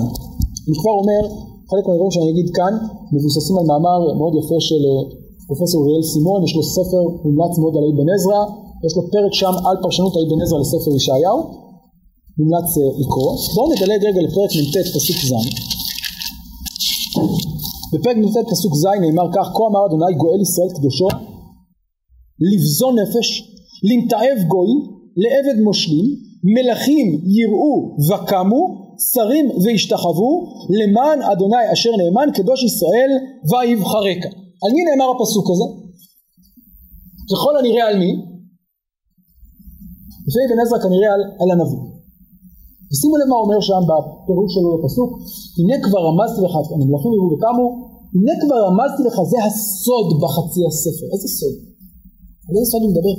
אני 0.67 0.75
כבר 0.81 0.95
אומר, 1.01 1.21
חלק 1.69 1.83
מהדברים 1.87 2.11
שאני 2.11 2.29
אגיד 2.33 2.47
כאן 2.57 2.73
מבוססים 3.13 3.55
על 3.59 3.65
מאמר 3.71 3.99
מאוד 4.19 4.33
יפה 4.39 4.57
של 4.67 4.81
אה, 4.89 5.01
פרופסור 5.47 5.79
אוריאל 5.81 6.03
סימון, 6.13 6.39
יש 6.45 6.53
לו 6.57 6.63
ספר 6.77 7.03
מומלץ 7.25 7.53
מאוד 7.61 7.73
על 7.77 7.83
אבן 7.89 8.07
עזרא, 8.15 8.41
יש 8.85 8.93
לו 8.97 9.01
פרק 9.13 9.33
שם 9.39 9.53
על 9.67 9.75
פרשנות 9.83 10.13
אבן 10.21 10.39
עזרא 10.43 10.59
לספר 10.63 10.91
ישעיהו, 10.99 11.39
מומלץ 12.39 12.69
אה, 12.77 12.89
לקרוא. 13.01 13.31
בואו 13.55 13.67
נדלג 13.71 14.01
רגע 14.09 14.21
לפרק 14.25 14.51
מ"ט 14.59 14.75
פסוק 14.95 15.19
ז'. 15.29 15.33
בפרק 17.93 18.17
מ"ט 18.17 18.37
פסוק 18.51 18.73
ז' 18.81 18.85
נאמר 19.03 19.27
כך, 19.35 19.47
כה 19.55 19.63
אמר 19.69 19.81
אדוני 19.87 20.13
גואל 20.21 20.41
ישראל 20.41 20.69
קדושו, 20.75 21.07
לבזון 22.49 22.93
נפש, 22.99 23.27
למתעב 23.87 24.37
גוי, 24.53 24.71
לעבד 25.23 25.57
מושלים, 25.63 26.07
מלכים 26.53 27.07
יראו 27.37 27.75
וקמו, 28.07 28.84
שרים 29.11 29.45
וישתחוו, 29.63 30.31
למען 30.79 31.19
אדוני 31.31 31.65
אשר 31.73 31.89
נאמן 32.01 32.29
קדוש 32.37 32.59
ישראל 32.69 33.11
ויבחרק. 33.49 34.21
על 34.63 34.71
מי 34.75 34.81
נאמר 34.87 35.09
הפסוק 35.13 35.45
הזה? 35.51 35.67
ככל 37.31 37.53
הנראה 37.57 37.85
על 37.89 37.97
מי? 38.01 38.11
לפי 40.27 40.39
אבן 40.45 40.59
עזרא 40.61 40.79
כנראה 40.85 41.09
על, 41.15 41.21
על 41.41 41.49
הנביא. 41.53 41.83
ושימו 42.89 43.15
לב 43.19 43.27
מה 43.31 43.37
אומר 43.43 43.59
שם 43.67 43.81
בפירוש 43.89 44.49
שלו 44.55 44.69
לפסוק, 44.75 45.11
הנה 45.59 45.75
כבר 45.85 46.01
רמזתי 46.07 46.39
לך, 46.45 46.53
המלכים 46.73 47.11
יראו 47.15 47.29
וקמו, 47.33 47.67
הנה 48.15 48.33
כבר 48.43 48.59
רמזתי 48.67 49.01
לך, 49.07 49.17
זה 49.31 49.37
הסוד 49.47 50.07
בחצי 50.21 50.61
הספר. 50.69 51.07
איזה 51.13 51.27
סוד? 51.37 51.55
על 52.47 52.53
איזה 52.55 52.67
סוד 52.71 52.81
הוא 52.85 52.91
מדבר? 52.93 53.15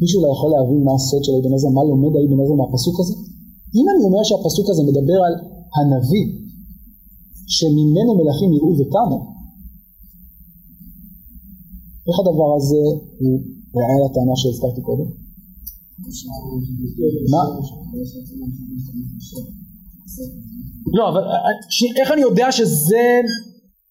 מישהו 0.00 0.18
לא 0.24 0.28
יכול 0.34 0.50
להבין 0.54 0.80
מה 0.86 0.92
הסוד 0.98 1.22
של 1.26 1.32
אבן 1.38 1.52
עזרא, 1.54 1.70
מה 1.78 1.82
לומד 1.90 2.12
אבן 2.20 2.38
עזרא 2.42 2.56
מהפסוק 2.60 2.96
הזה? 3.00 3.14
אם 3.76 3.86
אני 3.90 4.02
אומר 4.08 4.22
שהפסוק 4.28 4.66
הזה 4.70 4.82
מדבר 4.90 5.18
על 5.26 5.34
הנביא, 5.76 6.26
שממנו 7.56 8.12
מלכים 8.18 8.50
יראו 8.56 8.72
וקמו, 8.78 9.18
איך 12.08 12.16
הדבר 12.20 12.50
הזה 12.56 12.82
הוא 13.20 13.34
ראה 13.78 13.98
לטענה 14.04 14.36
שהזכרתי 14.40 14.80
קודם? 14.88 15.08
מה? 17.32 17.42
לא, 20.98 21.08
אבל 21.10 21.22
איך 22.00 22.08
אני 22.12 22.20
יודע 22.20 22.52
שזה, 22.52 23.04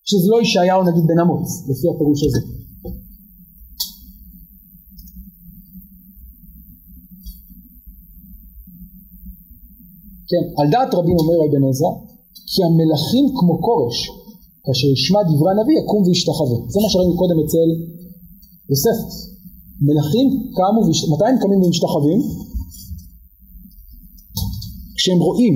שזה 0.10 0.28
לא 0.32 0.42
ישעיהו 0.42 0.84
נגיד 0.84 1.04
בן 1.08 1.20
אמוץ, 1.24 1.48
לפי 1.70 1.88
הפירוש 1.96 2.24
הזה? 2.28 2.55
כן, 10.30 10.44
על 10.60 10.68
דעת 10.74 10.92
רבים 10.98 11.18
אומר 11.22 11.38
אבן 11.46 11.64
עזרא, 11.70 11.92
כי 12.52 12.60
המלכים 12.68 13.26
כמו 13.38 13.54
כורש, 13.66 13.98
כאשר 14.64 14.88
ישמע 14.96 15.22
דברי 15.30 15.50
הנביא 15.54 15.76
יקום 15.82 16.02
וישתחווה. 16.06 16.58
זה 16.72 16.78
מה 16.84 16.90
שראינו 16.92 17.16
קודם 17.22 17.38
אצל 17.44 17.70
יוסף. 18.72 19.00
מלכים 19.88 20.28
קמו, 20.56 20.82
מתי 21.12 21.28
הם 21.30 21.38
קמים 21.42 21.60
ומשתחווים? 21.64 22.20
כשהם 24.98 25.20
רואים, 25.28 25.56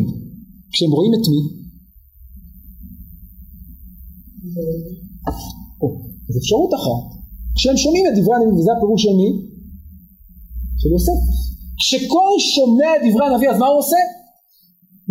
כשהם 0.72 0.92
רואים 0.98 1.14
את 1.14 1.26
מי? 1.32 1.42
או, 5.82 5.88
אז 6.30 6.38
אפשרות 6.38 6.72
אחת, 6.80 7.04
כשהם 7.56 7.78
שומעים 7.78 8.06
את 8.08 8.14
דברי 8.18 8.36
הנביא, 8.36 8.56
וזה 8.60 8.72
הפירוש 8.78 9.04
של 9.04 9.16
מי? 9.20 9.30
של 10.80 10.90
יוסף. 10.96 11.20
כשכל 11.80 12.32
שומע 12.54 12.90
את 12.96 13.02
דברי 13.06 13.26
הנביא, 13.28 13.50
אז 13.50 13.58
מה 13.60 13.68
הוא 13.68 13.80
עושה? 13.80 14.02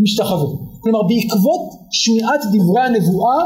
משתחווה. 0.03 0.51
כלומר, 0.83 1.03
בעקבות 1.11 1.65
שמיעת 2.01 2.43
דברי 2.55 2.83
הנבואה, 2.87 3.41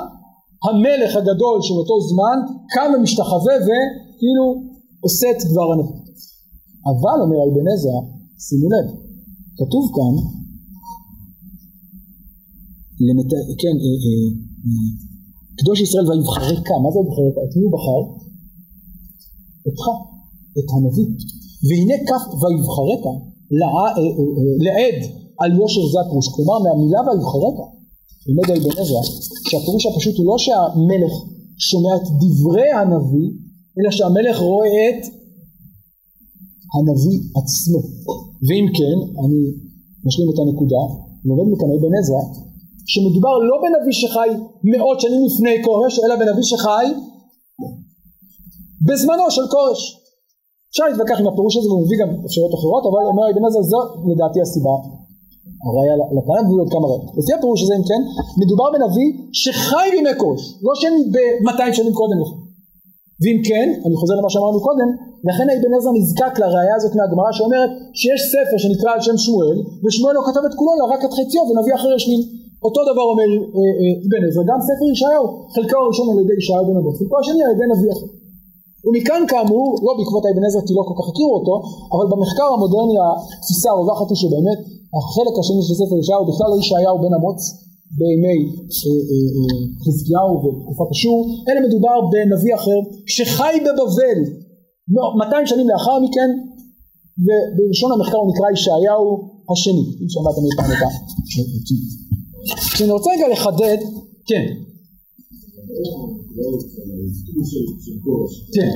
המלך 0.66 1.10
הגדול 1.16 1.56
של 1.66 1.76
אותו 1.80 1.96
זמן 2.10 2.38
קם 2.74 2.88
ומשתחווה 2.94 3.54
וכאילו 3.64 4.44
עושה 5.04 5.26
את 5.30 5.40
דבר 5.50 5.66
הנביא. 5.72 5.98
אבל, 6.90 7.16
אומר 7.22 7.38
אבן 7.44 7.66
עזרא, 7.74 8.00
שימו 8.46 8.68
לב, 8.74 8.86
כתוב 9.58 9.84
כאן, 9.96 10.14
למת... 13.06 13.30
כן, 13.60 13.76
אה, 13.84 13.96
אה, 14.04 14.26
אה, 14.66 14.90
קדוש 15.58 15.80
ישראל 15.80 16.04
ויבחרך, 16.08 16.60
מה 16.84 16.90
זה 16.92 16.98
ויבחרך? 16.98 17.34
את 17.44 17.52
מי 17.56 17.62
הוא 17.66 17.72
בחר? 17.76 18.02
אותך, 19.66 19.84
את 20.58 20.68
הנביא. 20.74 21.08
והנה 21.66 21.96
כך 22.08 22.22
ויבחרך 22.40 23.02
לעד 24.64 25.00
על 25.40 25.50
יושר 25.58 25.84
זה 25.92 25.98
הפירוש, 26.00 26.28
כלומר 26.34 26.58
מהמילה 26.64 27.00
ויבחרך, 27.06 27.56
לימד 28.26 28.48
אבן 28.50 28.74
עזרא, 28.80 29.02
שהפירוש 29.48 29.86
הפשוט 29.86 30.16
הוא 30.18 30.26
לא 30.30 30.36
שהמלך 30.44 31.14
שומע 31.68 31.92
את 31.98 32.06
דברי 32.22 32.70
הנביא, 32.78 33.28
אלא 33.76 33.90
שהמלך 33.96 34.36
רואה 34.52 34.82
את 34.90 35.02
הנביא 36.74 37.18
עצמו. 37.38 37.80
ואם 38.46 38.66
כן, 38.78 38.98
אני 39.22 39.40
משלים 40.06 40.28
את 40.32 40.38
הנקודה, 40.42 40.82
לומד 41.28 41.46
מכאן 41.52 41.70
אבן 41.76 41.94
עזרא, 41.98 42.22
שמדובר 42.92 43.34
לא 43.50 43.56
בנביא 43.62 43.96
שחי 44.02 44.30
מאות 44.70 44.98
שנים 45.00 45.22
לפני 45.28 45.54
כורש, 45.64 45.94
אלא 46.04 46.14
בנביא 46.20 46.46
שחי 46.52 46.86
בזמנו 48.86 49.26
של 49.36 49.46
כורש. 49.54 49.80
אפשר 50.70 50.84
להתווכח 50.88 51.18
עם 51.20 51.28
הפירוש 51.30 51.56
הזה 51.56 51.68
והוא 51.68 51.82
מביא 51.84 51.98
גם 52.02 52.10
אפשרויות 52.26 52.54
אחרות, 52.58 52.82
אבל 52.88 53.02
אומר 53.10 53.24
אבן 53.30 53.44
עזרא 53.48 53.62
זו 53.72 53.80
לדעתי 54.10 54.40
הסיבה. 54.40 54.74
הראיה 55.66 55.94
לטענה 56.16 56.42
והוא 56.46 56.60
עוד 56.62 56.70
כמה 56.74 56.86
ראיות. 56.90 57.10
לפי 57.18 57.32
הפירוש 57.36 57.60
הזה 57.64 57.74
אם 57.78 57.84
כן, 57.90 58.02
מדובר 58.42 58.66
בנביא 58.74 59.08
שחי 59.40 59.86
בימי 59.92 60.14
כורש, 60.20 60.42
לא 60.66 60.72
שהם 60.80 60.94
ב-200 61.14 61.72
שנים 61.78 61.94
קודם 62.00 62.18
לכן. 62.22 62.38
ואם 63.22 63.38
כן, 63.48 63.68
אני 63.86 63.94
חוזר 64.00 64.14
למה 64.20 64.30
שאמרנו 64.32 64.60
קודם, 64.68 64.88
לכן 65.28 65.46
אבן 65.54 65.72
עזרא 65.76 65.92
נזקק 65.98 66.34
לראייה 66.42 66.74
הזאת 66.78 66.92
מהגמרא 66.98 67.30
שאומרת 67.36 67.70
שיש 68.00 68.20
ספר 68.32 68.56
שנקרא 68.62 68.90
על 68.94 69.00
שם 69.06 69.16
שמואל, 69.24 69.56
ושמואל 69.82 70.14
לא 70.18 70.22
כתב 70.28 70.44
את 70.48 70.54
כולו 70.58 70.70
אלא 70.74 70.84
רק 70.94 71.00
את 71.06 71.12
חציו 71.18 71.42
ונביא 71.48 71.74
אחר 71.78 71.90
ישנים. 71.96 72.22
אותו 72.66 72.80
דבר 72.90 73.04
אומר 73.12 73.28
אבן 74.04 74.22
עזרא, 74.28 74.44
גם 74.50 74.58
ספר 74.68 74.86
ישעיהו, 74.92 75.26
חלקו 75.54 75.76
הראשון 75.82 76.06
על 76.10 76.18
ידי 76.22 76.36
ישעיהו 76.40 76.64
בן 76.68 76.76
אבות, 76.80 76.94
חלקו 76.98 77.16
השני 77.20 77.42
על 77.46 77.52
ידי 77.54 77.66
נביא 77.72 77.90
אחר. 77.94 78.08
ומכאן 78.84 79.22
כאמור, 79.30 79.66
לא 79.86 79.92
בעקבות 79.98 80.22
אבן 80.30 80.44
עזרא 80.48 80.62
כי 80.66 80.72
לא 80.78 80.82
כל 80.88 80.96
כך 80.98 81.06
הכירו 81.10 81.32
אותו, 81.38 81.54
אבל 81.94 82.06
במחקר 82.12 82.48
המודרני 82.54 82.96
התפיסה 83.04 83.68
הרווחת 83.74 84.08
היא 84.10 84.18
שבאמת 84.22 84.60
החלק 84.98 85.34
השני 85.40 85.62
של 85.66 85.74
ספר 85.80 85.96
ישעיהו 86.00 86.24
בכלל 86.30 86.48
לא 86.52 86.56
ישעיהו 86.62 86.96
בן 87.02 87.14
אמוץ, 87.18 87.40
בימי 87.98 88.38
אה, 88.38 89.02
אה, 89.12 89.28
אה, 89.36 89.60
חזקיהו 89.84 90.32
ותקופת 90.42 90.90
אשור, 90.94 91.18
אלא 91.48 91.58
מדובר 91.66 91.96
בנביא 92.12 92.54
אחר 92.54 92.78
שחי 93.06 93.54
בבבל 93.64 94.18
200 95.18 95.46
שנים 95.46 95.68
לאחר 95.68 95.96
מכן 96.04 96.30
ובלשון 97.24 97.92
המחקר 97.92 98.16
הוא 98.16 98.30
נקרא 98.32 98.50
ישעיהו 98.50 99.06
השני, 99.52 99.84
אם 100.00 100.08
שמעתם 100.08 100.42
אי 100.46 100.52
פעם 100.56 100.70
את 100.76 100.82
ה... 100.82 100.88
כשאני 102.74 102.90
רוצה 102.90 103.10
רגע 103.14 103.28
לחדד, 103.28 103.78
כן. 104.26 104.46
כן. 108.54 108.70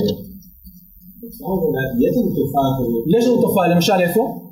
יש 3.18 3.26
לנו 3.26 3.40
תופעה, 3.42 3.68
למשל 3.74 3.92
איפה? 4.00 4.45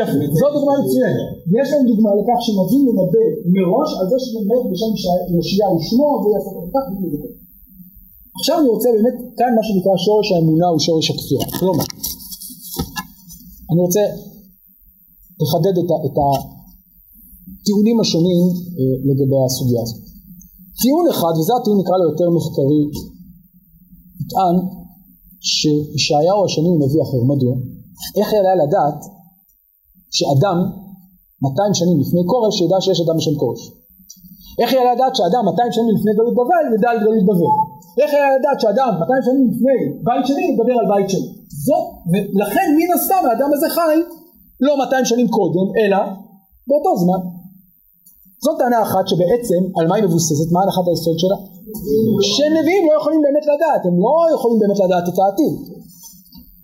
יפה, 0.00 0.18
זו 0.40 0.46
דוגמה 0.56 0.72
מצוינת. 0.80 1.28
יש 1.58 1.66
לנו 1.72 1.84
דוגמה 1.92 2.10
לכך 2.18 2.38
שנביא 2.44 2.80
מנבא 2.86 3.24
מראש 3.54 3.90
על 3.98 4.06
זה 4.10 4.16
שבאמת 4.24 4.62
בשם 4.70 4.92
יאשיהו 5.34 5.76
שמו 5.88 6.08
ויעשה 6.22 6.50
כך 6.74 6.84
וכך. 7.12 7.32
עכשיו 8.38 8.56
אני 8.60 8.68
רוצה 8.74 8.88
באמת, 8.96 9.16
כאן 9.38 9.50
מה 9.58 9.62
שנקרא 9.66 9.94
שורש 10.06 10.28
האמונה 10.32 10.66
הוא 10.72 10.80
שורש 10.86 11.06
הכפירה. 11.10 11.46
כלומר, 11.60 11.86
אני 13.70 13.80
רוצה 13.86 14.02
לחדד 15.42 15.76
את, 15.82 15.90
את 16.06 16.16
הטיעונים 16.24 18.00
השונים 18.00 18.44
אה, 18.78 18.96
לגבי 19.08 19.40
הסוגיה 19.46 19.80
הזאת. 19.84 20.00
טיעון 20.82 21.06
אחד, 21.12 21.32
וזה 21.38 21.52
הטיעון 21.56 21.78
נקרא 21.80 21.96
לו 22.00 22.06
יותר 22.10 22.28
מחקרי, 22.36 22.82
נטען 24.20 24.56
שישעיהו 25.40 26.44
השני 26.44 26.68
הוא 26.72 26.80
נביא 26.84 27.02
אחר. 27.02 27.20
מדוע? 27.32 27.54
איך 28.18 28.28
יעלה 28.32 28.54
לדעת 28.62 29.00
שאדם 30.16 30.58
200 31.42 31.74
שנים 31.78 31.96
לפני 32.02 32.22
כורש 32.30 32.54
ידע 32.60 32.78
שיש 32.84 32.98
אדם 33.04 33.16
בשם 33.18 33.34
כורש? 33.42 33.62
איך 34.60 34.70
יעלה 34.72 34.92
לדעת 34.94 35.14
שאדם 35.16 35.42
200 35.44 35.72
שנים 35.72 35.92
לפני 35.96 36.12
גלות 36.18 36.34
בבל 36.40 36.64
ידע 36.74 36.90
על 36.90 36.98
גלות 37.04 37.24
בבל? 37.28 37.54
איך 38.00 38.10
יעלה 38.14 38.30
לדעת 38.38 38.58
שאדם 38.62 38.90
200 39.00 39.22
שנים 39.26 39.42
לפני 39.50 39.78
בית 40.06 40.24
שני 40.28 40.42
ידבר 40.50 40.76
על 40.80 40.86
בית 40.92 41.08
שני? 41.12 41.28
זאת, 41.66 41.84
ולכן 42.10 42.66
מן 42.78 42.90
הסתם 42.96 43.22
האדם 43.28 43.50
הזה 43.54 43.68
חי 43.76 43.96
לא 44.66 44.72
200 44.78 45.04
שנים 45.10 45.28
קודם, 45.28 45.66
אלא 45.80 46.00
באותו 46.68 46.92
זמן. 47.02 47.20
זאת 48.44 48.56
טענה 48.58 48.82
אחת 48.82 49.04
שבעצם 49.10 49.60
על 49.78 49.84
מה 49.88 49.94
היא 49.96 50.04
מבוססת, 50.04 50.48
מה 50.54 50.60
הנחת 50.62 50.86
היסוד 50.88 51.18
שלה? 51.22 51.38
שנביאים 52.32 52.84
לא 52.88 52.92
יכולים 53.00 53.20
באמת 53.24 53.44
לדעת, 53.52 53.82
הם 53.88 53.96
לא 54.04 54.14
יכולים 54.34 54.58
באמת 54.60 54.78
לדעת 54.84 55.06
את 55.10 55.18
העתיד. 55.18 55.54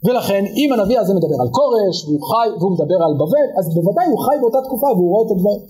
ולכן 0.07 0.42
אם 0.61 0.68
הנביא 0.72 0.98
הזה 1.00 1.12
מדבר 1.18 1.38
על 1.42 1.48
כורש 1.59 1.96
והוא 2.04 2.22
חי 2.30 2.48
והוא 2.59 2.72
מדבר 2.76 2.98
על 3.07 3.12
בבל 3.20 3.48
אז 3.59 3.64
בוודאי 3.74 4.07
הוא 4.12 4.20
חי 4.24 4.36
באותה 4.40 4.61
תקופה 4.66 4.88
והוא 4.96 5.11
רואה 5.12 5.22
את 5.26 5.30
הדברים. 5.34 5.62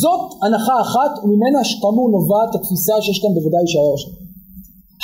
זאת 0.00 0.24
הנחה 0.42 0.76
אחת 0.86 1.12
וממנה 1.22 1.60
שכאמור 1.68 2.06
נובעת 2.16 2.50
התפיסה 2.56 2.94
שיש 3.04 3.18
כאן 3.22 3.32
בוודאי 3.36 3.62
ישעיהו 3.66 3.98
שם. 4.02 4.12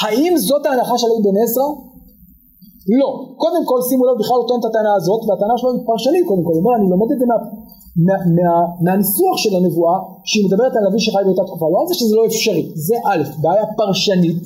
האם 0.02 0.32
זאת 0.48 0.62
ההנחה 0.66 0.94
של 1.02 1.10
אבן 1.16 1.36
עזרא? 1.42 1.68
לא. 3.00 3.10
קודם 3.42 3.62
כל 3.70 3.78
שימו 3.88 4.04
לב 4.08 4.16
בכלל 4.20 4.36
לא 4.40 4.44
טוען 4.48 4.60
את 4.60 4.66
הטענה 4.68 4.92
הזאת 4.98 5.20
והטענה 5.26 5.54
שלו 5.58 5.70
היא 5.72 5.86
פרשנית 5.90 6.24
קודם 6.28 6.44
כל. 6.46 6.54
הוא 6.56 6.62
אומר 6.62 6.74
אני 6.78 6.86
לומד 6.94 7.10
את 7.14 7.18
זה 7.20 7.26
מה, 7.30 7.38
מה, 8.06 8.16
מה, 8.36 8.54
מהניסוח 8.84 9.36
של 9.42 9.52
הנבואה 9.56 9.96
שהיא 10.28 10.44
מדברת 10.46 10.72
על 10.78 10.84
אבי 10.88 11.00
שחי 11.04 11.22
באותה 11.26 11.44
תקופה. 11.48 11.66
לא 11.72 11.78
על 11.82 11.88
זה 11.90 11.94
שזה 12.00 12.14
לא 12.18 12.24
אפשרי. 12.30 12.64
זה 12.86 12.96
א', 13.10 13.22
בעיה 13.42 13.64
פרשנית. 13.78 14.38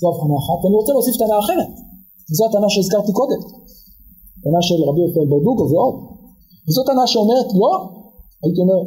זו 0.00 0.06
הבחנה 0.10 0.36
אחת. 0.42 0.58
ואני 0.60 0.76
רוצה 0.80 0.92
להוסיף 0.92 1.14
טענה 1.20 1.38
אחרת. 1.44 1.70
וזו 2.30 2.42
הטענה 2.46 2.68
שהזכרתי 2.74 3.12
קודם. 3.20 3.40
טענה 4.42 4.62
של 4.68 4.78
רבי 4.88 5.00
יופי 5.04 5.24
ברדוגו 5.30 5.64
ועוד. 5.70 5.96
וזו 6.66 6.80
טענה 6.88 7.06
שאומרת 7.06 7.48
לא, 7.60 7.72
הייתי 8.44 8.60
אומר 8.64 8.78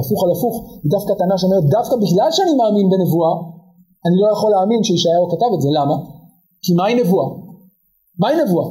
הפוך 0.00 0.20
על 0.24 0.30
הפוך, 0.34 0.54
היא 0.82 0.90
דווקא 0.94 1.12
טענה 1.18 1.36
שאומרת 1.38 1.64
דווקא 1.76 1.94
בגלל 2.02 2.30
שאני 2.36 2.52
מאמין 2.60 2.86
בנבואה 2.92 3.34
אני 4.06 4.16
לא 4.22 4.28
יכול 4.34 4.50
להאמין 4.54 4.80
שישעיהו 4.86 5.26
כתב 5.32 5.50
את 5.54 5.60
זה, 5.64 5.68
למה? 5.78 5.96
כי 6.62 6.72
מהי 6.78 6.94
נבואה? 7.00 7.28
מהי 8.20 8.34
נבואה? 8.42 8.68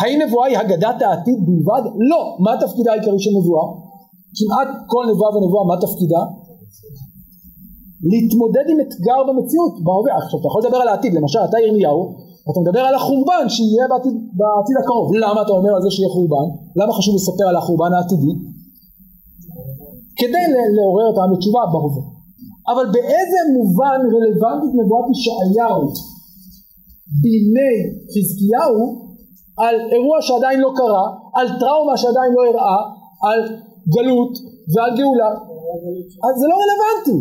האם 0.00 0.18
נבואה 0.24 0.46
היא 0.46 0.58
הגדת 0.58 0.98
העתיד 1.02 1.38
בלבד? 1.46 1.82
לא. 2.10 2.20
מה 2.44 2.52
תפקידה 2.62 2.90
העיקרי 2.92 3.20
של 3.24 3.32
נבואה? 3.38 3.66
כמעט 4.36 4.68
כל 4.92 5.04
נבואה 5.10 5.30
ונבואה, 5.36 5.64
מה 5.70 5.76
תפקידה? 5.84 6.22
להתמודד 8.10 8.66
עם 8.72 8.78
אתגר 8.84 9.20
במציאות, 9.28 9.74
בהווה. 9.84 10.12
עכשיו 10.20 10.40
אתה 10.40 10.46
יכול 10.48 10.60
לדבר 10.64 10.80
על 10.84 10.88
העתיד, 10.88 11.12
למשל 11.14 11.38
אתה 11.48 11.56
ירמיהו, 11.64 12.00
אתה 12.50 12.58
מדבר 12.64 12.80
על 12.88 12.94
החורבן 12.94 13.44
שיהיה 13.54 13.84
בעתיד, 13.90 14.14
בעתיד 14.38 14.76
הקרוב. 14.80 15.06
למה 15.22 15.42
אתה 15.42 15.52
אומר 15.58 15.72
על 15.76 15.82
זה 15.84 15.90
שיהיה 15.94 16.10
חורבן? 16.16 16.46
למה 16.78 16.92
חשוב 16.98 17.14
לספר 17.14 17.46
על 17.48 17.56
החורבן 17.56 17.92
העתידי? 17.96 18.34
כדי 20.20 20.44
לעורר 20.76 21.06
אותם 21.10 21.28
לתשובה 21.32 21.62
בהווה. 21.72 22.04
אבל 22.72 22.86
באיזה 22.94 23.40
מובן 23.56 24.00
רלוונטית 24.14 24.72
נבואת 24.78 25.06
ישעיהו 25.12 25.82
בימי 27.22 27.74
חזקיהו 28.12 28.80
על 29.64 29.74
אירוע 29.92 30.18
שעדיין 30.26 30.60
לא 30.60 30.70
קרה, 30.78 31.06
על 31.38 31.46
טראומה 31.60 31.96
שעדיין 31.96 32.32
לא 32.36 32.42
אירעה, 32.48 32.82
על 33.28 33.40
גלות 33.94 34.34
ועל 34.72 34.90
גאולה, 34.98 35.30
אז 36.24 36.32
זה 36.40 36.46
לא 36.50 36.56
רלוונטי. 36.62 37.18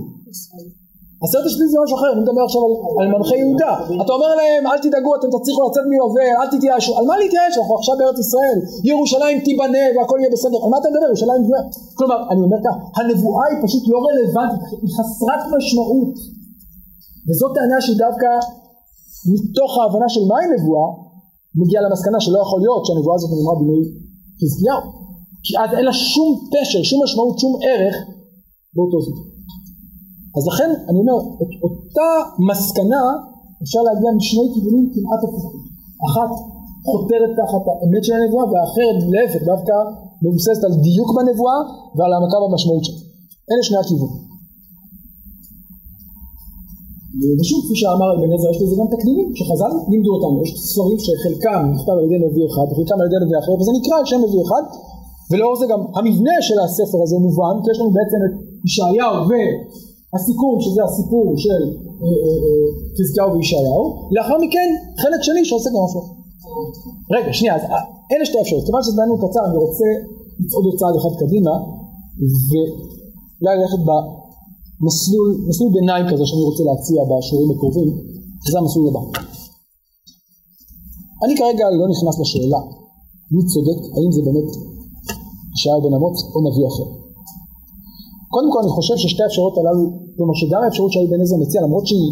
הסרט 1.24 1.46
השני 1.50 1.68
זה 1.72 1.78
משהו 1.84 1.96
אחר, 2.00 2.10
אני 2.14 2.22
מדבר 2.26 2.44
עכשיו 2.48 2.62
על, 2.66 2.74
על 3.16 3.40
יהודה. 3.42 3.74
אתה 4.04 4.12
אומר 4.18 4.32
להם 4.40 4.62
אל 4.72 4.80
תדאגו 4.84 5.12
אתם 5.18 5.30
תצליחו 5.36 5.62
לצאת 5.68 5.86
מבבל, 5.92 6.32
אל 6.40 6.48
תתייאשו. 6.54 6.92
על 6.98 7.06
מה 7.10 7.16
להתייאש? 7.22 7.54
אנחנו 7.60 7.74
עכשיו 7.80 7.94
בארץ 8.00 8.20
ישראל. 8.26 8.58
ירושלים 8.90 9.38
תיבנה 9.48 9.86
והכל 9.94 10.18
יהיה 10.20 10.32
בסדר. 10.36 10.60
על 10.64 10.70
מה 10.72 10.78
אתה 10.80 10.88
מדבר? 10.92 11.08
ירושלים 11.12 11.40
תיבנה. 11.46 11.64
כלומר, 11.98 12.20
אני 12.32 12.42
אומר 12.46 12.60
כך, 12.66 12.76
הנבואה 12.98 13.46
היא 13.52 13.60
פשוט 13.66 13.84
לא 13.92 14.00
רלוונטית, 14.08 14.64
היא 14.84 14.92
חסרת 14.98 15.44
משמעות. 15.54 16.14
וזאת 17.28 17.52
טענה 17.56 17.78
שהיא 17.84 18.00
דווקא 18.06 18.32
מתוך 19.34 19.72
ההבנה 19.80 20.08
של 20.14 20.24
מהי 20.30 20.46
נבואה, 20.54 20.88
מגיעה 21.60 21.82
למסקנה 21.86 22.20
שלא 22.26 22.40
יכול 22.46 22.60
להיות 22.64 22.82
שהנבואה 22.86 23.16
הזאת 23.18 23.30
נאמרה 23.34 23.56
בימי 23.60 23.82
חזקיהו. 24.40 24.82
כי 25.46 25.54
אז 25.62 25.70
אין 25.78 25.86
לה 25.90 25.94
שום 25.94 26.30
פשר, 26.52 26.82
שום 26.90 27.00
משמעות, 27.04 27.36
שום 27.40 27.54
ערך 27.70 27.96
באותו 28.76 28.98
זמן. 29.06 29.33
אז 30.38 30.44
לכן 30.50 30.70
אני 30.90 31.00
אומר, 31.04 31.18
את 31.42 31.52
אותה 31.64 32.10
מסקנה 32.50 33.04
אפשר 33.64 33.82
להגיע 33.88 34.10
משני 34.20 34.46
כיוונים 34.54 34.86
כמעט 34.94 35.22
הפוכים. 35.26 35.62
אחת 36.08 36.32
חותרת 36.90 37.32
תחת 37.40 37.64
האמת 37.70 38.04
של 38.06 38.14
הנבואה 38.18 38.46
והאחרת 38.52 38.98
להפך 39.14 39.42
דווקא 39.52 39.76
מבוססת 40.24 40.64
על 40.68 40.74
דיוק 40.88 41.10
בנבואה 41.16 41.60
ועל 41.96 42.12
העמקה 42.14 42.38
במשמעות 42.44 42.84
שלה. 42.86 43.00
אלה 43.50 43.64
שני 43.68 43.78
הכיוונים. 43.82 44.22
ושוב 47.40 47.60
כפי 47.66 47.76
שאמר 47.82 48.10
אבן 48.16 48.32
עזרא 48.36 48.50
יש 48.54 48.60
לזה 48.62 48.76
גם 48.80 48.88
תקדימים 48.96 49.28
שחז"ל 49.38 49.72
לימדו 49.92 50.12
אותנו 50.16 50.36
יש 50.44 50.52
ספרים 50.72 51.00
שחלקם 51.06 51.62
נכתב 51.74 51.96
על 52.00 52.06
ידי 52.08 52.20
נביא 52.26 52.46
אחד 52.50 52.68
וחלקם 52.70 52.98
על 53.02 53.06
ידי 53.08 53.20
נביא 53.24 53.38
אחר 53.42 53.54
וזה 53.60 53.72
נקרא 53.78 53.96
על 54.00 54.06
שם 54.10 54.20
נביא 54.26 54.42
אחד 54.46 54.64
ולאור 55.30 55.56
זה 55.62 55.66
גם 55.72 55.82
המבנה 55.98 56.36
של 56.48 56.58
הספר 56.66 57.00
הזה 57.06 57.16
מובן 57.26 57.56
כי 57.62 57.68
יש 57.72 57.78
לנו 57.80 57.92
בעצם 57.98 58.20
את 58.26 58.34
ישעיהו 58.68 59.14
הסיכום 60.16 60.56
שזה 60.64 60.82
הסיפור 60.88 61.26
של 61.44 61.62
אה, 61.70 62.08
אה, 62.26 62.38
אה, 62.46 62.68
חזקיהו 62.98 63.30
וישעיהו, 63.34 63.84
לאחר 64.16 64.38
מכן 64.44 64.70
חלק 65.02 65.22
שני 65.28 65.46
שעוסק 65.46 65.72
במשהו. 65.76 66.02
רגע, 67.16 67.34
שנייה, 67.38 67.56
אז 67.58 67.64
אלה 68.12 68.26
שתי 68.30 68.40
אפשרויות, 68.42 68.66
כיוון 68.66 68.82
שזה 68.84 68.92
זמננו 68.96 69.16
קצר 69.24 69.44
אני 69.50 69.58
רוצה 69.66 69.90
לצעוד 70.42 70.66
עוד 70.68 70.76
צעד 70.80 70.96
אחד 71.00 71.14
קדימה 71.22 71.54
ואולי 72.50 73.56
ללכת 73.60 73.82
במסלול, 73.88 75.30
מסלול 75.50 75.70
ביניים 75.78 76.06
כזה 76.12 76.24
שאני 76.30 76.44
רוצה 76.50 76.64
להציע 76.70 77.00
בשיעורים 77.10 77.50
הקרובים, 77.54 77.90
וזה 78.44 78.58
המסלול 78.60 78.86
הבא. 78.90 79.04
אני 81.24 81.34
כרגע 81.40 81.66
לא 81.80 81.86
נכנס 81.94 82.16
לשאלה 82.22 82.62
מי 83.34 83.42
צודק, 83.52 83.80
האם 83.96 84.12
זה 84.16 84.22
באמת 84.28 84.50
ישעיהו 85.54 85.82
בן 85.86 85.94
אמוץ 85.98 86.18
או 86.34 86.38
נביא 86.48 86.66
אחר. 86.72 87.03
קודם 88.36 88.50
כל 88.54 88.60
אני 88.64 88.72
חושב 88.78 88.96
ששתי 89.02 89.22
האפשרויות 89.24 89.56
הללו, 89.60 89.84
כלומר 90.16 90.36
שגם 90.42 90.62
האפשרות 90.64 90.92
שהאי 90.94 91.08
בן 91.12 91.22
עזר 91.24 91.38
מציע 91.44 91.60
למרות 91.66 91.86
שהיא 91.90 92.10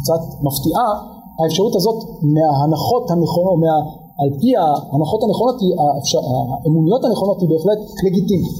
קצת 0.00 0.22
מפתיעה, 0.46 0.90
האפשרות 1.38 1.74
הזאת 1.78 1.98
מההנחות 2.34 3.04
הנכונות, 3.12 3.56
מה, 3.62 3.76
על 4.20 4.30
פי 4.40 4.50
ההנחות 4.60 5.20
הנכונות, 5.24 5.56
האפשר, 5.82 6.20
האמוניות 6.28 7.02
הנכונות 7.04 7.38
היא 7.42 7.48
בהחלט 7.52 7.80
לגיטימית. 8.04 8.54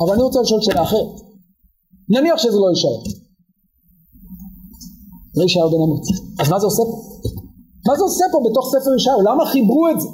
אבל 0.00 0.12
אני 0.14 0.22
רוצה 0.28 0.38
לשאול 0.44 0.60
שאלה 0.66 0.82
אחרת. 0.88 1.14
נניח 2.14 2.38
שזה 2.42 2.58
לא 2.62 2.68
יישאר. 2.72 2.98
לא 5.36 5.42
יישאר 5.42 5.68
בן 5.72 5.80
אמוץ. 5.86 6.04
אז 6.40 6.46
מה 6.52 6.58
זה 6.60 6.66
עושה 6.70 6.82
פה? 6.90 6.96
מה 7.88 7.94
זה 7.98 8.02
עושה 8.08 8.24
פה 8.32 8.38
בתוך 8.46 8.64
ספר 8.74 8.90
ישעיהו? 8.96 9.20
למה 9.28 9.42
חיברו 9.52 9.84
את 9.92 9.98
זה? 10.00 10.08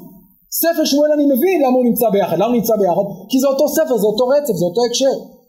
ספר 0.62 0.84
שמואל 0.90 1.10
אני 1.16 1.24
מבין 1.32 1.56
למה 1.64 1.76
הוא 1.78 1.84
נמצא 1.84 2.06
ביחד. 2.14 2.36
למה 2.36 2.50
הוא 2.50 2.58
נמצא 2.60 2.74
ביחד? 2.80 3.06
כי 3.30 3.36
זה 3.40 3.46
אותו 3.52 3.64
ספר, 3.68 3.96
זה 4.02 4.06
אותו 4.06 4.24
רצף, 4.34 4.54
זה 4.60 4.64
אותו 4.64 4.80
הקשר. 4.86 5.39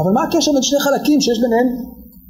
אבל 0.00 0.10
מה 0.16 0.22
הקשר 0.26 0.52
בין 0.54 0.62
שני 0.62 0.80
חלקים 0.80 1.18
שיש 1.20 1.38
ביניהם 1.44 1.68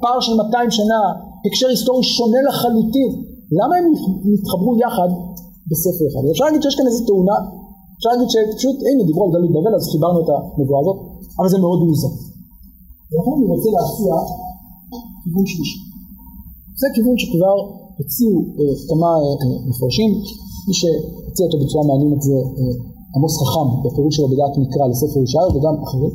פער 0.01 0.19
של 0.25 0.33
200 0.33 0.71
שנה, 0.77 1.01
הקשר 1.45 1.67
היסטורי 1.73 2.03
שונה 2.03 2.41
לחלוטין? 2.47 3.11
למה 3.59 3.73
הם 3.79 3.85
נתחברו 4.33 4.71
יחד 4.85 5.09
בספר 5.69 6.05
אחד? 6.09 6.21
אפשר 6.31 6.45
להגיד 6.45 6.61
שיש 6.63 6.75
כאן 6.77 6.87
איזו 6.87 7.01
תאונה, 7.09 7.37
אפשר 7.97 8.09
להגיד 8.13 8.29
שפשוט 8.33 8.77
הנה 8.87 9.03
דיברו 9.09 9.23
על 9.25 9.31
גלות 9.35 9.51
בבל 9.55 9.73
אז 9.77 9.83
חיברנו 9.93 10.19
את 10.23 10.29
הנבואה 10.33 10.79
הזאת, 10.83 10.97
אבל 11.37 11.49
זה 11.53 11.57
מאוד 11.65 11.79
מוזר. 11.87 12.13
ולכן 13.09 13.33
אני 13.37 13.47
רוצה 13.53 13.69
להציע 13.75 14.13
כיוון 15.23 15.45
שלישי. 15.51 15.79
זה 16.81 16.87
כיוון 16.95 17.15
שכבר 17.21 17.57
הציעו 17.99 18.35
אה, 18.59 18.73
כמה 18.89 19.09
אה, 19.23 19.59
מפרשים, 19.69 20.11
מי 20.67 20.73
שהציע 20.79 21.43
אותו 21.45 21.57
בצורה 21.61 21.83
מעניינת 21.89 22.21
זה 22.27 22.37
אה, 22.57 22.73
עמוס 23.15 23.35
חכם 23.41 23.67
בפירוש 23.83 24.15
שלו 24.15 24.27
בדעת 24.33 24.53
מקרא 24.63 24.85
לספר 24.91 25.19
ישעיהו 25.25 25.51
וגם 25.55 25.75
אחרים. 25.85 26.13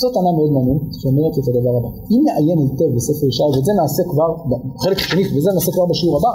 זאת 0.00 0.10
טענה 0.14 0.32
מאוד 0.38 0.50
מעניינת 0.56 0.84
שאומרת 1.00 1.34
את 1.38 1.46
הדבר 1.48 1.74
הבא. 1.78 1.90
אם 2.12 2.20
נעיין 2.26 2.58
היטב 2.64 2.90
בספר 2.96 3.26
ישעיהו, 3.30 3.52
ואת 3.54 3.64
זה 3.68 3.72
נעשה 3.80 4.02
כבר, 4.10 4.30
בחלק 4.74 4.98
השני, 5.02 5.24
וזה 5.34 5.50
נעשה 5.56 5.70
כבר 5.74 5.86
בשיעור 5.90 6.14
הבא, 6.18 6.32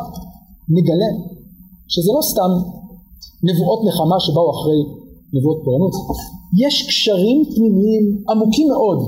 נגלה 0.76 1.12
שזה 1.93 2.09
לא 2.18 2.22
סתם 2.32 2.51
נבואות 3.47 3.80
נחמה 3.88 4.18
שבאו 4.26 4.47
אחרי 4.55 4.80
נבואות 5.36 5.59
פורענות, 5.66 5.93
יש 6.64 6.74
קשרים 6.89 7.38
פנימיים 7.55 8.05
עמוקים 8.32 8.68
מאוד 8.74 8.99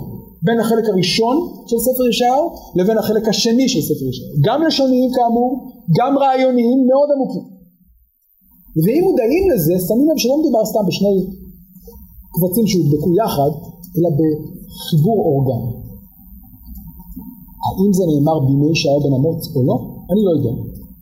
בין 0.46 0.60
החלק 0.60 0.86
הראשון 0.92 1.36
של 1.70 1.80
ספר 1.86 2.06
ישעיהו 2.10 2.46
לבין 2.76 2.98
החלק 2.98 3.28
השני 3.28 3.70
של 3.70 3.82
ספר 3.82 4.06
ישעיהו. 4.10 4.34
גם 4.48 4.60
לשוניים 4.68 5.10
כאמור, 5.16 5.50
גם 5.98 6.18
רעיוניים 6.22 6.80
מאוד 6.90 7.10
עמוקים. 7.16 7.46
ואם 8.84 9.02
מודעים 9.08 9.44
לזה, 9.52 9.74
שמים 9.88 10.08
לב 10.10 10.18
שלא 10.18 10.36
מדובר 10.42 10.66
סתם 10.72 10.84
בשני 10.88 11.16
קבצים 12.36 12.66
שהודבקו 12.68 13.10
יחד, 13.22 13.52
אלא 13.96 14.10
בחיבור 14.18 15.18
אורגני. 15.28 15.72
האם 17.66 17.92
זה 17.98 18.04
נאמר 18.12 18.38
בימי 18.46 18.72
ישעיהו 18.72 19.02
בן 19.06 19.14
אמוץ 19.20 19.42
או 19.56 19.60
לא? 19.70 19.76
אני 20.12 20.22
לא 20.28 20.32
יודע. 20.38 20.54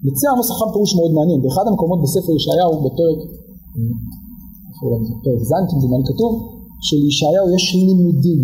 מציע 0.05 0.27
עמוס 0.31 0.49
חכם 0.51 0.69
פירוש 0.73 0.91
מאוד 0.99 1.11
מעניין, 1.17 1.41
באחד 1.43 1.65
המקומות 1.67 1.99
בספר 2.03 2.31
ישעיהו, 2.39 2.73
בפרק, 2.83 3.19
פרק 5.23 5.41
ז' 5.49 5.53
כמדומני 5.69 6.05
כתוב, 6.09 6.31
שלישעיהו 6.87 7.47
יש 7.55 7.65
לימודים. 7.87 8.41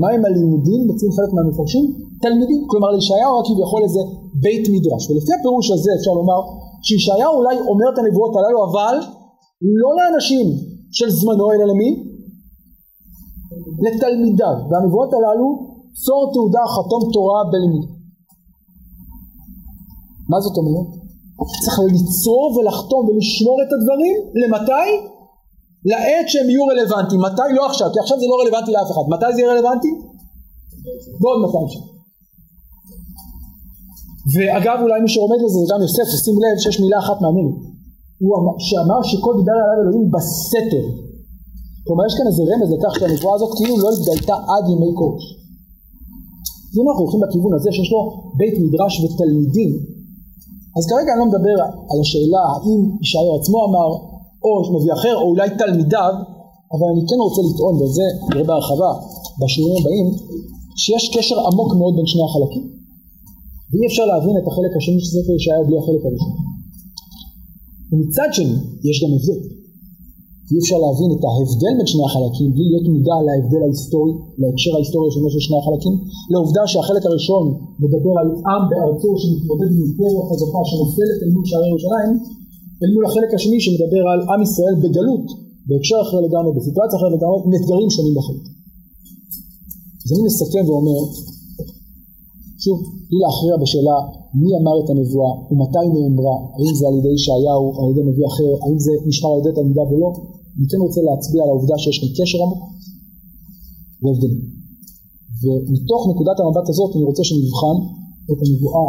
מהם 0.00 0.22
הלימודים? 0.24 0.80
מציעים 0.88 1.12
חלק 1.16 1.30
מהמפרשים? 1.36 1.84
תלמידים. 2.24 2.60
כלומר 2.70 2.90
לישעיהו 2.94 3.38
רק 3.38 3.44
כביכול 3.48 3.82
איזה 3.86 4.00
בית 4.44 4.64
מדרש. 4.74 5.02
ולפי 5.10 5.32
הפירוש 5.38 5.66
הזה 5.70 5.90
אפשר 5.98 6.12
לומר 6.20 6.40
שישעיהו 6.86 7.34
אולי 7.38 7.56
אומר 7.70 7.88
את 7.92 7.98
הנבואות 7.98 8.32
הללו, 8.36 8.58
אבל 8.68 8.94
לא 9.82 9.90
לאנשים 9.98 10.46
של 10.98 11.10
זמנו, 11.10 11.46
אלא 11.52 11.64
למי? 11.70 11.90
לתלמידיו. 13.84 14.56
והנבואות 14.68 15.10
הללו 15.16 15.48
צור 16.04 16.22
תעודה 16.34 16.64
חתום 16.74 17.02
תורה 17.12 17.40
בלימוד. 17.52 17.86
מה 20.30 20.38
זאת 20.44 20.56
אומרת? 20.60 20.88
צריך 21.64 21.76
ליצור 21.92 22.44
ולחתום 22.54 23.02
ולשמור 23.08 23.56
את 23.64 23.70
הדברים, 23.74 24.16
למתי? 24.40 24.90
לעת 25.90 26.26
שהם 26.30 26.48
יהיו 26.50 26.64
רלוונטיים. 26.70 27.20
מתי? 27.26 27.48
לא 27.56 27.62
עכשיו, 27.70 27.88
כי 27.92 27.98
עכשיו 28.04 28.16
זה 28.20 28.26
לא 28.30 28.36
רלוונטי 28.42 28.70
לאף 28.76 28.90
אחד. 28.92 29.04
מתי 29.14 29.30
זה 29.34 29.38
יהיה 29.40 29.52
רלוונטי? 29.52 29.92
בעוד 31.20 31.38
200 31.46 31.68
שנה. 31.72 31.86
ואגב 34.32 34.76
אולי 34.84 35.00
מי 35.04 35.08
שעומד 35.14 35.40
לזה 35.44 35.58
זה 35.62 35.66
גם 35.72 35.80
יוסף, 35.86 36.06
שימו 36.24 36.40
לב 36.44 36.56
שיש 36.62 36.80
מילה 36.80 36.98
אחת 37.04 37.18
מעניינת. 37.24 37.58
הוא 38.22 38.32
אמר, 38.38 38.54
שאמר 38.68 39.00
שכל 39.10 39.34
דיבר 39.40 39.56
עליו 39.62 39.76
אלוהים 39.82 40.04
בסתר. 40.14 40.84
כלומר 41.86 42.02
יש 42.08 42.14
כאן 42.18 42.26
איזה 42.30 42.42
רמז 42.50 42.68
לכך 42.74 42.92
שהנבואה 42.98 43.34
הזאת 43.36 43.50
כאילו 43.56 43.74
לא 43.84 43.88
התגלתה 43.94 44.36
עד 44.52 44.64
ימי 44.72 44.92
קודש. 45.00 45.24
אם 46.76 46.84
אנחנו 46.88 47.02
הולכים 47.04 47.20
בכיוון 47.24 47.52
הזה 47.56 47.68
שיש 47.72 47.90
לו 47.94 48.00
בית 48.38 48.54
מדרש 48.62 48.94
ותלמידים, 49.02 49.70
אז 50.76 50.82
כרגע 50.90 51.10
אני 51.12 51.20
לא 51.22 51.26
מדבר 51.32 51.56
על 51.90 51.98
השאלה 52.04 52.42
האם 52.52 52.80
ישעיהו 53.02 53.34
עצמו 53.38 53.58
אמר, 53.68 53.88
או 54.44 54.50
נביא 54.74 54.92
אחר, 54.98 55.14
או 55.20 55.26
אולי 55.30 55.48
תלמידיו, 55.60 56.14
אבל 56.74 56.86
אני 56.92 57.02
כן 57.08 57.18
רוצה 57.26 57.40
לטעון, 57.48 57.74
וזה 57.80 58.06
נראה 58.28 58.44
בהרחבה 58.50 58.90
בשיעורים 59.40 59.76
הבאים, 59.80 60.06
שיש 60.82 61.04
קשר 61.16 61.36
עמוק 61.48 61.70
מאוד 61.80 61.92
בין 61.96 62.06
שני 62.06 62.22
החלקים. 62.28 62.64
ואי 63.70 63.86
אפשר 63.86 64.04
להבין 64.10 64.34
את 64.40 64.46
החלק 64.48 64.72
השני 64.76 65.00
של 65.00 65.10
ספר 65.16 65.32
ישעיהו 65.38 65.64
בלי 65.66 65.78
החלק 65.78 66.02
הראשון. 66.06 66.34
ומצד 67.90 68.30
שני, 68.36 68.56
יש 68.88 68.96
גם 69.02 69.10
הבדל. 69.14 69.53
אי 70.54 70.58
אפשר 70.62 70.78
להבין 70.84 71.10
את 71.14 71.22
ההבדל 71.28 71.72
בין 71.78 71.88
שני 71.92 72.04
החלקים 72.08 72.48
בלי 72.54 72.66
להיות 72.70 72.86
מודע 72.94 73.16
להבדל 73.26 73.62
ההיסטורי, 73.64 74.12
להקשר 74.40 74.72
ההיסטורי 74.74 75.06
השני 75.08 75.28
של 75.34 75.42
שני 75.46 75.58
החלקים, 75.60 75.94
לעובדה 76.32 76.62
שהחלק 76.70 77.02
הראשון 77.08 77.44
מדבר 77.82 78.14
על 78.20 78.28
עם 78.52 78.62
בארצו 78.70 79.10
שמתמודד 79.22 79.70
עם 79.72 79.78
אימפריה 79.84 80.22
חזקה 80.30 80.60
שנופלת 80.68 81.18
אל 81.22 81.30
מול 81.34 81.44
שערי 81.48 81.68
ירושלים, 81.72 82.12
אל 82.82 82.90
מול 82.94 83.04
החלק 83.08 83.30
השני 83.36 83.58
שמדבר 83.64 84.02
על 84.12 84.20
עם 84.30 84.40
ישראל 84.46 84.74
בגלות, 84.82 85.26
בהקשר 85.68 85.98
אחר 86.06 86.18
לגמרי, 86.26 86.50
בסיטואציה 86.56 86.96
אחרת 86.98 87.12
לגמרי, 87.16 87.38
עם 87.44 87.52
אתגרים 87.58 87.90
שונים 87.94 88.14
בחלק. 88.18 88.44
אז 90.02 90.08
אני 90.12 90.22
מסכם 90.28 90.64
ואומר, 90.68 91.00
שוב, 92.64 92.78
בלי 93.08 93.18
להכריע 93.24 93.54
בשאלה 93.62 93.96
מי 94.40 94.50
אמר 94.60 94.74
את 94.80 94.88
הנבואה 94.90 95.32
ומתי 95.50 95.86
נאמרה, 95.94 96.36
האם 96.54 96.72
זה 96.78 96.84
על 96.88 96.94
ידי 96.98 97.12
ישעיהו 97.18 97.64
או 97.74 97.80
על 97.82 97.90
ידי 97.92 98.02
נביא 98.08 98.26
אחר, 98.32 98.52
האם 98.62 98.78
זה 98.86 98.92
נשמר 99.08 99.30
על 99.34 99.40
ידי 99.40 99.52
תלמידיו 99.58 99.88
או 99.92 99.98
לא, 100.02 100.10
אני 100.56 100.66
כן 100.70 100.80
רוצה 100.86 101.00
להצביע 101.08 101.40
על 101.44 101.50
העובדה 101.52 101.76
שיש 101.82 101.96
כאן 102.00 102.10
קשר 102.18 102.38
עמוק 102.44 102.62
והבדלים. 104.02 104.42
ומתוך 105.42 106.02
נקודת 106.10 106.36
המבט 106.40 106.66
הזאת 106.72 106.90
אני 106.96 107.04
רוצה 107.10 107.22
שנבחן 107.28 107.76
את 108.30 108.38
הנבואה, 108.44 108.88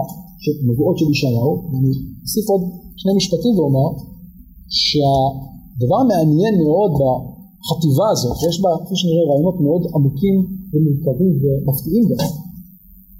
הנבואות 0.63 0.95
של 0.99 1.07
ישעיהו, 1.13 1.53
ואני 1.69 1.91
אוסיף 2.23 2.45
עוד 2.51 2.63
שני 3.01 3.13
משפטים 3.19 3.53
ואומר 3.57 3.89
שהדבר 4.81 5.97
המעניין 6.03 6.53
מאוד 6.65 6.91
בחטיבה 6.99 8.07
הזאת, 8.13 8.37
יש 8.47 8.55
בה, 8.63 8.71
כפי 8.83 8.95
שנראה, 8.99 9.23
רעיונות 9.29 9.57
מאוד 9.65 9.83
עמוקים 9.95 10.35
ומורכבים 10.71 11.33
ומפתיעים 11.41 12.03
גם, 12.09 12.19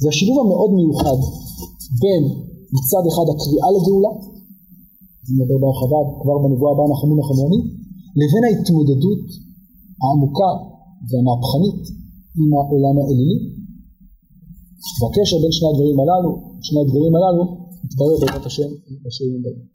זה 0.01 0.07
השילוב 0.11 0.37
המאוד 0.43 0.71
מיוחד 0.79 1.19
בין 2.01 2.23
מצד 2.77 3.03
אחד 3.11 3.25
הקריאה 3.31 3.69
לגאולה, 3.75 4.13
אני 5.25 5.33
מדבר 5.37 5.57
בהרחבה 5.63 5.99
כבר 6.21 6.35
בנבואה 6.43 6.71
הבאה 6.73 6.87
נחמו 6.93 7.13
נחמוני, 7.21 7.59
לבין 8.20 8.43
ההתמודדות 8.47 9.24
העמוקה 10.01 10.51
והמהפכנית 11.07 11.82
עם 12.39 12.49
העולם 12.57 12.95
האלילי. 12.99 13.38
והקשר 14.99 15.38
בין 15.43 15.53
שני 15.57 15.68
הדברים 15.72 15.97
הללו, 16.03 16.32
שני 16.68 16.80
הדברים 16.84 17.13
הללו, 17.18 17.43
יתברר 17.86 18.16
בעזרת 18.22 18.45
השם 18.45 18.70
בשיעורים 19.03 19.39
הבאים. 19.39 19.74